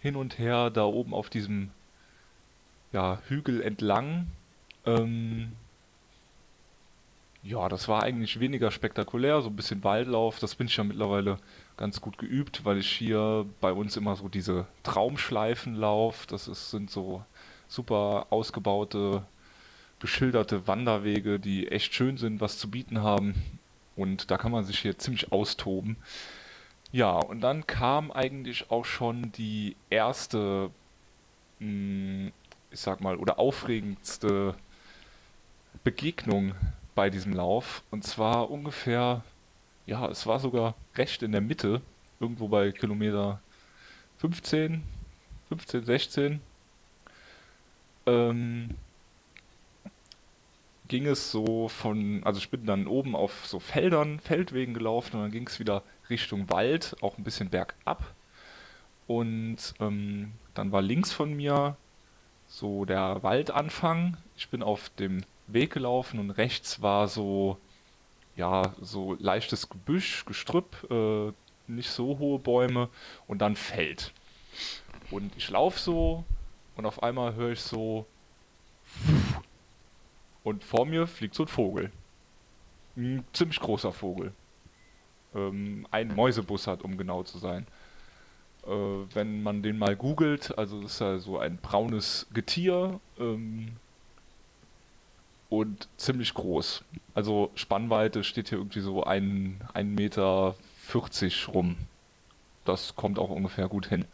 hin 0.00 0.16
und 0.16 0.38
her, 0.38 0.70
da 0.70 0.84
oben 0.84 1.12
auf 1.12 1.28
diesem 1.28 1.70
ja, 2.92 3.20
Hügel 3.28 3.60
entlang. 3.60 4.28
Ähm, 4.86 5.52
ja, 7.42 7.68
das 7.68 7.88
war 7.88 8.02
eigentlich 8.02 8.40
weniger 8.40 8.70
spektakulär, 8.70 9.42
so 9.42 9.48
ein 9.48 9.56
bisschen 9.56 9.84
Waldlauf. 9.84 10.38
Das 10.38 10.54
bin 10.54 10.66
ich 10.66 10.76
ja 10.76 10.84
mittlerweile 10.84 11.38
ganz 11.78 12.02
gut 12.02 12.18
geübt, 12.18 12.66
weil 12.66 12.76
ich 12.76 12.90
hier 12.90 13.46
bei 13.60 13.72
uns 13.72 13.96
immer 13.96 14.16
so 14.16 14.28
diese 14.28 14.66
Traumschleifen 14.82 15.74
laufe. 15.74 16.26
Das 16.26 16.48
ist, 16.48 16.70
sind 16.70 16.90
so 16.90 17.24
super 17.68 18.26
ausgebaute, 18.30 19.24
beschilderte 19.98 20.66
Wanderwege, 20.66 21.40
die 21.40 21.68
echt 21.68 21.94
schön 21.94 22.18
sind, 22.18 22.40
was 22.42 22.58
zu 22.58 22.70
bieten 22.70 23.02
haben. 23.02 23.34
Und 23.96 24.30
da 24.30 24.36
kann 24.36 24.52
man 24.52 24.64
sich 24.64 24.80
hier 24.80 24.98
ziemlich 24.98 25.32
austoben. 25.32 25.96
Ja, 26.92 27.12
und 27.12 27.40
dann 27.40 27.66
kam 27.66 28.10
eigentlich 28.10 28.70
auch 28.70 28.84
schon 28.84 29.32
die 29.32 29.76
erste, 29.90 30.70
hm, 31.58 32.32
ich 32.70 32.80
sag 32.80 33.00
mal, 33.00 33.16
oder 33.16 33.38
aufregendste 33.38 34.54
Begegnung 35.84 36.54
bei 36.94 37.10
diesem 37.10 37.32
Lauf. 37.32 37.82
Und 37.90 38.04
zwar 38.04 38.50
ungefähr, 38.50 39.22
ja, 39.88 40.06
es 40.08 40.26
war 40.26 40.38
sogar 40.38 40.74
recht 40.96 41.22
in 41.22 41.32
der 41.32 41.40
Mitte, 41.40 41.80
irgendwo 42.20 42.48
bei 42.48 42.72
Kilometer 42.72 43.40
15, 44.18 44.82
15, 45.48 45.84
16. 45.84 46.40
Ähm, 48.06 48.70
ging 50.88 51.06
es 51.06 51.30
so 51.30 51.68
von, 51.68 52.22
also 52.24 52.38
ich 52.38 52.50
bin 52.50 52.66
dann 52.66 52.86
oben 52.86 53.16
auf 53.16 53.46
so 53.46 53.60
Feldern, 53.60 54.20
Feldwegen 54.20 54.74
gelaufen 54.74 55.16
und 55.16 55.22
dann 55.22 55.30
ging 55.30 55.46
es 55.46 55.58
wieder 55.58 55.82
Richtung 56.10 56.50
Wald, 56.50 56.96
auch 57.00 57.16
ein 57.16 57.24
bisschen 57.24 57.48
bergab. 57.48 58.12
Und 59.06 59.74
ähm, 59.80 60.32
dann 60.52 60.70
war 60.70 60.82
links 60.82 61.12
von 61.12 61.32
mir 61.32 61.76
so 62.46 62.84
der 62.84 63.22
Waldanfang. 63.22 64.18
Ich 64.36 64.50
bin 64.50 64.62
auf 64.62 64.90
dem 64.90 65.22
Weg 65.46 65.72
gelaufen 65.72 66.20
und 66.20 66.30
rechts 66.30 66.82
war 66.82 67.08
so, 67.08 67.58
ja, 68.38 68.74
so 68.80 69.16
leichtes 69.18 69.68
Gebüsch, 69.68 70.24
Gestrüpp, 70.24 70.90
äh, 70.90 71.32
nicht 71.66 71.90
so 71.90 72.18
hohe 72.18 72.38
Bäume 72.38 72.88
und 73.26 73.40
dann 73.40 73.56
Feld. 73.56 74.14
Und 75.10 75.36
ich 75.36 75.50
laufe 75.50 75.78
so 75.78 76.24
und 76.76 76.86
auf 76.86 77.02
einmal 77.02 77.34
höre 77.34 77.50
ich 77.50 77.60
so 77.60 78.06
und 80.44 80.64
vor 80.64 80.86
mir 80.86 81.06
fliegt 81.06 81.34
so 81.34 81.42
ein 81.42 81.48
Vogel. 81.48 81.90
Ein 82.96 83.24
ziemlich 83.32 83.60
großer 83.60 83.92
Vogel. 83.92 84.32
Ähm, 85.34 85.86
ein 85.90 86.14
Mäusebussard, 86.14 86.82
um 86.82 86.96
genau 86.96 87.24
zu 87.24 87.38
sein. 87.38 87.66
Äh, 88.66 88.70
wenn 88.70 89.42
man 89.42 89.62
den 89.62 89.78
mal 89.78 89.96
googelt, 89.96 90.56
also 90.56 90.80
das 90.80 90.92
ist 90.92 91.00
ja 91.00 91.18
so 91.18 91.38
ein 91.38 91.58
braunes 91.58 92.26
Getier 92.32 93.00
ähm, 93.18 93.76
und 95.48 95.88
ziemlich 95.96 96.34
groß. 96.34 96.84
Also 97.14 97.50
Spannweite 97.54 98.24
steht 98.24 98.48
hier 98.50 98.58
irgendwie 98.58 98.80
so 98.80 99.04
1,40 99.04 99.84
Meter 99.84 100.54
rum. 101.52 101.76
Das 102.64 102.96
kommt 102.96 103.18
auch 103.18 103.30
ungefähr 103.30 103.68
gut 103.68 103.86
hin. 103.86 104.04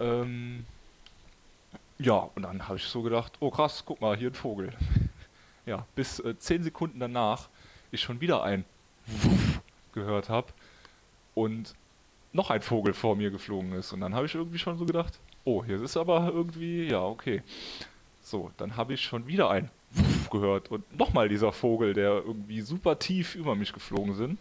Ähm, 0.00 0.64
ja, 1.98 2.28
und 2.34 2.42
dann 2.42 2.68
habe 2.68 2.78
ich 2.78 2.84
so 2.84 3.02
gedacht, 3.02 3.34
oh 3.40 3.50
krass, 3.50 3.84
guck 3.84 4.00
mal, 4.00 4.16
hier 4.16 4.30
ein 4.30 4.34
Vogel. 4.34 4.72
ja, 5.66 5.86
bis 5.94 6.20
äh, 6.20 6.38
zehn 6.38 6.62
Sekunden 6.62 7.00
danach 7.00 7.48
ich 7.90 8.00
schon 8.00 8.20
wieder 8.20 8.42
ein 8.42 8.64
Wuff 9.06 9.60
gehört 9.92 10.28
habe 10.28 10.48
und 11.34 11.74
noch 12.32 12.50
ein 12.50 12.62
Vogel 12.62 12.92
vor 12.92 13.16
mir 13.16 13.30
geflogen 13.30 13.72
ist. 13.72 13.92
Und 13.92 14.00
dann 14.00 14.14
habe 14.14 14.26
ich 14.26 14.34
irgendwie 14.34 14.58
schon 14.58 14.78
so 14.78 14.84
gedacht, 14.84 15.18
oh, 15.44 15.64
hier 15.64 15.82
ist 15.82 15.96
aber 15.96 16.30
irgendwie, 16.32 16.88
ja, 16.88 17.02
okay. 17.02 17.42
So, 18.20 18.50
dann 18.58 18.76
habe 18.76 18.94
ich 18.94 19.00
schon 19.00 19.26
wieder 19.26 19.50
ein 19.50 19.70
Wuff 20.28 20.30
gehört 20.30 20.70
und 20.70 20.98
nochmal 20.98 21.28
dieser 21.28 21.52
Vogel, 21.52 21.94
der 21.94 22.10
irgendwie 22.24 22.60
super 22.60 22.98
tief 22.98 23.34
über 23.34 23.54
mich 23.54 23.72
geflogen 23.72 24.14
sind, 24.14 24.38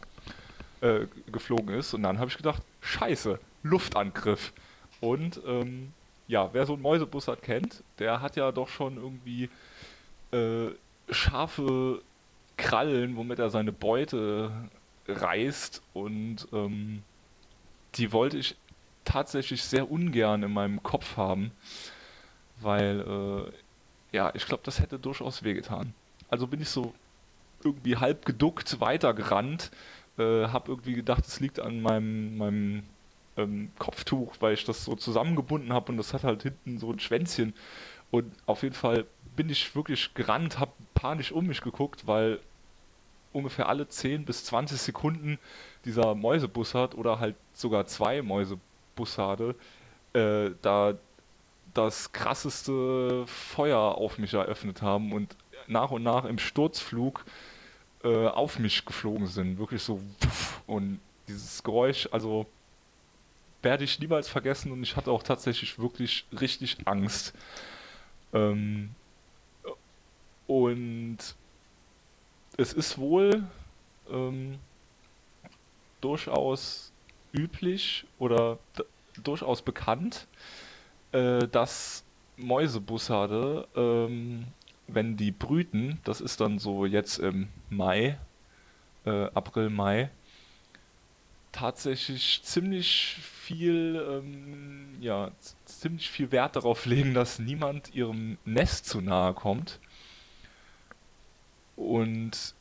äh, 0.81 1.07
geflogen 1.31 1.73
ist. 1.75 1.93
Und 1.93 2.03
dann 2.03 2.19
habe 2.19 2.29
ich 2.29 2.37
gedacht, 2.37 2.61
scheiße, 2.81 3.39
Luftangriff. 3.63 4.53
Und 4.99 5.41
ähm, 5.45 5.93
ja, 6.27 6.49
wer 6.53 6.65
so 6.65 6.73
einen 6.73 6.81
Mäusebussard 6.81 7.41
kennt, 7.41 7.83
der 7.99 8.21
hat 8.21 8.35
ja 8.35 8.51
doch 8.51 8.67
schon 8.67 8.97
irgendwie 8.97 9.49
äh, 10.31 10.71
scharfe 11.09 12.01
Krallen, 12.57 13.15
womit 13.15 13.39
er 13.39 13.49
seine 13.49 13.71
Beute 13.71 14.51
reißt. 15.07 15.81
Und 15.93 16.47
ähm, 16.51 17.03
die 17.95 18.11
wollte 18.11 18.37
ich 18.37 18.55
tatsächlich 19.05 19.63
sehr 19.63 19.89
ungern 19.89 20.43
in 20.43 20.51
meinem 20.51 20.83
Kopf 20.83 21.15
haben, 21.15 21.51
weil, 22.59 22.99
äh, 23.01 23.51
ja, 24.11 24.31
ich 24.33 24.45
glaube, 24.45 24.63
das 24.63 24.79
hätte 24.79 24.99
durchaus 24.99 25.43
wehgetan. 25.43 25.93
Also 26.29 26.47
bin 26.47 26.61
ich 26.61 26.69
so 26.69 26.93
irgendwie 27.63 27.97
halb 27.97 28.25
geduckt 28.25 28.79
weitergerannt, 28.79 29.71
äh, 30.17 30.47
habe 30.47 30.71
irgendwie 30.71 30.93
gedacht, 30.93 31.25
es 31.25 31.39
liegt 31.39 31.59
an 31.59 31.81
meinem, 31.81 32.37
meinem 32.37 32.83
ähm, 33.37 33.71
Kopftuch, 33.77 34.35
weil 34.39 34.53
ich 34.53 34.65
das 34.65 34.83
so 34.83 34.95
zusammengebunden 34.95 35.73
habe 35.73 35.91
und 35.91 35.97
das 35.97 36.13
hat 36.13 36.23
halt 36.23 36.43
hinten 36.43 36.79
so 36.79 36.91
ein 36.91 36.99
Schwänzchen. 36.99 37.53
Und 38.11 38.31
auf 38.45 38.63
jeden 38.63 38.75
Fall 38.75 39.05
bin 39.35 39.49
ich 39.49 39.75
wirklich 39.75 40.13
gerannt, 40.13 40.59
habe 40.59 40.71
panisch 40.93 41.31
um 41.31 41.45
mich 41.45 41.61
geguckt, 41.61 42.07
weil 42.07 42.39
ungefähr 43.33 43.69
alle 43.69 43.87
10 43.87 44.25
bis 44.25 44.45
20 44.45 44.79
Sekunden 44.79 45.37
dieser 45.85 46.15
Mäusebussard 46.15 46.95
oder 46.95 47.19
halt 47.19 47.35
sogar 47.53 47.85
zwei 47.85 48.21
Mäusebussarde 48.21 49.55
äh, 50.13 50.51
da 50.61 50.95
das 51.77 52.11
krasseste 52.11 53.25
Feuer 53.27 53.79
auf 53.79 54.17
mich 54.17 54.33
eröffnet 54.33 54.81
haben 54.81 55.13
und 55.13 55.35
nach 55.67 55.91
und 55.91 56.03
nach 56.03 56.25
im 56.25 56.39
Sturzflug 56.39 57.23
äh, 58.03 58.27
auf 58.27 58.59
mich 58.59 58.85
geflogen 58.85 59.27
sind. 59.27 59.59
Wirklich 59.59 59.83
so 59.83 60.01
und 60.65 60.99
dieses 61.27 61.63
Geräusch, 61.63 62.09
also 62.11 62.47
werde 63.61 63.83
ich 63.83 63.99
niemals 63.99 64.27
vergessen 64.27 64.71
und 64.71 64.81
ich 64.81 64.95
hatte 64.95 65.11
auch 65.11 65.23
tatsächlich 65.23 65.77
wirklich 65.77 66.25
richtig 66.39 66.77
Angst. 66.85 67.33
Ähm, 68.33 68.91
und 70.47 71.17
es 72.57 72.73
ist 72.73 72.97
wohl 72.97 73.43
ähm, 74.09 74.57
durchaus 76.01 76.91
üblich 77.33 78.05
oder 78.19 78.57
durchaus 79.23 79.61
bekannt, 79.61 80.27
äh, 81.17 81.47
dass 81.47 82.03
Mäusebussarde, 82.37 83.67
ähm, 83.75 84.45
wenn 84.87 85.17
die 85.17 85.31
brüten, 85.31 85.99
das 86.03 86.21
ist 86.21 86.39
dann 86.39 86.59
so 86.59 86.85
jetzt 86.85 87.17
im 87.17 87.47
Mai, 87.69 88.19
äh, 89.05 89.25
April, 89.33 89.69
Mai, 89.69 90.11
tatsächlich 91.51 92.41
ziemlich 92.43 93.17
viel, 93.21 93.99
ähm, 94.07 94.97
ja, 95.01 95.31
ziemlich 95.65 96.09
viel 96.09 96.31
Wert 96.31 96.55
darauf 96.55 96.85
legen, 96.85 97.15
dass 97.15 97.39
niemand 97.39 97.95
ihrem 97.95 98.37
Nest 98.45 98.85
zu 98.85 99.01
nahe 99.01 99.33
kommt. 99.33 99.79
Und 101.75 102.53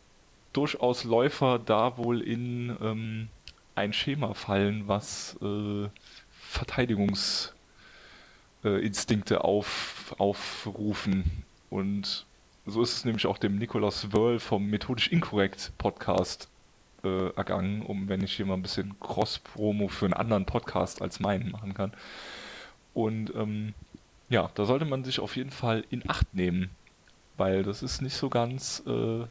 durchaus 0.55 1.05
Läufer 1.05 1.59
da 1.59 1.99
wohl 1.99 2.23
in 2.23 2.75
ähm, 2.81 3.29
ein 3.75 3.93
Schema 3.93 4.33
fallen, 4.33 4.89
was 4.89 5.37
äh, 5.43 5.89
Verteidigungsinstinkte 6.31 7.56
äh, 8.67 9.37
auf, 9.37 10.15
aufrufen. 10.19 11.45
Und 11.71 12.27
so 12.67 12.83
ist 12.83 12.93
es 12.93 13.05
nämlich 13.05 13.27
auch 13.27 13.39
dem 13.39 13.59
Nikolaus 13.59 14.13
Wörl 14.13 14.41
vom 14.41 14.67
Methodisch 14.67 15.09
Inkorrekt 15.09 15.73
Podcast 15.79 16.49
äh, 17.05 17.29
ergangen, 17.37 17.83
um 17.83 18.09
wenn 18.09 18.23
ich 18.23 18.35
hier 18.35 18.47
mal 18.47 18.55
ein 18.55 18.63
bisschen 18.63 18.99
Cross-Promo 19.01 19.89
für 19.89 20.07
einen 20.07 20.15
anderen 20.15 20.47
Podcast 20.47 21.01
als 21.01 21.21
meinen 21.21 21.51
machen 21.51 21.75
kann. 21.75 21.93
Und 22.95 23.35
ähm, 23.35 23.75
ja, 24.29 24.51
da 24.55 24.65
sollte 24.65 24.85
man 24.85 25.05
sich 25.05 25.21
auf 25.21 25.37
jeden 25.37 25.51
Fall 25.51 25.85
in 25.91 26.09
Acht 26.09 26.35
nehmen, 26.35 26.71
weil 27.37 27.63
das 27.63 27.83
ist 27.83 28.03
nicht 28.03 28.15
so 28.15 28.29
ganz, 28.29 28.83
äh, 28.87 29.25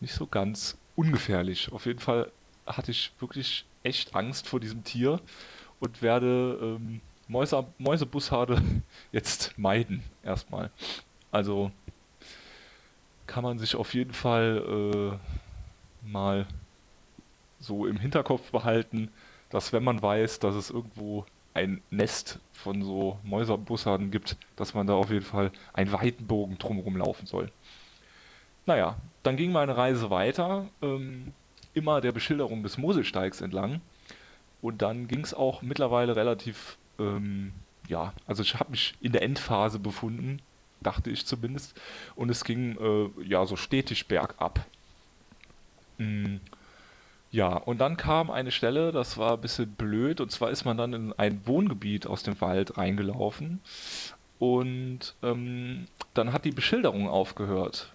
nicht 0.00 0.14
so 0.14 0.26
ganz 0.26 0.76
ungefährlich. 0.96 1.70
Auf 1.72 1.86
jeden 1.86 2.00
Fall 2.00 2.32
hatte 2.66 2.90
ich 2.90 3.12
wirklich 3.20 3.64
echt 3.82 4.14
Angst 4.14 4.48
vor 4.48 4.58
diesem 4.58 4.84
Tier 4.84 5.20
und 5.78 6.02
werde 6.02 6.58
ähm, 6.60 7.00
Mäuse, 7.30 7.64
Mäusebussarde 7.78 8.60
jetzt 9.12 9.56
meiden 9.56 10.02
erstmal. 10.22 10.70
Also 11.30 11.70
kann 13.26 13.44
man 13.44 13.58
sich 13.58 13.76
auf 13.76 13.94
jeden 13.94 14.12
Fall 14.12 15.18
äh, 16.04 16.08
mal 16.08 16.46
so 17.60 17.86
im 17.86 17.98
Hinterkopf 17.98 18.50
behalten, 18.50 19.10
dass 19.50 19.72
wenn 19.72 19.84
man 19.84 20.02
weiß, 20.02 20.40
dass 20.40 20.54
es 20.54 20.70
irgendwo 20.70 21.24
ein 21.54 21.80
Nest 21.90 22.38
von 22.52 22.82
so 22.82 23.18
Mäuserbussarden 23.22 24.10
gibt, 24.10 24.36
dass 24.56 24.74
man 24.74 24.86
da 24.86 24.94
auf 24.94 25.10
jeden 25.10 25.24
Fall 25.24 25.52
einen 25.72 25.92
weiten 25.92 26.26
Bogen 26.26 26.58
drumherum 26.58 26.96
laufen 26.96 27.26
soll. 27.26 27.50
Naja, 28.66 28.96
dann 29.22 29.36
ging 29.36 29.52
meine 29.52 29.76
Reise 29.76 30.10
weiter, 30.10 30.66
ähm, 30.82 31.32
immer 31.74 32.00
der 32.00 32.12
Beschilderung 32.12 32.62
des 32.62 32.78
Moselsteigs 32.78 33.40
entlang. 33.40 33.80
Und 34.62 34.82
dann 34.82 35.08
ging 35.08 35.20
es 35.20 35.32
auch 35.32 35.62
mittlerweile 35.62 36.16
relativ, 36.16 36.76
ähm, 37.00 37.52
ja, 37.88 38.12
also 38.26 38.42
ich 38.42 38.54
habe 38.54 38.70
mich 38.70 38.94
in 39.00 39.12
der 39.12 39.22
Endphase 39.22 39.78
befunden, 39.78 40.40
dachte 40.80 41.10
ich 41.10 41.26
zumindest. 41.26 41.78
Und 42.14 42.30
es 42.30 42.44
ging 42.44 42.76
äh, 42.78 43.24
ja 43.24 43.44
so 43.46 43.56
stetig 43.56 44.06
bergab. 44.06 44.64
Mhm. 45.98 46.40
Ja, 47.32 47.56
und 47.56 47.78
dann 47.78 47.96
kam 47.96 48.30
eine 48.30 48.50
Stelle, 48.50 48.90
das 48.90 49.16
war 49.16 49.34
ein 49.34 49.40
bisschen 49.40 49.70
blöd, 49.70 50.20
und 50.20 50.32
zwar 50.32 50.50
ist 50.50 50.64
man 50.64 50.76
dann 50.76 50.92
in 50.92 51.12
ein 51.12 51.46
Wohngebiet 51.46 52.06
aus 52.06 52.24
dem 52.24 52.40
Wald 52.40 52.76
reingelaufen 52.76 53.60
und 54.40 55.14
ähm, 55.22 55.86
dann 56.14 56.32
hat 56.32 56.44
die 56.44 56.50
Beschilderung 56.50 57.08
aufgehört. 57.08 57.92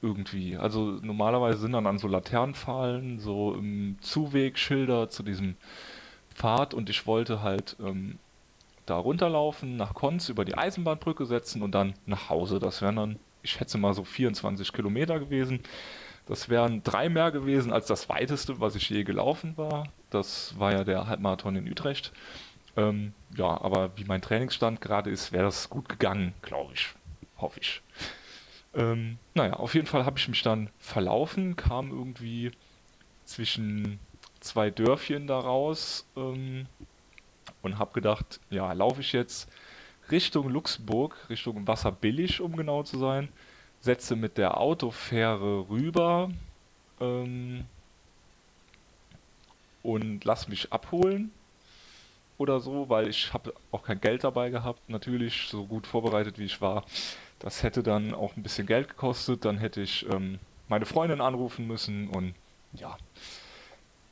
Irgendwie. 0.00 0.56
Also 0.56 0.98
normalerweise 1.00 1.60
sind 1.60 1.72
dann 1.72 1.86
an 1.86 1.98
so 1.98 2.08
Laternenpfahlen 2.08 3.20
so 3.20 3.54
im 3.54 3.96
Zuweg 4.00 4.58
zu 4.58 5.22
diesem 5.22 5.54
Pfad 6.32 6.74
und 6.74 6.90
ich 6.90 7.06
wollte 7.06 7.42
halt 7.42 7.76
ähm, 7.80 8.18
da 8.86 8.96
runterlaufen, 8.96 9.76
nach 9.76 9.94
Konz 9.94 10.28
über 10.28 10.44
die 10.44 10.56
Eisenbahnbrücke 10.56 11.26
setzen 11.26 11.62
und 11.62 11.72
dann 11.72 11.94
nach 12.06 12.30
Hause. 12.30 12.58
Das 12.58 12.82
wären 12.82 12.96
dann, 12.96 13.18
ich 13.42 13.52
schätze 13.52 13.78
mal 13.78 13.94
so 13.94 14.04
24 14.04 14.72
Kilometer 14.72 15.18
gewesen. 15.18 15.60
Das 16.26 16.48
wären 16.48 16.82
drei 16.82 17.08
mehr 17.08 17.30
gewesen 17.30 17.72
als 17.72 17.86
das 17.86 18.08
weiteste, 18.08 18.60
was 18.60 18.74
ich 18.74 18.88
je 18.88 19.04
gelaufen 19.04 19.56
war. 19.56 19.88
Das 20.10 20.58
war 20.58 20.72
ja 20.72 20.84
der 20.84 21.06
Halbmarathon 21.06 21.56
in 21.56 21.70
Utrecht. 21.70 22.12
Ähm, 22.76 23.12
ja, 23.36 23.60
aber 23.60 23.90
wie 23.96 24.04
mein 24.04 24.22
Trainingsstand 24.22 24.80
gerade 24.80 25.10
ist, 25.10 25.32
wäre 25.32 25.44
das 25.44 25.68
gut 25.68 25.88
gegangen, 25.88 26.32
glaube 26.42 26.72
ich. 26.74 26.88
Hoffe 27.38 27.60
ich. 27.60 27.82
Ähm, 28.74 29.18
naja, 29.34 29.54
auf 29.54 29.74
jeden 29.74 29.86
Fall 29.86 30.06
habe 30.06 30.18
ich 30.18 30.28
mich 30.28 30.42
dann 30.42 30.70
verlaufen, 30.78 31.56
kam 31.56 31.90
irgendwie 31.90 32.52
zwischen 33.24 33.98
zwei 34.42 34.70
Dörfchen 34.70 35.26
daraus 35.26 36.06
ähm, 36.16 36.66
und 37.62 37.78
habe 37.78 37.92
gedacht, 37.92 38.40
ja, 38.50 38.72
laufe 38.72 39.00
ich 39.00 39.12
jetzt 39.12 39.48
Richtung 40.10 40.48
Luxemburg, 40.48 41.16
Richtung 41.30 41.66
Wasserbillig, 41.66 42.40
um 42.40 42.56
genau 42.56 42.82
zu 42.82 42.98
sein 42.98 43.28
setze 43.82 44.16
mit 44.16 44.38
der 44.38 44.58
Autofähre 44.58 45.68
rüber. 45.68 46.30
Ähm, 47.00 47.64
und 49.82 50.24
lass 50.24 50.46
mich 50.46 50.72
abholen 50.72 51.32
oder 52.38 52.60
so, 52.60 52.88
weil 52.88 53.08
ich 53.08 53.32
habe 53.32 53.52
auch 53.72 53.82
kein 53.82 54.00
Geld 54.00 54.22
dabei 54.22 54.50
gehabt, 54.50 54.88
natürlich, 54.88 55.48
so 55.48 55.66
gut 55.66 55.86
vorbereitet 55.88 56.38
wie 56.38 56.44
ich 56.44 56.60
war. 56.60 56.84
Das 57.40 57.64
hätte 57.64 57.82
dann 57.82 58.14
auch 58.14 58.36
ein 58.36 58.44
bisschen 58.44 58.68
Geld 58.68 58.88
gekostet, 58.88 59.44
dann 59.44 59.58
hätte 59.58 59.80
ich 59.80 60.08
ähm, 60.08 60.38
meine 60.68 60.86
Freundin 60.86 61.20
anrufen 61.20 61.66
müssen 61.66 62.08
und 62.08 62.34
ja. 62.74 62.96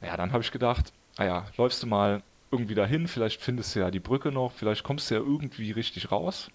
Ja, 0.02 0.16
dann 0.16 0.32
habe 0.32 0.42
ich 0.42 0.50
gedacht, 0.50 0.92
naja, 1.18 1.46
ah 1.46 1.52
läufst 1.56 1.82
du 1.82 1.86
mal 1.86 2.22
irgendwie 2.50 2.74
dahin, 2.74 3.06
vielleicht 3.06 3.40
findest 3.40 3.74
du 3.74 3.80
ja 3.80 3.90
die 3.90 4.00
Brücke 4.00 4.32
noch, 4.32 4.52
vielleicht 4.52 4.82
kommst 4.82 5.10
du 5.10 5.14
ja 5.14 5.20
irgendwie 5.20 5.70
richtig 5.72 6.10
raus. 6.10 6.50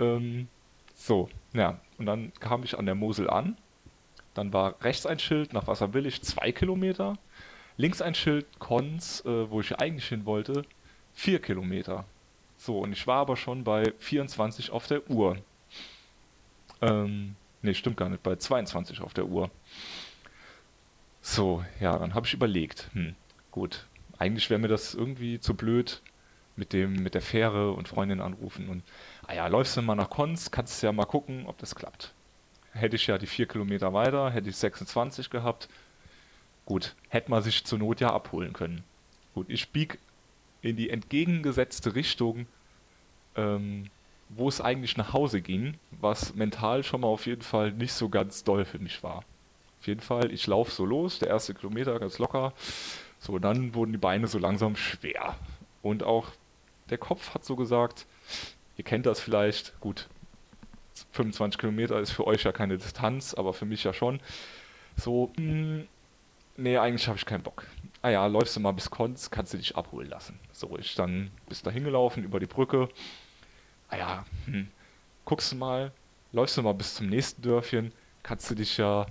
Ähm, 0.00 0.48
so, 0.94 1.28
ja, 1.52 1.80
und 1.98 2.06
dann 2.06 2.32
kam 2.40 2.64
ich 2.64 2.78
an 2.78 2.86
der 2.86 2.94
Mosel 2.94 3.30
an. 3.30 3.56
Dann 4.34 4.52
war 4.52 4.74
rechts 4.82 5.06
ein 5.06 5.18
Schild 5.18 5.52
nach 5.52 5.66
Wasserbillig, 5.66 6.22
zwei 6.22 6.52
Kilometer. 6.52 7.16
Links 7.76 8.02
ein 8.02 8.14
Schild 8.14 8.46
Konz, 8.58 9.22
äh, 9.24 9.50
wo 9.50 9.60
ich 9.60 9.78
eigentlich 9.78 10.08
hin 10.08 10.26
wollte, 10.26 10.62
vier 11.14 11.40
Kilometer. 11.40 12.04
So, 12.56 12.80
und 12.80 12.92
ich 12.92 13.06
war 13.06 13.18
aber 13.18 13.36
schon 13.36 13.62
bei 13.62 13.92
24 13.98 14.70
auf 14.70 14.88
der 14.88 15.08
Uhr. 15.08 15.38
Ähm, 16.82 17.36
nee, 17.62 17.74
stimmt 17.74 17.96
gar 17.96 18.08
nicht, 18.08 18.22
bei 18.22 18.36
22 18.36 19.00
auf 19.00 19.14
der 19.14 19.26
Uhr. 19.26 19.50
So, 21.30 21.62
ja, 21.78 21.98
dann 21.98 22.14
habe 22.14 22.26
ich 22.26 22.32
überlegt, 22.32 22.88
hm, 22.94 23.14
gut, 23.50 23.86
eigentlich 24.16 24.48
wäre 24.48 24.58
mir 24.58 24.68
das 24.68 24.94
irgendwie 24.94 25.38
zu 25.38 25.52
blöd 25.52 26.00
mit 26.56 26.72
dem, 26.72 26.94
mit 26.94 27.12
der 27.12 27.20
Fähre 27.20 27.72
und 27.72 27.86
Freundin 27.86 28.22
anrufen 28.22 28.70
und, 28.70 28.82
ah 29.26 29.34
ja, 29.34 29.46
läufst 29.46 29.76
du 29.76 29.82
mal 29.82 29.94
nach 29.94 30.08
Konz, 30.08 30.50
kannst 30.50 30.82
ja 30.82 30.90
mal 30.90 31.04
gucken, 31.04 31.44
ob 31.46 31.58
das 31.58 31.74
klappt. 31.74 32.14
Hätte 32.72 32.96
ich 32.96 33.06
ja 33.06 33.18
die 33.18 33.26
vier 33.26 33.46
Kilometer 33.46 33.92
weiter, 33.92 34.30
hätte 34.30 34.48
ich 34.48 34.56
26 34.56 35.28
gehabt. 35.28 35.68
Gut, 36.64 36.96
hätte 37.10 37.30
man 37.30 37.42
sich 37.42 37.62
zur 37.62 37.78
Not 37.78 38.00
ja 38.00 38.10
abholen 38.10 38.54
können. 38.54 38.82
Gut, 39.34 39.50
ich 39.50 39.68
bieg 39.68 39.98
in 40.62 40.76
die 40.76 40.88
entgegengesetzte 40.88 41.94
Richtung, 41.94 42.46
ähm, 43.36 43.90
wo 44.30 44.48
es 44.48 44.62
eigentlich 44.62 44.96
nach 44.96 45.12
Hause 45.12 45.42
ging, 45.42 45.74
was 45.90 46.34
mental 46.34 46.82
schon 46.84 47.02
mal 47.02 47.08
auf 47.08 47.26
jeden 47.26 47.42
Fall 47.42 47.72
nicht 47.72 47.92
so 47.92 48.08
ganz 48.08 48.44
doll 48.44 48.64
für 48.64 48.78
mich 48.78 49.02
war. 49.02 49.24
Auf 49.80 49.86
jeden 49.86 50.00
Fall, 50.00 50.32
ich 50.32 50.46
laufe 50.46 50.70
so 50.70 50.84
los, 50.84 51.18
der 51.18 51.28
erste 51.28 51.54
Kilometer 51.54 51.98
ganz 51.98 52.18
locker. 52.18 52.52
So, 53.18 53.38
dann 53.38 53.74
wurden 53.74 53.92
die 53.92 53.98
Beine 53.98 54.26
so 54.26 54.38
langsam 54.38 54.76
schwer. 54.76 55.36
Und 55.82 56.02
auch 56.02 56.28
der 56.90 56.98
Kopf 56.98 57.34
hat 57.34 57.44
so 57.44 57.56
gesagt, 57.56 58.06
ihr 58.76 58.84
kennt 58.84 59.06
das 59.06 59.20
vielleicht, 59.20 59.78
gut, 59.80 60.08
25 61.12 61.60
Kilometer 61.60 62.00
ist 62.00 62.10
für 62.10 62.26
euch 62.26 62.44
ja 62.44 62.52
keine 62.52 62.78
Distanz, 62.78 63.34
aber 63.34 63.52
für 63.52 63.66
mich 63.66 63.84
ja 63.84 63.92
schon. 63.92 64.20
So, 64.96 65.32
mh, 65.36 65.42
hm, 65.42 65.88
nee, 66.56 66.76
eigentlich 66.76 67.06
habe 67.06 67.18
ich 67.18 67.26
keinen 67.26 67.42
Bock. 67.42 67.66
Ah 68.02 68.10
ja, 68.10 68.26
läufst 68.26 68.56
du 68.56 68.60
mal 68.60 68.72
bis 68.72 68.90
Konz, 68.90 69.30
kannst 69.30 69.52
du 69.52 69.58
dich 69.58 69.76
abholen 69.76 70.08
lassen. 70.08 70.38
So, 70.52 70.76
ich 70.78 70.94
dann 70.94 71.30
bis 71.48 71.62
dahin 71.62 71.84
gelaufen, 71.84 72.24
über 72.24 72.40
die 72.40 72.46
Brücke. 72.46 72.88
Ah 73.88 73.96
ja, 73.96 74.24
hm, 74.46 74.68
guckst 75.24 75.52
du 75.52 75.56
mal, 75.56 75.92
läufst 76.32 76.56
du 76.56 76.62
mal 76.62 76.74
bis 76.74 76.94
zum 76.94 77.08
nächsten 77.08 77.42
Dörfchen, 77.42 77.92
kannst 78.22 78.50
du 78.50 78.54
dich 78.54 78.76
ja 78.76 79.06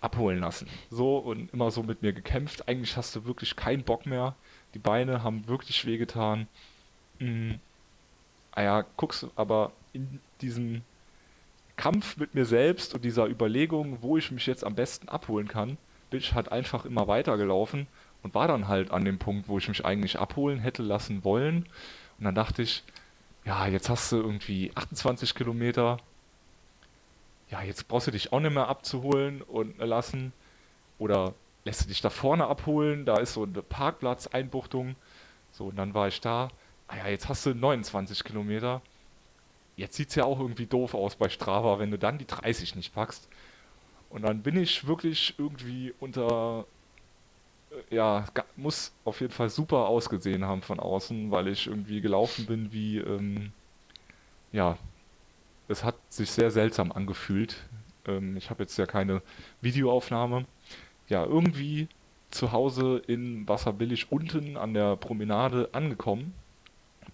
abholen 0.00 0.40
lassen. 0.40 0.68
So 0.90 1.18
und 1.18 1.52
immer 1.52 1.70
so 1.70 1.82
mit 1.82 2.02
mir 2.02 2.12
gekämpft. 2.12 2.68
Eigentlich 2.68 2.96
hast 2.96 3.14
du 3.16 3.24
wirklich 3.24 3.56
keinen 3.56 3.82
Bock 3.82 4.06
mehr. 4.06 4.34
Die 4.74 4.78
Beine 4.78 5.22
haben 5.22 5.46
wirklich 5.48 5.86
wehgetan. 5.86 6.46
Mhm. 7.18 7.58
Ah 8.52 8.62
ja, 8.62 8.84
guckst 8.96 9.22
du, 9.22 9.30
aber 9.36 9.72
in 9.92 10.20
diesem 10.40 10.82
Kampf 11.76 12.16
mit 12.16 12.34
mir 12.34 12.44
selbst 12.44 12.94
und 12.94 13.04
dieser 13.04 13.26
Überlegung, 13.26 13.98
wo 14.02 14.16
ich 14.16 14.30
mich 14.30 14.46
jetzt 14.46 14.64
am 14.64 14.74
besten 14.74 15.08
abholen 15.08 15.48
kann, 15.48 15.78
bin 16.10 16.20
ich 16.20 16.34
halt 16.34 16.50
einfach 16.50 16.84
immer 16.84 17.06
weitergelaufen 17.06 17.86
und 18.22 18.34
war 18.34 18.48
dann 18.48 18.68
halt 18.68 18.90
an 18.90 19.04
dem 19.04 19.18
Punkt, 19.18 19.48
wo 19.48 19.58
ich 19.58 19.68
mich 19.68 19.84
eigentlich 19.84 20.18
abholen 20.18 20.58
hätte 20.58 20.82
lassen 20.82 21.24
wollen. 21.24 21.66
Und 22.18 22.24
dann 22.24 22.34
dachte 22.34 22.62
ich, 22.62 22.82
ja, 23.44 23.66
jetzt 23.66 23.88
hast 23.88 24.10
du 24.12 24.16
irgendwie 24.16 24.72
28 24.74 25.34
Kilometer, 25.34 25.98
ja, 27.50 27.62
jetzt 27.62 27.88
brauchst 27.88 28.06
du 28.06 28.10
dich 28.10 28.32
auch 28.32 28.40
nicht 28.40 28.52
mehr 28.52 28.68
abzuholen 28.68 29.42
und 29.42 29.78
lassen. 29.78 30.32
Oder 30.98 31.34
lässt 31.64 31.84
du 31.84 31.88
dich 31.88 32.00
da 32.00 32.10
vorne 32.10 32.46
abholen, 32.46 33.04
da 33.04 33.18
ist 33.18 33.34
so 33.34 33.44
eine 33.44 33.62
Parkplatzeinbuchtung. 33.62 34.96
So, 35.52 35.66
und 35.66 35.76
dann 35.76 35.94
war 35.94 36.08
ich 36.08 36.20
da. 36.20 36.50
Ah 36.88 36.96
ja, 36.96 37.08
jetzt 37.08 37.28
hast 37.28 37.46
du 37.46 37.54
29 37.54 38.24
Kilometer. 38.24 38.82
Jetzt 39.76 39.96
sieht 39.96 40.08
es 40.08 40.14
ja 40.16 40.24
auch 40.24 40.40
irgendwie 40.40 40.66
doof 40.66 40.94
aus 40.94 41.16
bei 41.16 41.28
Strava, 41.28 41.78
wenn 41.78 41.90
du 41.90 41.98
dann 41.98 42.18
die 42.18 42.26
30 42.26 42.74
nicht 42.76 42.94
packst. 42.94 43.28
Und 44.10 44.22
dann 44.22 44.42
bin 44.42 44.56
ich 44.56 44.86
wirklich 44.86 45.34
irgendwie 45.38 45.94
unter. 46.00 46.66
Äh, 47.70 47.94
ja, 47.94 48.24
muss 48.56 48.92
auf 49.04 49.20
jeden 49.20 49.32
Fall 49.32 49.50
super 49.50 49.86
ausgesehen 49.86 50.44
haben 50.44 50.62
von 50.62 50.80
außen, 50.80 51.30
weil 51.30 51.48
ich 51.48 51.66
irgendwie 51.66 52.00
gelaufen 52.00 52.46
bin 52.46 52.72
wie. 52.72 52.98
Ähm, 52.98 53.52
ja, 54.52 54.78
es 55.68 55.84
hat 55.84 55.96
sich 56.08 56.30
sehr 56.30 56.50
seltsam 56.50 56.90
angefühlt. 56.92 57.56
Ähm, 58.06 58.36
ich 58.36 58.50
habe 58.50 58.62
jetzt 58.62 58.76
ja 58.78 58.86
keine 58.86 59.22
Videoaufnahme. 59.60 60.46
Ja, 61.08 61.24
irgendwie 61.24 61.88
zu 62.30 62.52
Hause 62.52 63.02
in 63.06 63.48
Wasserbillig 63.48 64.10
unten 64.10 64.56
an 64.56 64.74
der 64.74 64.96
Promenade 64.96 65.68
angekommen. 65.72 66.34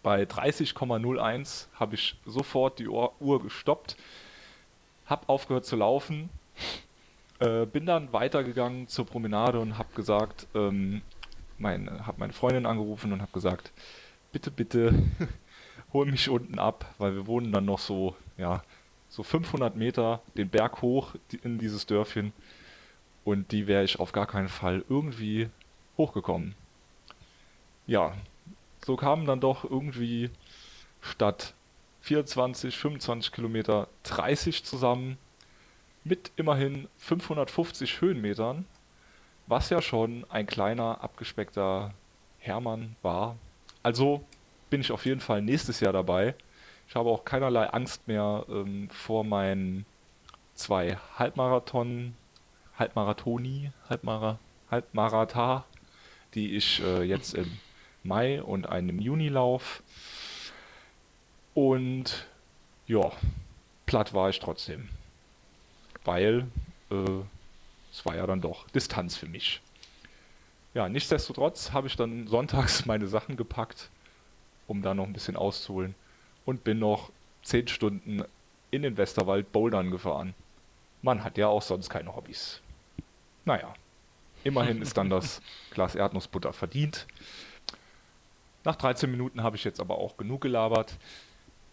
Bei 0.03 0.25
30,01 0.25 1.67
habe 1.75 1.95
ich 1.95 2.17
sofort 2.27 2.79
die 2.79 2.89
Uhr 2.89 3.43
gestoppt, 3.43 3.97
habe 5.07 5.29
aufgehört 5.29 5.65
zu 5.65 5.77
laufen, 5.77 6.31
äh, 7.39 7.65
bin 7.65 7.87
dann 7.87 8.13
weitergegangen 8.13 8.89
zur 8.89 9.07
Promenade 9.07 9.61
und 9.61 9.79
habe 9.79 9.95
gesagt, 9.95 10.49
ähm, 10.55 11.03
meine, 11.59 12.07
habe 12.07 12.19
meine 12.19 12.33
Freundin 12.33 12.67
angerufen 12.67 13.13
und 13.13 13.23
habe 13.23 13.33
gesagt, 13.33 13.73
bitte, 14.33 14.51
bitte, 14.51 14.95
hol 15.93 16.07
mich 16.07 16.29
unten 16.29 16.59
ab, 16.59 16.93
weil 16.99 17.15
wir 17.15 17.27
wohnen 17.29 17.53
dann 17.53 17.65
noch 17.65 17.79
so 17.79 18.17
ja, 18.37 18.63
so 19.09 19.23
500 19.23 19.77
Meter 19.77 20.21
den 20.37 20.49
Berg 20.49 20.83
hoch 20.83 21.15
in 21.43 21.59
dieses 21.59 21.87
Dörfchen 21.87 22.33
und 23.25 23.53
die 23.53 23.67
wäre 23.67 23.85
ich 23.85 24.01
auf 24.01 24.13
gar 24.13 24.27
keinen 24.27 24.49
Fall 24.49 24.85
irgendwie 24.89 25.49
hochgekommen. 25.97 26.55
Ja, 27.87 28.15
so 28.85 28.97
kamen 28.97 29.27
dann 29.27 29.41
doch 29.41 29.65
irgendwie 29.65 30.31
statt 31.01 31.55
24, 32.03 32.77
25 32.77 33.33
Kilometer 33.33 33.89
30 34.03 34.65
zusammen 34.65 35.17
mit 36.03 36.33
immerhin 36.37 36.89
550 36.99 38.01
Höhenmetern, 38.01 38.67
was 39.47 39.71
ja 39.71 39.81
schon 39.81 40.27
ein 40.29 40.47
kleiner 40.47 41.03
abgespeckter 41.03 41.95
Hermann 42.39 42.97
war. 43.03 43.37
Also 43.83 44.25
bin 44.71 44.81
ich 44.81 44.93
auf 44.93 45.07
jeden 45.07 45.21
Fall 45.21 45.41
nächstes 45.41 45.81
Jahr 45.81 45.93
dabei 45.93 46.35
ich 46.89 46.97
habe 46.97 47.11
auch 47.11 47.25
keinerlei 47.25 47.67
Angst 47.67 48.07
mehr 48.07 48.45
ähm, 48.49 48.89
vor 48.91 49.25
meinen 49.25 49.87
zwei 50.55 50.99
Halbmarathon, 51.19 52.15
Halbmarathoni, 52.79 53.73
Halbmara, 53.89 54.39
Halbmarata, 54.71 55.65
die 56.35 56.57
ich 56.57 56.83
äh, 56.83 57.03
jetzt 57.03 57.35
im 57.35 57.59
Mai 58.03 58.43
und 58.43 58.69
einem 58.69 59.01
Juni 59.01 59.29
lauf. 59.29 59.83
Und 61.55 62.27
ja, 62.87 63.13
platt 63.87 64.13
war 64.13 64.29
ich 64.29 64.41
trotzdem. 64.41 64.89
Weil 66.05 66.47
äh, 66.91 67.23
es 67.93 68.05
war 68.05 68.17
ja 68.17 68.27
dann 68.27 68.41
doch 68.41 68.69
Distanz 68.71 69.17
für 69.17 69.27
mich. 69.27 69.61
Ja, 70.75 70.89
nichtsdestotrotz 70.89 71.73
habe 71.73 71.87
ich 71.87 71.97
dann 71.97 72.27
sonntags 72.27 72.85
meine 72.87 73.07
Sachen 73.07 73.37
gepackt, 73.37 73.91
um 74.67 74.83
da 74.83 74.95
noch 74.95 75.07
ein 75.07 75.13
bisschen 75.13 75.37
auszuholen 75.37 75.95
und 76.45 76.65
bin 76.65 76.79
noch 76.79 77.11
10 77.43 77.69
Stunden 77.69 78.25
in 78.71 78.83
den 78.83 78.97
Westerwald 78.97 79.53
bouldern 79.53 79.91
gefahren. 79.91 80.35
Man 81.03 81.23
hat 81.23 81.39
ja 81.39 81.49
auch 81.49 81.63
sonst 81.63 81.91
keine 81.91 82.15
Hobbys. 82.15 82.61
Naja, 83.45 83.75
immerhin 84.43 84.81
ist 84.83 84.97
dann 84.97 85.11
das 85.11 85.43
Glas 85.71 85.95
Erdnussbutter 85.95 86.53
verdient. 86.53 87.07
Nach 88.65 88.77
13 88.77 89.11
Minuten 89.11 89.43
habe 89.43 89.57
ich 89.57 89.65
jetzt 89.65 89.81
aber 89.81 89.99
auch 89.99 90.17
genug 90.17 90.41
gelabert. 90.41 90.97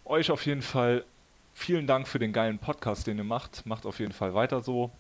Euch 0.04 0.30
auf 0.30 0.46
jeden 0.46 0.62
Fall 0.62 1.06
vielen 1.54 1.88
Dank 1.88 2.08
für 2.08 2.20
den 2.20 2.34
geilen 2.34 2.60
Podcast, 2.60 3.08
den 3.08 3.18
ihr 3.18 3.24
macht. 3.24 3.66
Macht 3.66 3.86
auf 3.86 4.00
jeden 4.00 4.12
Fall 4.12 4.34
weiter 4.34 4.62
so. 4.62 4.92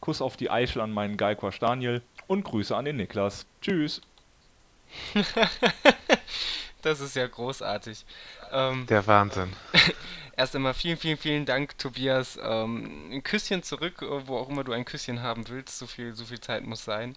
Kuss 0.00 0.20
auf 0.20 0.36
die 0.36 0.50
Eichel 0.50 0.82
an 0.82 0.92
meinen 0.92 1.16
Geikwasch 1.16 1.58
Daniel 1.58 2.02
und 2.26 2.44
Grüße 2.44 2.76
an 2.76 2.84
den 2.84 2.96
Niklas. 2.96 3.46
Tschüss. 3.62 4.02
Das 6.82 7.00
ist 7.00 7.16
ja 7.16 7.26
großartig. 7.26 8.04
Ähm, 8.52 8.86
Der 8.86 9.06
Wahnsinn. 9.06 9.52
Erst 10.36 10.54
einmal 10.54 10.74
vielen, 10.74 10.96
vielen, 10.96 11.18
vielen 11.18 11.46
Dank, 11.46 11.76
Tobias. 11.78 12.38
Ähm, 12.40 13.10
ein 13.10 13.22
Küsschen 13.24 13.62
zurück, 13.62 14.02
äh, 14.02 14.26
wo 14.26 14.36
auch 14.36 14.48
immer 14.48 14.62
du 14.62 14.72
ein 14.72 14.84
Küsschen 14.84 15.22
haben 15.22 15.48
willst. 15.48 15.78
So 15.78 15.86
viel, 15.86 16.14
so 16.14 16.24
viel 16.24 16.40
Zeit 16.40 16.64
muss 16.64 16.84
sein. 16.84 17.16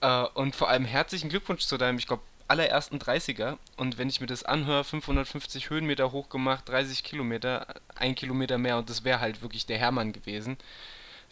Äh, 0.00 0.22
und 0.34 0.54
vor 0.54 0.68
allem 0.68 0.84
herzlichen 0.84 1.28
Glückwunsch 1.28 1.66
zu 1.66 1.76
deinem, 1.76 1.98
ich 1.98 2.06
glaube, 2.06 2.22
allerersten 2.46 2.98
30er. 2.98 3.58
Und 3.76 3.98
wenn 3.98 4.08
ich 4.08 4.20
mir 4.20 4.26
das 4.26 4.44
anhöre, 4.44 4.84
550 4.84 5.70
Höhenmeter 5.70 6.12
hochgemacht, 6.12 6.68
30 6.68 7.02
Kilometer, 7.02 7.66
ein 7.96 8.14
Kilometer 8.14 8.58
mehr 8.58 8.78
und 8.78 8.88
das 8.90 9.02
wäre 9.04 9.20
halt 9.20 9.42
wirklich 9.42 9.66
der 9.66 9.78
Hermann 9.78 10.12
gewesen. 10.12 10.56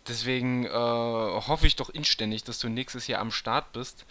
Deswegen 0.08 0.66
äh, 0.66 0.70
hoffe 0.70 1.66
ich 1.66 1.76
doch 1.76 1.90
inständig, 1.90 2.42
dass 2.44 2.58
du 2.58 2.68
nächstes 2.68 3.06
Jahr 3.06 3.20
am 3.20 3.30
Start 3.30 3.72
bist. 3.72 4.04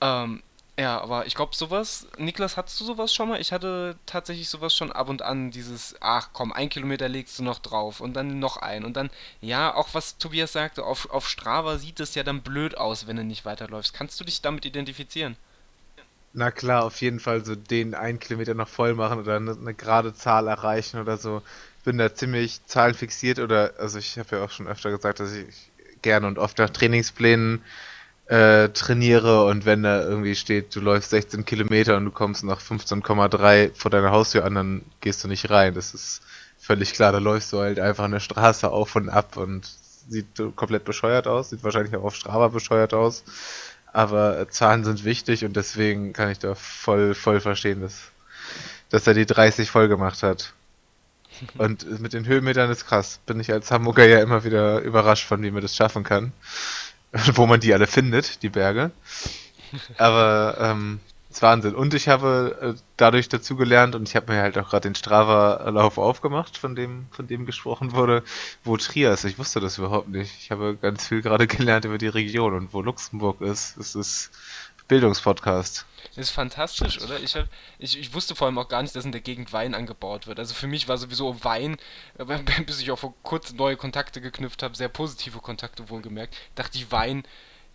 Ähm, 0.00 0.42
ja, 0.78 1.00
aber 1.00 1.26
ich 1.26 1.34
glaube 1.34 1.54
sowas, 1.54 2.06
Niklas, 2.16 2.56
hattest 2.56 2.80
du 2.80 2.84
sowas 2.84 3.12
schon 3.12 3.28
mal? 3.28 3.40
Ich 3.40 3.52
hatte 3.52 3.96
tatsächlich 4.06 4.48
sowas 4.48 4.74
schon 4.74 4.90
ab 4.90 5.08
und 5.10 5.20
an, 5.20 5.50
dieses, 5.50 5.94
ach 6.00 6.30
komm, 6.32 6.52
ein 6.52 6.70
Kilometer 6.70 7.08
legst 7.08 7.38
du 7.38 7.42
noch 7.42 7.58
drauf 7.58 8.00
und 8.00 8.14
dann 8.14 8.38
noch 8.38 8.56
ein 8.56 8.84
und 8.84 8.94
dann, 8.96 9.10
ja, 9.42 9.74
auch 9.74 9.90
was 9.92 10.16
Tobias 10.16 10.52
sagte, 10.52 10.84
auf, 10.84 11.10
auf 11.10 11.28
Strava 11.28 11.76
sieht 11.76 12.00
es 12.00 12.14
ja 12.14 12.22
dann 12.22 12.40
blöd 12.42 12.78
aus, 12.78 13.06
wenn 13.06 13.16
du 13.16 13.24
nicht 13.24 13.44
weiterläufst. 13.44 13.92
Kannst 13.92 14.18
du 14.18 14.24
dich 14.24 14.40
damit 14.40 14.64
identifizieren? 14.64 15.36
Na 16.32 16.50
klar, 16.50 16.84
auf 16.84 17.00
jeden 17.02 17.20
Fall 17.20 17.44
so 17.44 17.54
den 17.54 17.94
einen 17.94 18.18
Kilometer 18.18 18.54
noch 18.54 18.68
voll 18.68 18.94
machen 18.94 19.20
oder 19.20 19.36
eine, 19.36 19.52
eine 19.52 19.74
gerade 19.74 20.14
Zahl 20.14 20.48
erreichen 20.48 20.98
oder 20.98 21.18
so. 21.18 21.42
Ich 21.78 21.84
bin 21.84 21.98
da 21.98 22.14
ziemlich 22.14 22.64
zahlenfixiert 22.66 23.38
oder, 23.38 23.74
also 23.78 23.98
ich 23.98 24.18
habe 24.18 24.36
ja 24.36 24.44
auch 24.44 24.50
schon 24.50 24.68
öfter 24.68 24.90
gesagt, 24.90 25.20
dass 25.20 25.32
ich 25.34 25.70
gerne 26.00 26.26
und 26.26 26.38
oft 26.38 26.58
nach 26.58 26.70
Trainingsplänen 26.70 27.62
äh, 28.32 28.70
trainiere 28.70 29.44
und 29.44 29.66
wenn 29.66 29.82
da 29.82 30.02
irgendwie 30.02 30.34
steht, 30.34 30.74
du 30.74 30.80
läufst 30.80 31.10
16 31.10 31.44
Kilometer 31.44 31.98
und 31.98 32.06
du 32.06 32.10
kommst 32.10 32.44
nach 32.44 32.62
15,3 32.62 33.72
vor 33.74 33.90
deiner 33.90 34.10
Haustür 34.10 34.46
an, 34.46 34.54
dann 34.54 34.82
gehst 35.02 35.22
du 35.22 35.28
nicht 35.28 35.50
rein. 35.50 35.74
Das 35.74 35.92
ist 35.92 36.22
völlig 36.58 36.94
klar, 36.94 37.12
da 37.12 37.18
läufst 37.18 37.52
du 37.52 37.58
halt 37.58 37.78
einfach 37.78 38.04
eine 38.04 38.20
Straße 38.20 38.70
auf 38.70 38.96
und 38.96 39.10
ab 39.10 39.36
und 39.36 39.70
sieht 40.08 40.40
komplett 40.56 40.86
bescheuert 40.86 41.26
aus, 41.26 41.50
sieht 41.50 41.62
wahrscheinlich 41.62 41.94
auch 41.94 42.04
auf 42.04 42.14
Strava 42.14 42.48
bescheuert 42.48 42.94
aus. 42.94 43.22
Aber 43.92 44.38
äh, 44.40 44.48
Zahlen 44.48 44.84
sind 44.84 45.04
wichtig 45.04 45.44
und 45.44 45.54
deswegen 45.54 46.14
kann 46.14 46.30
ich 46.30 46.38
da 46.38 46.54
voll, 46.54 47.14
voll 47.14 47.40
verstehen, 47.40 47.82
dass, 47.82 48.00
dass 48.88 49.06
er 49.06 49.12
die 49.12 49.26
30 49.26 49.70
voll 49.70 49.88
gemacht 49.88 50.22
hat. 50.22 50.54
Und 51.58 52.00
mit 52.00 52.12
den 52.12 52.26
Höhenmetern 52.26 52.70
ist 52.70 52.86
krass. 52.86 53.18
Bin 53.24 53.40
ich 53.40 53.50
als 53.50 53.70
Hamburger 53.70 54.06
ja 54.06 54.20
immer 54.20 54.44
wieder 54.44 54.80
überrascht 54.80 55.26
von, 55.26 55.42
wie 55.42 55.50
man 55.50 55.62
das 55.62 55.74
schaffen 55.74 56.04
kann. 56.04 56.32
Wo 57.34 57.46
man 57.46 57.60
die 57.60 57.72
alle 57.74 57.86
findet, 57.86 58.42
die 58.42 58.48
Berge. 58.48 58.90
Aber 59.98 60.56
ähm, 60.58 61.00
das 61.28 61.38
ist 61.38 61.42
Wahnsinn. 61.42 61.74
Und 61.74 61.94
ich 61.94 62.08
habe 62.08 62.74
äh, 62.76 62.80
dadurch 62.98 63.28
dazu 63.28 63.56
gelernt 63.56 63.94
und 63.94 64.08
ich 64.08 64.16
habe 64.16 64.32
mir 64.32 64.42
halt 64.42 64.58
auch 64.58 64.68
gerade 64.68 64.88
den 64.88 64.94
Strava-Lauf 64.94 65.96
aufgemacht, 65.96 66.58
von 66.58 66.74
dem, 66.74 67.06
von 67.10 67.26
dem 67.26 67.46
gesprochen 67.46 67.92
wurde, 67.92 68.22
wo 68.64 68.76
Trier 68.76 69.12
ist. 69.12 69.24
Ich 69.24 69.38
wusste 69.38 69.60
das 69.60 69.78
überhaupt 69.78 70.08
nicht. 70.08 70.34
Ich 70.38 70.50
habe 70.50 70.76
ganz 70.76 71.08
viel 71.08 71.22
gerade 71.22 71.46
gelernt 71.48 71.84
über 71.84 71.98
die 71.98 72.08
Region 72.08 72.54
und 72.54 72.74
wo 72.74 72.82
Luxemburg 72.82 73.40
ist. 73.40 73.76
Es 73.78 73.94
ist 73.94 74.30
Bildungspodcast. 74.88 75.86
Das 76.08 76.28
ist 76.28 76.30
fantastisch, 76.30 77.00
oder? 77.00 77.20
Ich, 77.20 77.34
hab, 77.36 77.46
ich, 77.78 77.98
ich 77.98 78.14
wusste 78.14 78.34
vor 78.34 78.46
allem 78.46 78.58
auch 78.58 78.68
gar 78.68 78.82
nicht, 78.82 78.94
dass 78.94 79.04
in 79.04 79.12
der 79.12 79.20
Gegend 79.20 79.52
Wein 79.52 79.74
angebaut 79.74 80.26
wird. 80.26 80.38
Also 80.38 80.54
für 80.54 80.66
mich 80.66 80.88
war 80.88 80.98
sowieso 80.98 81.42
Wein, 81.44 81.76
äh, 82.18 82.24
bis 82.66 82.80
ich 82.80 82.90
auch 82.90 82.98
vor 82.98 83.14
kurzem 83.22 83.56
neue 83.56 83.76
Kontakte 83.76 84.20
geknüpft 84.20 84.62
habe, 84.62 84.76
sehr 84.76 84.88
positive 84.88 85.38
Kontakte 85.38 85.88
wohlgemerkt, 85.88 86.36
dachte 86.54 86.78
ich, 86.78 86.90
Wein, 86.90 87.24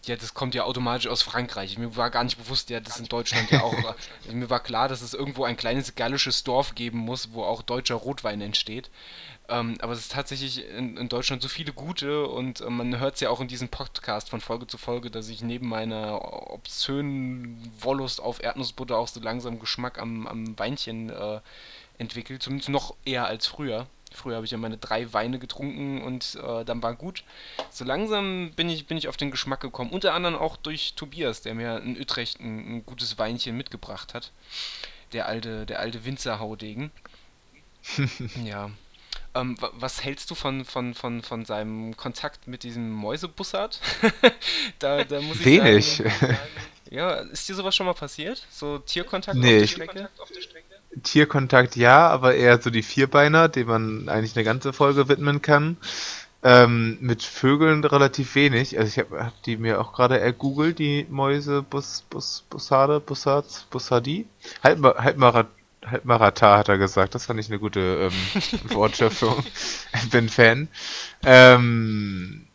ja, 0.05 0.15
das 0.15 0.33
kommt 0.33 0.55
ja 0.55 0.63
automatisch 0.63 1.07
aus 1.07 1.21
Frankreich. 1.21 1.77
Mir 1.77 1.95
war 1.95 2.09
gar 2.09 2.23
nicht 2.23 2.37
bewusst, 2.37 2.69
ja, 2.69 2.79
das 2.79 2.99
in 2.99 3.07
Deutschland 3.07 3.51
ja 3.51 3.61
auch. 3.63 3.73
Äh, 4.27 4.33
mir 4.33 4.49
war 4.49 4.59
klar, 4.59 4.87
dass 4.87 5.01
es 5.01 5.13
irgendwo 5.13 5.43
ein 5.43 5.57
kleines 5.57 5.95
gallisches 5.95 6.43
Dorf 6.43 6.75
geben 6.75 6.97
muss, 6.97 7.33
wo 7.33 7.43
auch 7.43 7.61
deutscher 7.61 7.95
Rotwein 7.95 8.41
entsteht. 8.41 8.89
Ähm, 9.49 9.77
aber 9.79 9.93
es 9.93 9.99
ist 9.99 10.11
tatsächlich 10.11 10.67
in, 10.69 10.97
in, 10.97 11.09
Deutschland 11.09 11.41
so 11.41 11.47
viele 11.47 11.71
gute 11.71 12.27
und 12.27 12.61
äh, 12.61 12.69
man 12.69 12.99
hört 12.99 13.15
es 13.15 13.21
ja 13.21 13.29
auch 13.29 13.39
in 13.39 13.47
diesem 13.47 13.69
Podcast 13.69 14.29
von 14.29 14.41
Folge 14.41 14.67
zu 14.67 14.77
Folge, 14.77 15.09
dass 15.09 15.29
ich 15.29 15.41
neben 15.41 15.69
meiner 15.69 16.51
obszönen 16.51 17.71
Wollust 17.79 18.21
auf 18.21 18.43
Erdnussbutter 18.43 18.97
auch 18.97 19.07
so 19.07 19.21
langsam 19.21 19.59
Geschmack 19.59 19.99
am, 19.99 20.27
am 20.27 20.59
Weinchen 20.59 21.09
äh, 21.09 21.39
entwickelt. 21.97 22.43
Zumindest 22.43 22.69
noch 22.69 22.95
eher 23.05 23.27
als 23.27 23.47
früher. 23.47 23.87
Früher 24.13 24.35
habe 24.35 24.45
ich 24.45 24.51
ja 24.51 24.57
meine 24.57 24.77
drei 24.77 25.11
Weine 25.13 25.39
getrunken 25.39 26.01
und 26.01 26.35
äh, 26.35 26.63
dann 26.65 26.81
war 26.81 26.95
gut. 26.95 27.23
So 27.69 27.85
langsam 27.85 28.51
bin 28.55 28.69
ich, 28.69 28.87
bin 28.87 28.97
ich 28.97 29.07
auf 29.07 29.17
den 29.17 29.31
Geschmack 29.31 29.59
gekommen. 29.59 29.91
Unter 29.91 30.13
anderem 30.13 30.35
auch 30.35 30.57
durch 30.57 30.93
Tobias, 30.95 31.41
der 31.41 31.53
mir 31.53 31.77
in 31.81 31.99
Utrecht 31.99 32.39
ein, 32.39 32.77
ein 32.77 32.85
gutes 32.85 33.17
Weinchen 33.17 33.57
mitgebracht 33.57 34.13
hat. 34.13 34.31
Der 35.13 35.27
alte, 35.27 35.65
der 35.65 35.79
alte 35.79 36.05
Winzerhaudegen. 36.05 36.91
ja. 38.43 38.71
Ähm, 39.35 39.55
was 39.59 40.03
hältst 40.03 40.31
du 40.31 40.35
von, 40.35 40.65
von, 40.65 40.93
von, 40.93 41.21
von 41.21 41.45
seinem 41.45 41.95
Kontakt 41.95 42.47
mit 42.47 42.63
diesem 42.63 42.91
Mäusebussard? 42.91 43.79
da, 44.79 45.03
da 45.03 45.21
muss 45.21 45.39
ich 45.39 45.45
Wenig. 45.45 45.97
Sagen, 45.97 46.37
ja, 46.89 47.15
ist 47.15 47.47
dir 47.47 47.55
sowas 47.55 47.75
schon 47.75 47.85
mal 47.85 47.93
passiert? 47.93 48.45
So 48.49 48.79
Tierkontakt 48.79 49.37
nee, 49.37 49.55
auf 49.55 49.61
der 49.61 49.67
Strecke? 49.67 50.09
Tierkontakt 51.03 51.75
ja, 51.75 52.07
aber 52.07 52.35
eher 52.35 52.61
so 52.61 52.69
die 52.69 52.83
Vierbeiner, 52.83 53.49
dem 53.49 53.67
man 53.67 54.09
eigentlich 54.09 54.35
eine 54.35 54.45
ganze 54.45 54.73
Folge 54.73 55.07
widmen 55.09 55.41
kann. 55.41 55.77
Ähm, 56.43 56.97
mit 57.01 57.23
Vögeln 57.23 57.83
relativ 57.83 58.35
wenig. 58.35 58.77
Also 58.77 58.89
ich 58.89 58.99
habe 58.99 59.25
hab 59.25 59.43
die 59.43 59.57
mir 59.57 59.81
auch 59.81 59.91
gerade 59.91 60.19
ergoogelt, 60.19 60.77
die 60.77 61.07
Mäuse 61.09 61.63
Bus, 61.63 62.03
Bus, 62.09 62.45
Bussade, 62.49 62.99
Bussards, 62.99 63.65
Bussardie. 63.71 64.27
Halbmar 64.63 64.95
Halbmarathon 64.97 65.51
Halbmarathon 65.85 66.57
hat 66.57 66.69
er 66.69 66.77
gesagt. 66.77 67.15
Das 67.15 67.25
fand 67.25 67.39
ich 67.39 67.47
eine 67.47 67.59
gute 67.59 68.09
ähm, 68.11 68.39
Wortschöpfung. 68.75 69.43
ich 69.93 70.09
bin 70.09 70.29
Fan. 70.29 70.67
Ähm, 71.23 72.46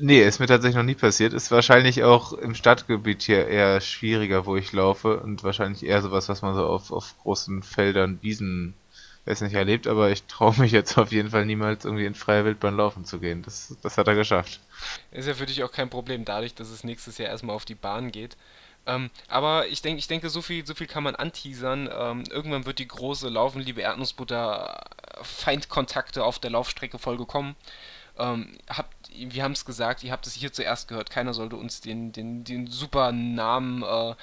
nee, 0.00 0.22
ist 0.22 0.40
mir 0.40 0.46
tatsächlich 0.46 0.76
noch 0.76 0.82
nie 0.82 0.94
passiert. 0.94 1.32
Ist 1.32 1.50
wahrscheinlich 1.50 2.04
auch 2.04 2.32
im 2.32 2.54
Stadtgebiet 2.54 3.22
hier 3.22 3.48
eher 3.48 3.80
schwieriger, 3.80 4.46
wo 4.46 4.56
ich 4.56 4.72
laufe. 4.72 5.20
Und 5.20 5.42
wahrscheinlich 5.42 5.84
eher 5.84 6.02
sowas, 6.02 6.28
was 6.28 6.42
man 6.42 6.54
so 6.54 6.66
auf, 6.66 6.90
auf 6.90 7.14
großen 7.22 7.62
Feldern, 7.62 8.18
Wiesen, 8.22 8.74
weiß 9.24 9.40
nicht, 9.42 9.54
erlebt. 9.54 9.86
Aber 9.86 10.10
ich 10.10 10.24
traue 10.24 10.58
mich 10.58 10.72
jetzt 10.72 10.98
auf 10.98 11.12
jeden 11.12 11.30
Fall 11.30 11.46
niemals 11.46 11.84
irgendwie 11.84 12.06
in 12.06 12.14
freier 12.14 12.44
Wildbahn 12.44 12.76
laufen 12.76 13.04
zu 13.04 13.18
gehen. 13.18 13.42
Das, 13.42 13.76
das 13.82 13.98
hat 13.98 14.08
er 14.08 14.14
geschafft. 14.14 14.60
Ist 15.10 15.28
ja 15.28 15.34
für 15.34 15.46
dich 15.46 15.62
auch 15.62 15.72
kein 15.72 15.90
Problem, 15.90 16.24
dadurch, 16.24 16.54
dass 16.54 16.70
es 16.70 16.84
nächstes 16.84 17.18
Jahr 17.18 17.30
erstmal 17.30 17.56
auf 17.56 17.64
die 17.64 17.74
Bahn 17.74 18.10
geht. 18.10 18.36
Ähm, 18.86 19.10
aber 19.28 19.68
ich 19.68 19.80
denke, 19.82 19.98
ich 19.98 20.08
denke, 20.08 20.28
so 20.28 20.42
viel, 20.42 20.66
so 20.66 20.74
viel 20.74 20.86
kann 20.86 21.02
man 21.02 21.14
anteasern. 21.14 21.88
Ähm, 21.92 22.24
irgendwann 22.30 22.66
wird 22.66 22.78
die 22.78 22.88
große 22.88 23.28
Laufen, 23.28 23.62
liebe 23.62 23.80
Erdnussbutter, 23.80 24.84
Feindkontakte 25.22 26.22
auf 26.24 26.38
der 26.38 26.50
Laufstrecke 26.50 26.98
vollgekommen. 26.98 27.56
Ähm, 28.18 28.56
habt, 28.68 28.94
wir 29.12 29.42
haben 29.42 29.52
es 29.52 29.64
gesagt, 29.64 30.04
ihr 30.04 30.12
habt 30.12 30.26
es 30.26 30.34
hier 30.34 30.52
zuerst 30.52 30.88
gehört. 30.88 31.10
Keiner 31.10 31.34
sollte 31.34 31.56
uns 31.56 31.80
den, 31.80 32.12
den, 32.12 32.44
den 32.44 32.66
super 32.66 33.12
Namen 33.12 33.82
äh, 33.82 34.14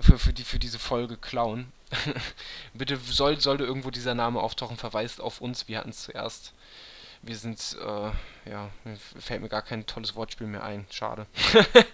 für, 0.00 0.18
für, 0.18 0.32
die, 0.32 0.44
für 0.44 0.58
diese 0.58 0.78
Folge 0.78 1.16
klauen. 1.16 1.72
Bitte 2.74 2.96
soll, 2.96 3.40
sollte 3.40 3.64
irgendwo 3.64 3.90
dieser 3.90 4.14
Name 4.14 4.40
auftauchen, 4.40 4.76
verweist 4.76 5.20
auf 5.20 5.40
uns. 5.40 5.68
Wir 5.68 5.78
hatten 5.78 5.90
es 5.90 6.04
zuerst. 6.04 6.52
Wir 7.22 7.36
sind, 7.36 7.76
äh, 7.80 8.50
ja, 8.50 8.70
fällt 9.18 9.40
mir 9.40 9.48
gar 9.48 9.62
kein 9.62 9.86
tolles 9.86 10.14
Wortspiel 10.14 10.46
mehr 10.46 10.64
ein. 10.64 10.86
Schade. 10.90 11.26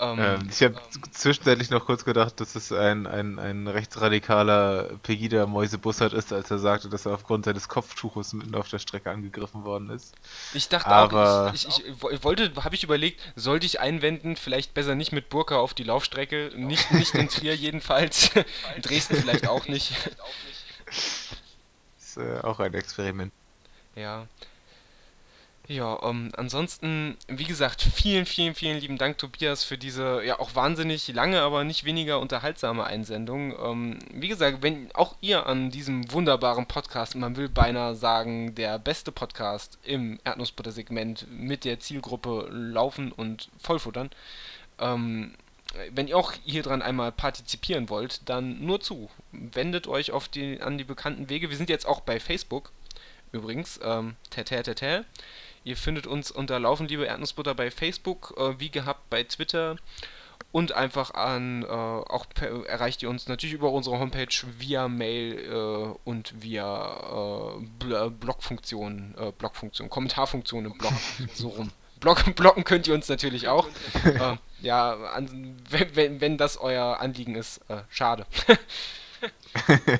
Ähm, 0.00 0.18
ähm, 0.18 0.48
ich 0.50 0.62
habe 0.62 0.76
zwischenzeitlich 1.10 1.68
noch 1.68 1.84
kurz 1.84 2.06
gedacht, 2.06 2.40
dass 2.40 2.54
es 2.54 2.72
ein, 2.72 3.06
ein, 3.06 3.38
ein 3.38 3.68
rechtsradikaler 3.68 4.90
Pegida 5.02 5.46
Mäuse 5.46 5.76
Bussard 5.76 6.14
ist, 6.14 6.32
als 6.32 6.50
er 6.50 6.58
sagte, 6.58 6.88
dass 6.88 7.04
er 7.04 7.12
aufgrund 7.12 7.44
seines 7.44 7.68
Kopftuches 7.68 8.32
mitten 8.32 8.54
auf 8.54 8.68
der 8.70 8.78
Strecke 8.78 9.10
angegriffen 9.10 9.64
worden 9.64 9.90
ist. 9.90 10.14
Ich 10.54 10.70
dachte 10.70 10.88
Aber 10.88 11.48
auch, 11.48 11.54
ich, 11.54 11.68
ich, 11.68 11.84
ich 11.86 12.24
wollte, 12.24 12.50
habe 12.64 12.74
ich 12.74 12.82
überlegt, 12.82 13.20
sollte 13.36 13.66
ich 13.66 13.80
einwenden, 13.80 14.36
vielleicht 14.36 14.72
besser 14.72 14.94
nicht 14.94 15.12
mit 15.12 15.28
Burka 15.28 15.56
auf 15.58 15.74
die 15.74 15.84
Laufstrecke, 15.84 16.50
nicht, 16.56 16.90
nicht 16.92 17.14
in 17.14 17.28
Trier 17.28 17.54
jedenfalls, 17.56 18.30
in 18.76 18.82
Dresden 18.82 19.16
vielleicht 19.16 19.48
auch 19.48 19.68
nicht. 19.68 19.92
ist 21.98 22.16
äh, 22.16 22.40
auch 22.40 22.58
ein 22.58 22.72
Experiment. 22.72 23.32
Ja, 23.94 24.26
ja, 25.70 26.00
ähm, 26.02 26.32
ansonsten, 26.36 27.16
wie 27.28 27.44
gesagt, 27.44 27.80
vielen, 27.80 28.26
vielen, 28.26 28.56
vielen 28.56 28.80
lieben 28.80 28.98
Dank, 28.98 29.18
Tobias, 29.18 29.62
für 29.62 29.78
diese 29.78 30.20
ja 30.24 30.40
auch 30.40 30.56
wahnsinnig 30.56 31.06
lange, 31.06 31.42
aber 31.42 31.62
nicht 31.62 31.84
weniger 31.84 32.18
unterhaltsame 32.18 32.82
Einsendung. 32.82 33.54
Ähm, 33.56 33.98
wie 34.12 34.26
gesagt, 34.26 34.62
wenn 34.62 34.90
auch 34.94 35.14
ihr 35.20 35.46
an 35.46 35.70
diesem 35.70 36.10
wunderbaren 36.10 36.66
Podcast, 36.66 37.14
man 37.14 37.36
will 37.36 37.48
beinahe 37.48 37.94
sagen, 37.94 38.56
der 38.56 38.80
beste 38.80 39.12
Podcast 39.12 39.78
im 39.84 40.18
Erdnussbutter-Segment 40.24 41.28
mit 41.30 41.64
der 41.64 41.78
Zielgruppe 41.78 42.48
Laufen 42.50 43.12
und 43.12 43.48
Vollfuttern, 43.62 44.10
ähm, 44.80 45.36
wenn 45.92 46.08
ihr 46.08 46.16
auch 46.16 46.32
hier 46.44 46.64
dran 46.64 46.82
einmal 46.82 47.12
partizipieren 47.12 47.88
wollt, 47.90 48.28
dann 48.28 48.60
nur 48.66 48.80
zu. 48.80 49.08
Wendet 49.30 49.86
euch 49.86 50.10
auf 50.10 50.26
die, 50.26 50.60
an 50.60 50.78
die 50.78 50.84
bekannten 50.84 51.28
Wege. 51.28 51.48
Wir 51.48 51.56
sind 51.56 51.70
jetzt 51.70 51.86
auch 51.86 52.00
bei 52.00 52.18
Facebook, 52.18 52.72
übrigens. 53.30 53.78
Ähm, 53.84 54.16
tete, 54.30 54.64
tete. 54.64 55.04
Ihr 55.64 55.76
findet 55.76 56.06
uns 56.06 56.30
unter 56.30 56.58
Laufen 56.58 56.88
liebe 56.88 57.04
Erdnussbutter 57.04 57.54
bei 57.54 57.70
Facebook, 57.70 58.34
äh, 58.38 58.58
wie 58.58 58.70
gehabt 58.70 59.10
bei 59.10 59.24
Twitter 59.24 59.76
und 60.52 60.72
einfach 60.72 61.12
an, 61.14 61.62
äh, 61.62 61.66
auch 61.66 62.26
per, 62.34 62.66
erreicht 62.66 63.02
ihr 63.02 63.10
uns 63.10 63.28
natürlich 63.28 63.54
über 63.54 63.70
unsere 63.70 63.98
Homepage 63.98 64.34
via 64.58 64.88
Mail 64.88 65.38
äh, 65.38 66.08
und 66.08 66.34
via 66.42 67.58
äh, 67.58 67.66
Bl 67.78 68.10
Blogfunktion, 68.10 69.14
äh, 69.18 69.32
Blogfunktion, 69.32 69.90
Kommentarfunktion 69.90 70.64
im 70.64 70.78
Blog, 70.78 70.92
so 71.34 71.48
rum. 71.48 71.70
Blog, 72.00 72.34
blocken 72.34 72.64
könnt 72.64 72.88
ihr 72.88 72.94
uns 72.94 73.08
natürlich 73.10 73.48
auch. 73.48 73.68
Äh, 74.04 74.36
ja, 74.62 74.94
an, 75.12 75.56
wenn, 75.68 75.94
wenn, 75.94 76.20
wenn 76.22 76.38
das 76.38 76.56
euer 76.56 76.98
Anliegen 76.98 77.34
ist, 77.34 77.60
äh, 77.68 77.82
schade. 77.90 78.24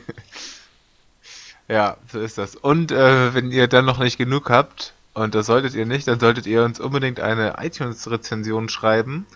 ja, 1.69 1.99
so 2.11 2.21
ist 2.21 2.39
das. 2.39 2.57
Und 2.57 2.91
wenn 2.91 3.53
ihr 3.53 3.69
dann 3.69 3.85
noch 3.85 3.99
nicht 3.99 4.17
genug 4.17 4.49
habt, 4.49 4.95
und 5.15 5.35
das 5.35 5.47
solltet 5.47 5.75
ihr 5.75 5.87
nicht, 5.87 6.07
dann 6.09 6.21
solltet 6.21 6.47
ihr 6.47 6.63
uns 6.65 6.81
unbedingt 6.81 7.21
eine 7.21 7.57
iTunes-Rezension 7.59 8.69
schreiben. 8.69 9.27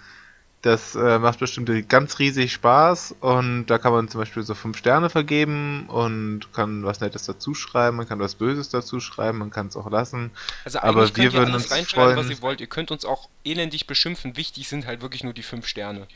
Das 0.62 0.94
äh, 0.94 1.18
macht 1.18 1.40
bestimmt 1.40 1.90
ganz 1.90 2.18
riesig 2.18 2.54
Spaß 2.54 3.16
und 3.20 3.66
da 3.66 3.76
kann 3.76 3.92
man 3.92 4.08
zum 4.08 4.20
Beispiel 4.22 4.42
so 4.44 4.54
fünf 4.54 4.78
Sterne 4.78 5.10
vergeben 5.10 5.84
und 5.88 6.54
kann 6.54 6.86
was 6.86 7.00
Nettes 7.00 7.26
dazu 7.26 7.52
schreiben, 7.52 7.98
man 7.98 8.08
kann 8.08 8.18
was 8.18 8.36
Böses 8.36 8.70
dazu 8.70 8.98
schreiben, 8.98 9.36
man 9.36 9.50
kann 9.50 9.66
es 9.66 9.76
auch 9.76 9.90
lassen. 9.90 10.30
Also 10.64 10.78
Aber 10.78 11.14
wir 11.16 11.34
würden 11.34 11.50
alles 11.52 11.64
uns 11.64 11.70
reinschreiben, 11.72 12.16
was 12.16 12.24
freuen- 12.24 12.36
ihr 12.38 12.40
wollt. 12.42 12.60
Ihr 12.62 12.66
könnt 12.66 12.90
uns 12.90 13.04
auch 13.04 13.28
elendig 13.44 13.86
beschimpfen. 13.86 14.38
Wichtig 14.38 14.66
sind 14.66 14.86
halt 14.86 15.02
wirklich 15.02 15.22
nur 15.22 15.34
die 15.34 15.42
fünf 15.42 15.66
Sterne. 15.66 16.08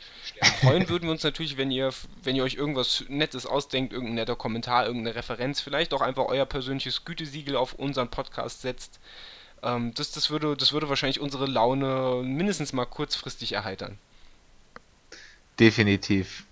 Freuen 0.61 0.89
würden 0.89 1.03
wir 1.03 1.11
uns 1.11 1.21
natürlich, 1.21 1.57
wenn 1.57 1.69
ihr, 1.69 1.91
wenn 2.23 2.35
ihr 2.35 2.43
euch 2.43 2.55
irgendwas 2.55 3.03
Nettes 3.07 3.45
ausdenkt, 3.45 3.93
irgendein 3.93 4.15
netter 4.15 4.35
Kommentar, 4.35 4.87
irgendeine 4.87 5.15
Referenz, 5.15 5.61
vielleicht 5.61 5.93
auch 5.93 6.01
einfach 6.01 6.25
euer 6.25 6.47
persönliches 6.47 7.05
Gütesiegel 7.05 7.55
auf 7.55 7.73
unseren 7.73 8.09
Podcast 8.09 8.63
setzt. 8.63 8.99
Ähm, 9.63 9.93
das, 9.95 10.11
das, 10.11 10.29
würde, 10.29 10.55
das 10.55 10.73
würde 10.73 10.89
wahrscheinlich 10.89 11.19
unsere 11.19 11.45
Laune 11.45 12.21
mindestens 12.23 12.73
mal 12.73 12.85
kurzfristig 12.85 13.53
erheitern. 13.53 13.97
Definitiv. 15.59 16.45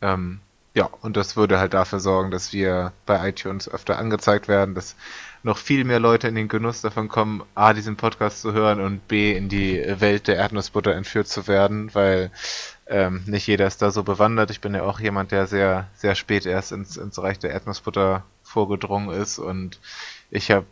Ähm, 0.00 0.40
ja, 0.74 0.88
und 1.02 1.16
das 1.16 1.36
würde 1.36 1.58
halt 1.58 1.72
dafür 1.72 2.00
sorgen, 2.00 2.30
dass 2.32 2.52
wir 2.52 2.92
bei 3.06 3.28
iTunes 3.28 3.68
öfter 3.68 3.96
angezeigt 3.96 4.48
werden, 4.48 4.74
dass 4.74 4.96
noch 5.44 5.58
viel 5.58 5.84
mehr 5.84 6.00
Leute 6.00 6.26
in 6.26 6.34
den 6.34 6.48
Genuss 6.48 6.80
davon 6.80 7.08
kommen, 7.08 7.44
A, 7.54 7.74
diesen 7.74 7.96
Podcast 7.96 8.40
zu 8.40 8.52
hören 8.54 8.80
und 8.80 9.06
B, 9.06 9.36
in 9.36 9.48
die 9.48 9.84
Welt 10.00 10.26
der 10.26 10.36
Erdnussbutter 10.36 10.94
entführt 10.94 11.28
zu 11.28 11.46
werden, 11.46 11.94
weil 11.94 12.30
ähm, 12.86 13.22
nicht 13.26 13.46
jeder 13.46 13.66
ist 13.66 13.82
da 13.82 13.90
so 13.90 14.02
bewandert. 14.02 14.50
Ich 14.50 14.60
bin 14.60 14.74
ja 14.74 14.82
auch 14.82 14.98
jemand, 14.98 15.32
der 15.32 15.46
sehr, 15.46 15.86
sehr 15.94 16.14
spät 16.14 16.44
erst 16.44 16.72
ins, 16.72 16.96
ins 16.96 17.18
Reich 17.18 17.38
der 17.38 17.50
Erdnussbutter 17.50 18.24
vorgedrungen 18.42 19.10
ist 19.10 19.38
und 19.38 19.78
ich 20.30 20.50
habe 20.50 20.66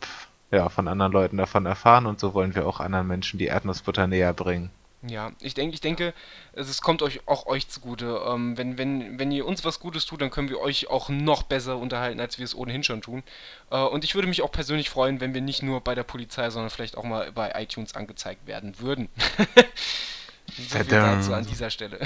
ja 0.53 0.69
von 0.69 0.87
anderen 0.87 1.11
Leuten 1.11 1.37
davon 1.37 1.65
erfahren 1.65 2.05
und 2.05 2.19
so 2.19 2.33
wollen 2.33 2.55
wir 2.55 2.67
auch 2.67 2.79
anderen 2.79 3.07
Menschen 3.07 3.39
die 3.39 3.47
Erdnussbutter 3.47 4.07
näher 4.07 4.33
bringen. 4.33 4.69
Ja, 5.05 5.33
ich 5.41 5.53
denke, 5.53 5.73
ich 5.73 5.81
denke, 5.81 6.13
es, 6.53 6.81
kommt 6.81 7.01
euch 7.01 7.27
auch 7.27 7.45
euch 7.45 7.67
zugute. 7.67 8.21
Ähm, 8.25 8.57
wenn, 8.57 8.77
wenn, 8.77 9.19
wenn 9.19 9.31
ihr 9.31 9.45
uns 9.45 9.65
was 9.65 9.81
Gutes 9.81 10.05
tut, 10.05 10.21
dann 10.21 10.31
können 10.31 10.47
wir 10.47 10.61
euch 10.61 10.89
auch 10.89 11.09
noch 11.09 11.43
besser 11.43 11.77
unterhalten, 11.77 12.21
als 12.21 12.37
wir 12.37 12.45
es 12.45 12.55
ohnehin 12.55 12.85
schon 12.85 13.01
tun. 13.01 13.21
Äh, 13.69 13.81
und 13.81 14.05
ich 14.05 14.15
würde 14.15 14.29
mich 14.29 14.41
auch 14.43 14.51
persönlich 14.51 14.89
freuen, 14.89 15.19
wenn 15.19 15.33
wir 15.33 15.41
nicht 15.41 15.61
nur 15.61 15.81
bei 15.81 15.93
der 15.93 16.03
Polizei, 16.03 16.49
sondern 16.49 16.69
vielleicht 16.69 16.95
auch 16.95 17.03
mal 17.03 17.33
bei 17.33 17.51
iTunes 17.61 17.95
angezeigt 17.95 18.47
werden 18.47 18.79
würden. 18.79 19.09
so 20.47 20.77
viel 20.77 20.85
dazu 20.85 21.33
an 21.33 21.45
dieser 21.45 21.69
Stelle. 21.69 21.99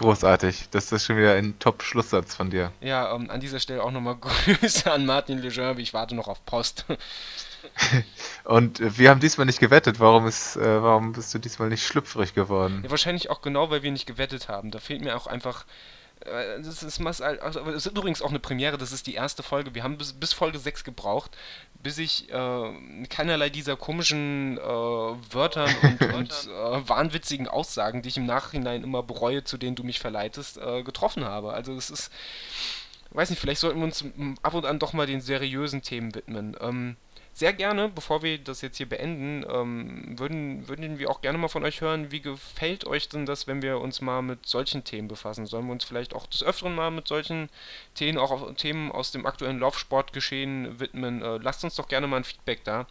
Großartig. 0.00 0.70
Das 0.70 0.90
ist 0.92 1.04
schon 1.04 1.18
wieder 1.18 1.34
ein 1.34 1.58
Top-Schlusssatz 1.58 2.34
von 2.34 2.48
dir. 2.48 2.72
Ja, 2.80 3.14
ähm, 3.14 3.28
an 3.28 3.38
dieser 3.38 3.60
Stelle 3.60 3.82
auch 3.82 3.90
nochmal 3.90 4.16
Grüße 4.20 4.90
an 4.90 5.04
Martin 5.04 5.40
Lejeune, 5.40 5.78
ich 5.78 5.92
warte 5.92 6.14
noch 6.14 6.26
auf 6.26 6.42
Post. 6.46 6.86
Und 8.44 8.80
äh, 8.80 8.96
wir 8.96 9.10
haben 9.10 9.20
diesmal 9.20 9.44
nicht 9.44 9.60
gewettet. 9.60 10.00
Warum 10.00 10.26
ist, 10.26 10.56
äh, 10.56 10.82
warum 10.82 11.12
bist 11.12 11.34
du 11.34 11.38
diesmal 11.38 11.68
nicht 11.68 11.86
schlüpfrig 11.86 12.32
geworden? 12.32 12.80
Ja, 12.82 12.90
wahrscheinlich 12.90 13.28
auch 13.28 13.42
genau, 13.42 13.68
weil 13.68 13.82
wir 13.82 13.92
nicht 13.92 14.06
gewettet 14.06 14.48
haben. 14.48 14.70
Da 14.70 14.78
fehlt 14.78 15.02
mir 15.02 15.14
auch 15.14 15.26
einfach. 15.26 15.66
Äh, 16.24 16.60
Das 16.62 16.82
ist, 16.82 16.98
mas- 17.00 17.20
also, 17.20 17.60
aber 17.60 17.70
es 17.74 17.86
ist 17.86 17.92
übrigens 17.92 18.22
auch 18.22 18.30
eine 18.30 18.38
Premiere, 18.38 18.78
das 18.78 18.92
ist 18.92 19.06
die 19.06 19.14
erste 19.14 19.42
Folge. 19.42 19.74
Wir 19.74 19.82
haben 19.82 19.98
bis, 19.98 20.12
bis 20.12 20.32
Folge 20.32 20.58
6 20.58 20.84
gebraucht, 20.84 21.36
bis 21.82 21.98
ich 21.98 22.30
äh, 22.32 22.72
keinerlei 23.08 23.50
dieser 23.50 23.76
komischen 23.76 24.58
äh, 24.58 24.62
Wörtern 24.62 25.74
und, 25.82 26.00
und 26.14 26.30
äh, 26.48 26.88
wahnwitzigen 26.88 27.48
Aussagen, 27.48 28.02
die 28.02 28.08
ich 28.10 28.16
im 28.16 28.26
Nachhinein 28.26 28.82
immer 28.82 29.02
bereue, 29.02 29.44
zu 29.44 29.56
denen 29.58 29.76
du 29.76 29.84
mich 29.84 30.00
verleitest, 30.00 30.58
äh, 30.58 30.82
getroffen 30.82 31.24
habe. 31.24 31.52
Also 31.52 31.74
es 31.74 31.90
ist. 31.90 32.10
Weiß 33.12 33.28
nicht, 33.30 33.40
vielleicht 33.40 33.60
sollten 33.60 33.78
wir 33.80 33.84
uns 33.86 34.02
m, 34.02 34.36
ab 34.42 34.54
und 34.54 34.64
an 34.66 34.78
doch 34.78 34.92
mal 34.92 35.06
den 35.06 35.20
seriösen 35.20 35.82
Themen 35.82 36.14
widmen. 36.14 36.56
Ähm, 36.60 36.96
sehr 37.40 37.54
gerne, 37.54 37.88
bevor 37.88 38.22
wir 38.22 38.36
das 38.36 38.60
jetzt 38.60 38.76
hier 38.76 38.88
beenden, 38.88 39.46
ähm, 39.48 40.18
würden, 40.18 40.68
würden 40.68 40.98
wir 40.98 41.10
auch 41.10 41.22
gerne 41.22 41.38
mal 41.38 41.48
von 41.48 41.64
euch 41.64 41.80
hören, 41.80 42.12
wie 42.12 42.20
gefällt 42.20 42.86
euch 42.86 43.08
denn 43.08 43.24
das, 43.24 43.46
wenn 43.46 43.62
wir 43.62 43.80
uns 43.80 44.02
mal 44.02 44.20
mit 44.20 44.44
solchen 44.46 44.84
Themen 44.84 45.08
befassen? 45.08 45.46
Sollen 45.46 45.64
wir 45.64 45.72
uns 45.72 45.84
vielleicht 45.84 46.14
auch 46.14 46.26
des 46.26 46.42
Öfteren 46.42 46.74
mal 46.74 46.90
mit 46.90 47.08
solchen 47.08 47.48
Themen, 47.94 48.18
auch 48.18 48.54
Themen 48.56 48.92
aus 48.92 49.10
dem 49.10 49.24
aktuellen 49.24 49.58
Laufsportgeschehen 49.58 50.80
widmen? 50.80 51.22
Äh, 51.22 51.38
lasst 51.38 51.64
uns 51.64 51.76
doch 51.76 51.88
gerne 51.88 52.06
mal 52.06 52.18
ein 52.18 52.24
Feedback 52.24 52.62
da, 52.64 52.86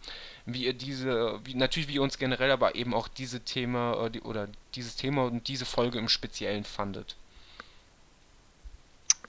wie 0.46 0.64
ihr 0.64 0.74
diese, 0.74 1.38
wie, 1.44 1.54
natürlich 1.54 1.88
wie 1.88 1.94
ihr 1.94 2.02
uns 2.02 2.18
generell, 2.18 2.50
aber 2.50 2.74
eben 2.74 2.92
auch 2.92 3.06
diese 3.06 3.44
Thema 3.44 4.06
äh, 4.06 4.10
die, 4.10 4.20
oder 4.22 4.48
dieses 4.74 4.96
Thema 4.96 5.26
und 5.26 5.46
diese 5.46 5.64
Folge 5.64 6.00
im 6.00 6.08
Speziellen 6.08 6.64
fandet. 6.64 7.14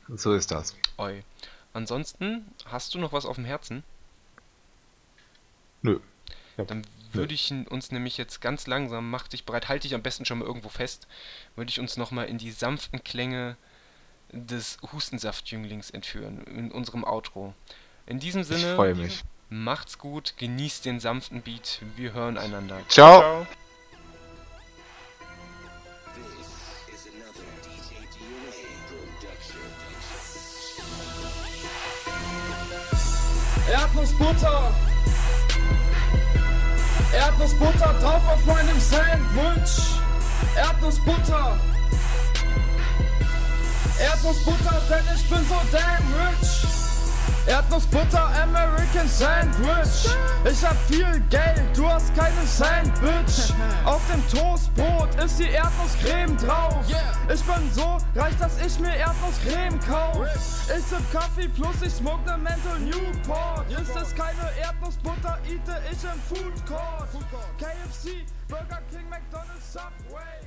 So 0.07 0.33
ist 0.33 0.49
das. 0.49 0.75
Oi. 0.97 1.23
Ansonsten, 1.73 2.47
hast 2.65 2.95
du 2.95 2.97
noch 2.97 3.13
was 3.13 3.27
auf 3.27 3.35
dem 3.35 3.45
Herzen? 3.45 3.83
Nö. 5.81 5.99
Ja. 6.57 6.65
Dann 6.65 6.85
würde 7.13 7.33
ich 7.33 7.53
uns 7.69 7.91
nämlich 7.91 8.17
jetzt 8.17 8.39
ganz 8.41 8.67
langsam, 8.67 9.09
mach 9.09 9.27
dich 9.27 9.45
bereit, 9.45 9.67
halte 9.69 9.87
dich 9.87 9.95
am 9.95 10.01
besten 10.01 10.25
schon 10.25 10.39
mal 10.39 10.45
irgendwo 10.45 10.69
fest, 10.69 11.07
würde 11.55 11.69
ich 11.69 11.79
uns 11.79 11.97
nochmal 11.97 12.27
in 12.27 12.37
die 12.37 12.51
sanften 12.51 13.03
Klänge 13.03 13.57
des 14.31 14.77
Hustensaftjünglings 14.93 15.89
entführen, 15.89 16.43
in 16.45 16.71
unserem 16.71 17.03
Outro. 17.03 17.53
In 18.05 18.19
diesem 18.19 18.41
Ich 18.41 18.47
Sinne, 18.47 18.75
freue 18.75 18.95
mich. 18.95 19.23
macht's 19.49 19.97
gut, 19.97 20.35
genießt 20.37 20.85
den 20.85 20.99
sanften 20.99 21.41
Beat, 21.41 21.81
wir 21.97 22.13
hören 22.13 22.37
einander. 22.37 22.79
Ciao. 22.87 23.45
Production. 23.45 23.61
Erdnussbutter. 33.69 34.73
Erdnussbutter 37.13 37.93
drauf 38.01 38.21
auf 38.27 38.45
meinem 38.45 38.79
Sandwich. 38.79 39.99
Erdnussbutter. 40.55 41.59
Erdnussbutter, 43.99 44.81
denn 44.89 45.15
ich 45.15 45.29
bin 45.29 45.39
so 45.47 45.55
damn 45.71 46.13
rich. 46.13 46.90
Erdnussbutter, 47.47 48.23
American 48.43 49.07
Sandwich. 49.07 50.07
Ich 50.45 50.63
hab 50.63 50.77
viel 50.87 51.19
Geld, 51.29 51.63
du 51.75 51.87
hast 51.87 52.15
keinen 52.15 52.45
Sandwich. 52.45 53.53
Auf 53.85 54.01
dem 54.11 54.21
Toastbrot 54.29 55.15
ist 55.23 55.39
die 55.39 55.49
Erdnusscreme 55.49 56.37
drauf. 56.37 56.85
Ich 57.33 57.41
bin 57.41 57.71
so 57.73 57.97
reich, 58.15 58.35
dass 58.39 58.57
ich 58.63 58.79
mir 58.79 58.95
Erdnusscreme 58.95 59.79
kauf. 59.79 60.27
Ich 60.67 60.83
sip 60.85 61.11
Kaffee 61.11 61.47
plus 61.47 61.81
ich 61.83 61.93
smoke 61.93 62.23
ne 62.25 62.37
Mental 62.37 62.79
Newport. 62.79 63.69
Ist 63.71 63.95
es 63.95 64.15
keine 64.15 64.51
Erdnussbutter, 64.61 65.39
eate 65.45 65.81
ich 65.91 66.03
im 66.03 66.21
Food 66.29 66.65
Court. 66.67 67.09
KFC, 67.57 68.25
Burger 68.47 68.81
King, 68.91 69.09
McDonald's, 69.09 69.73
Subway. 69.73 70.40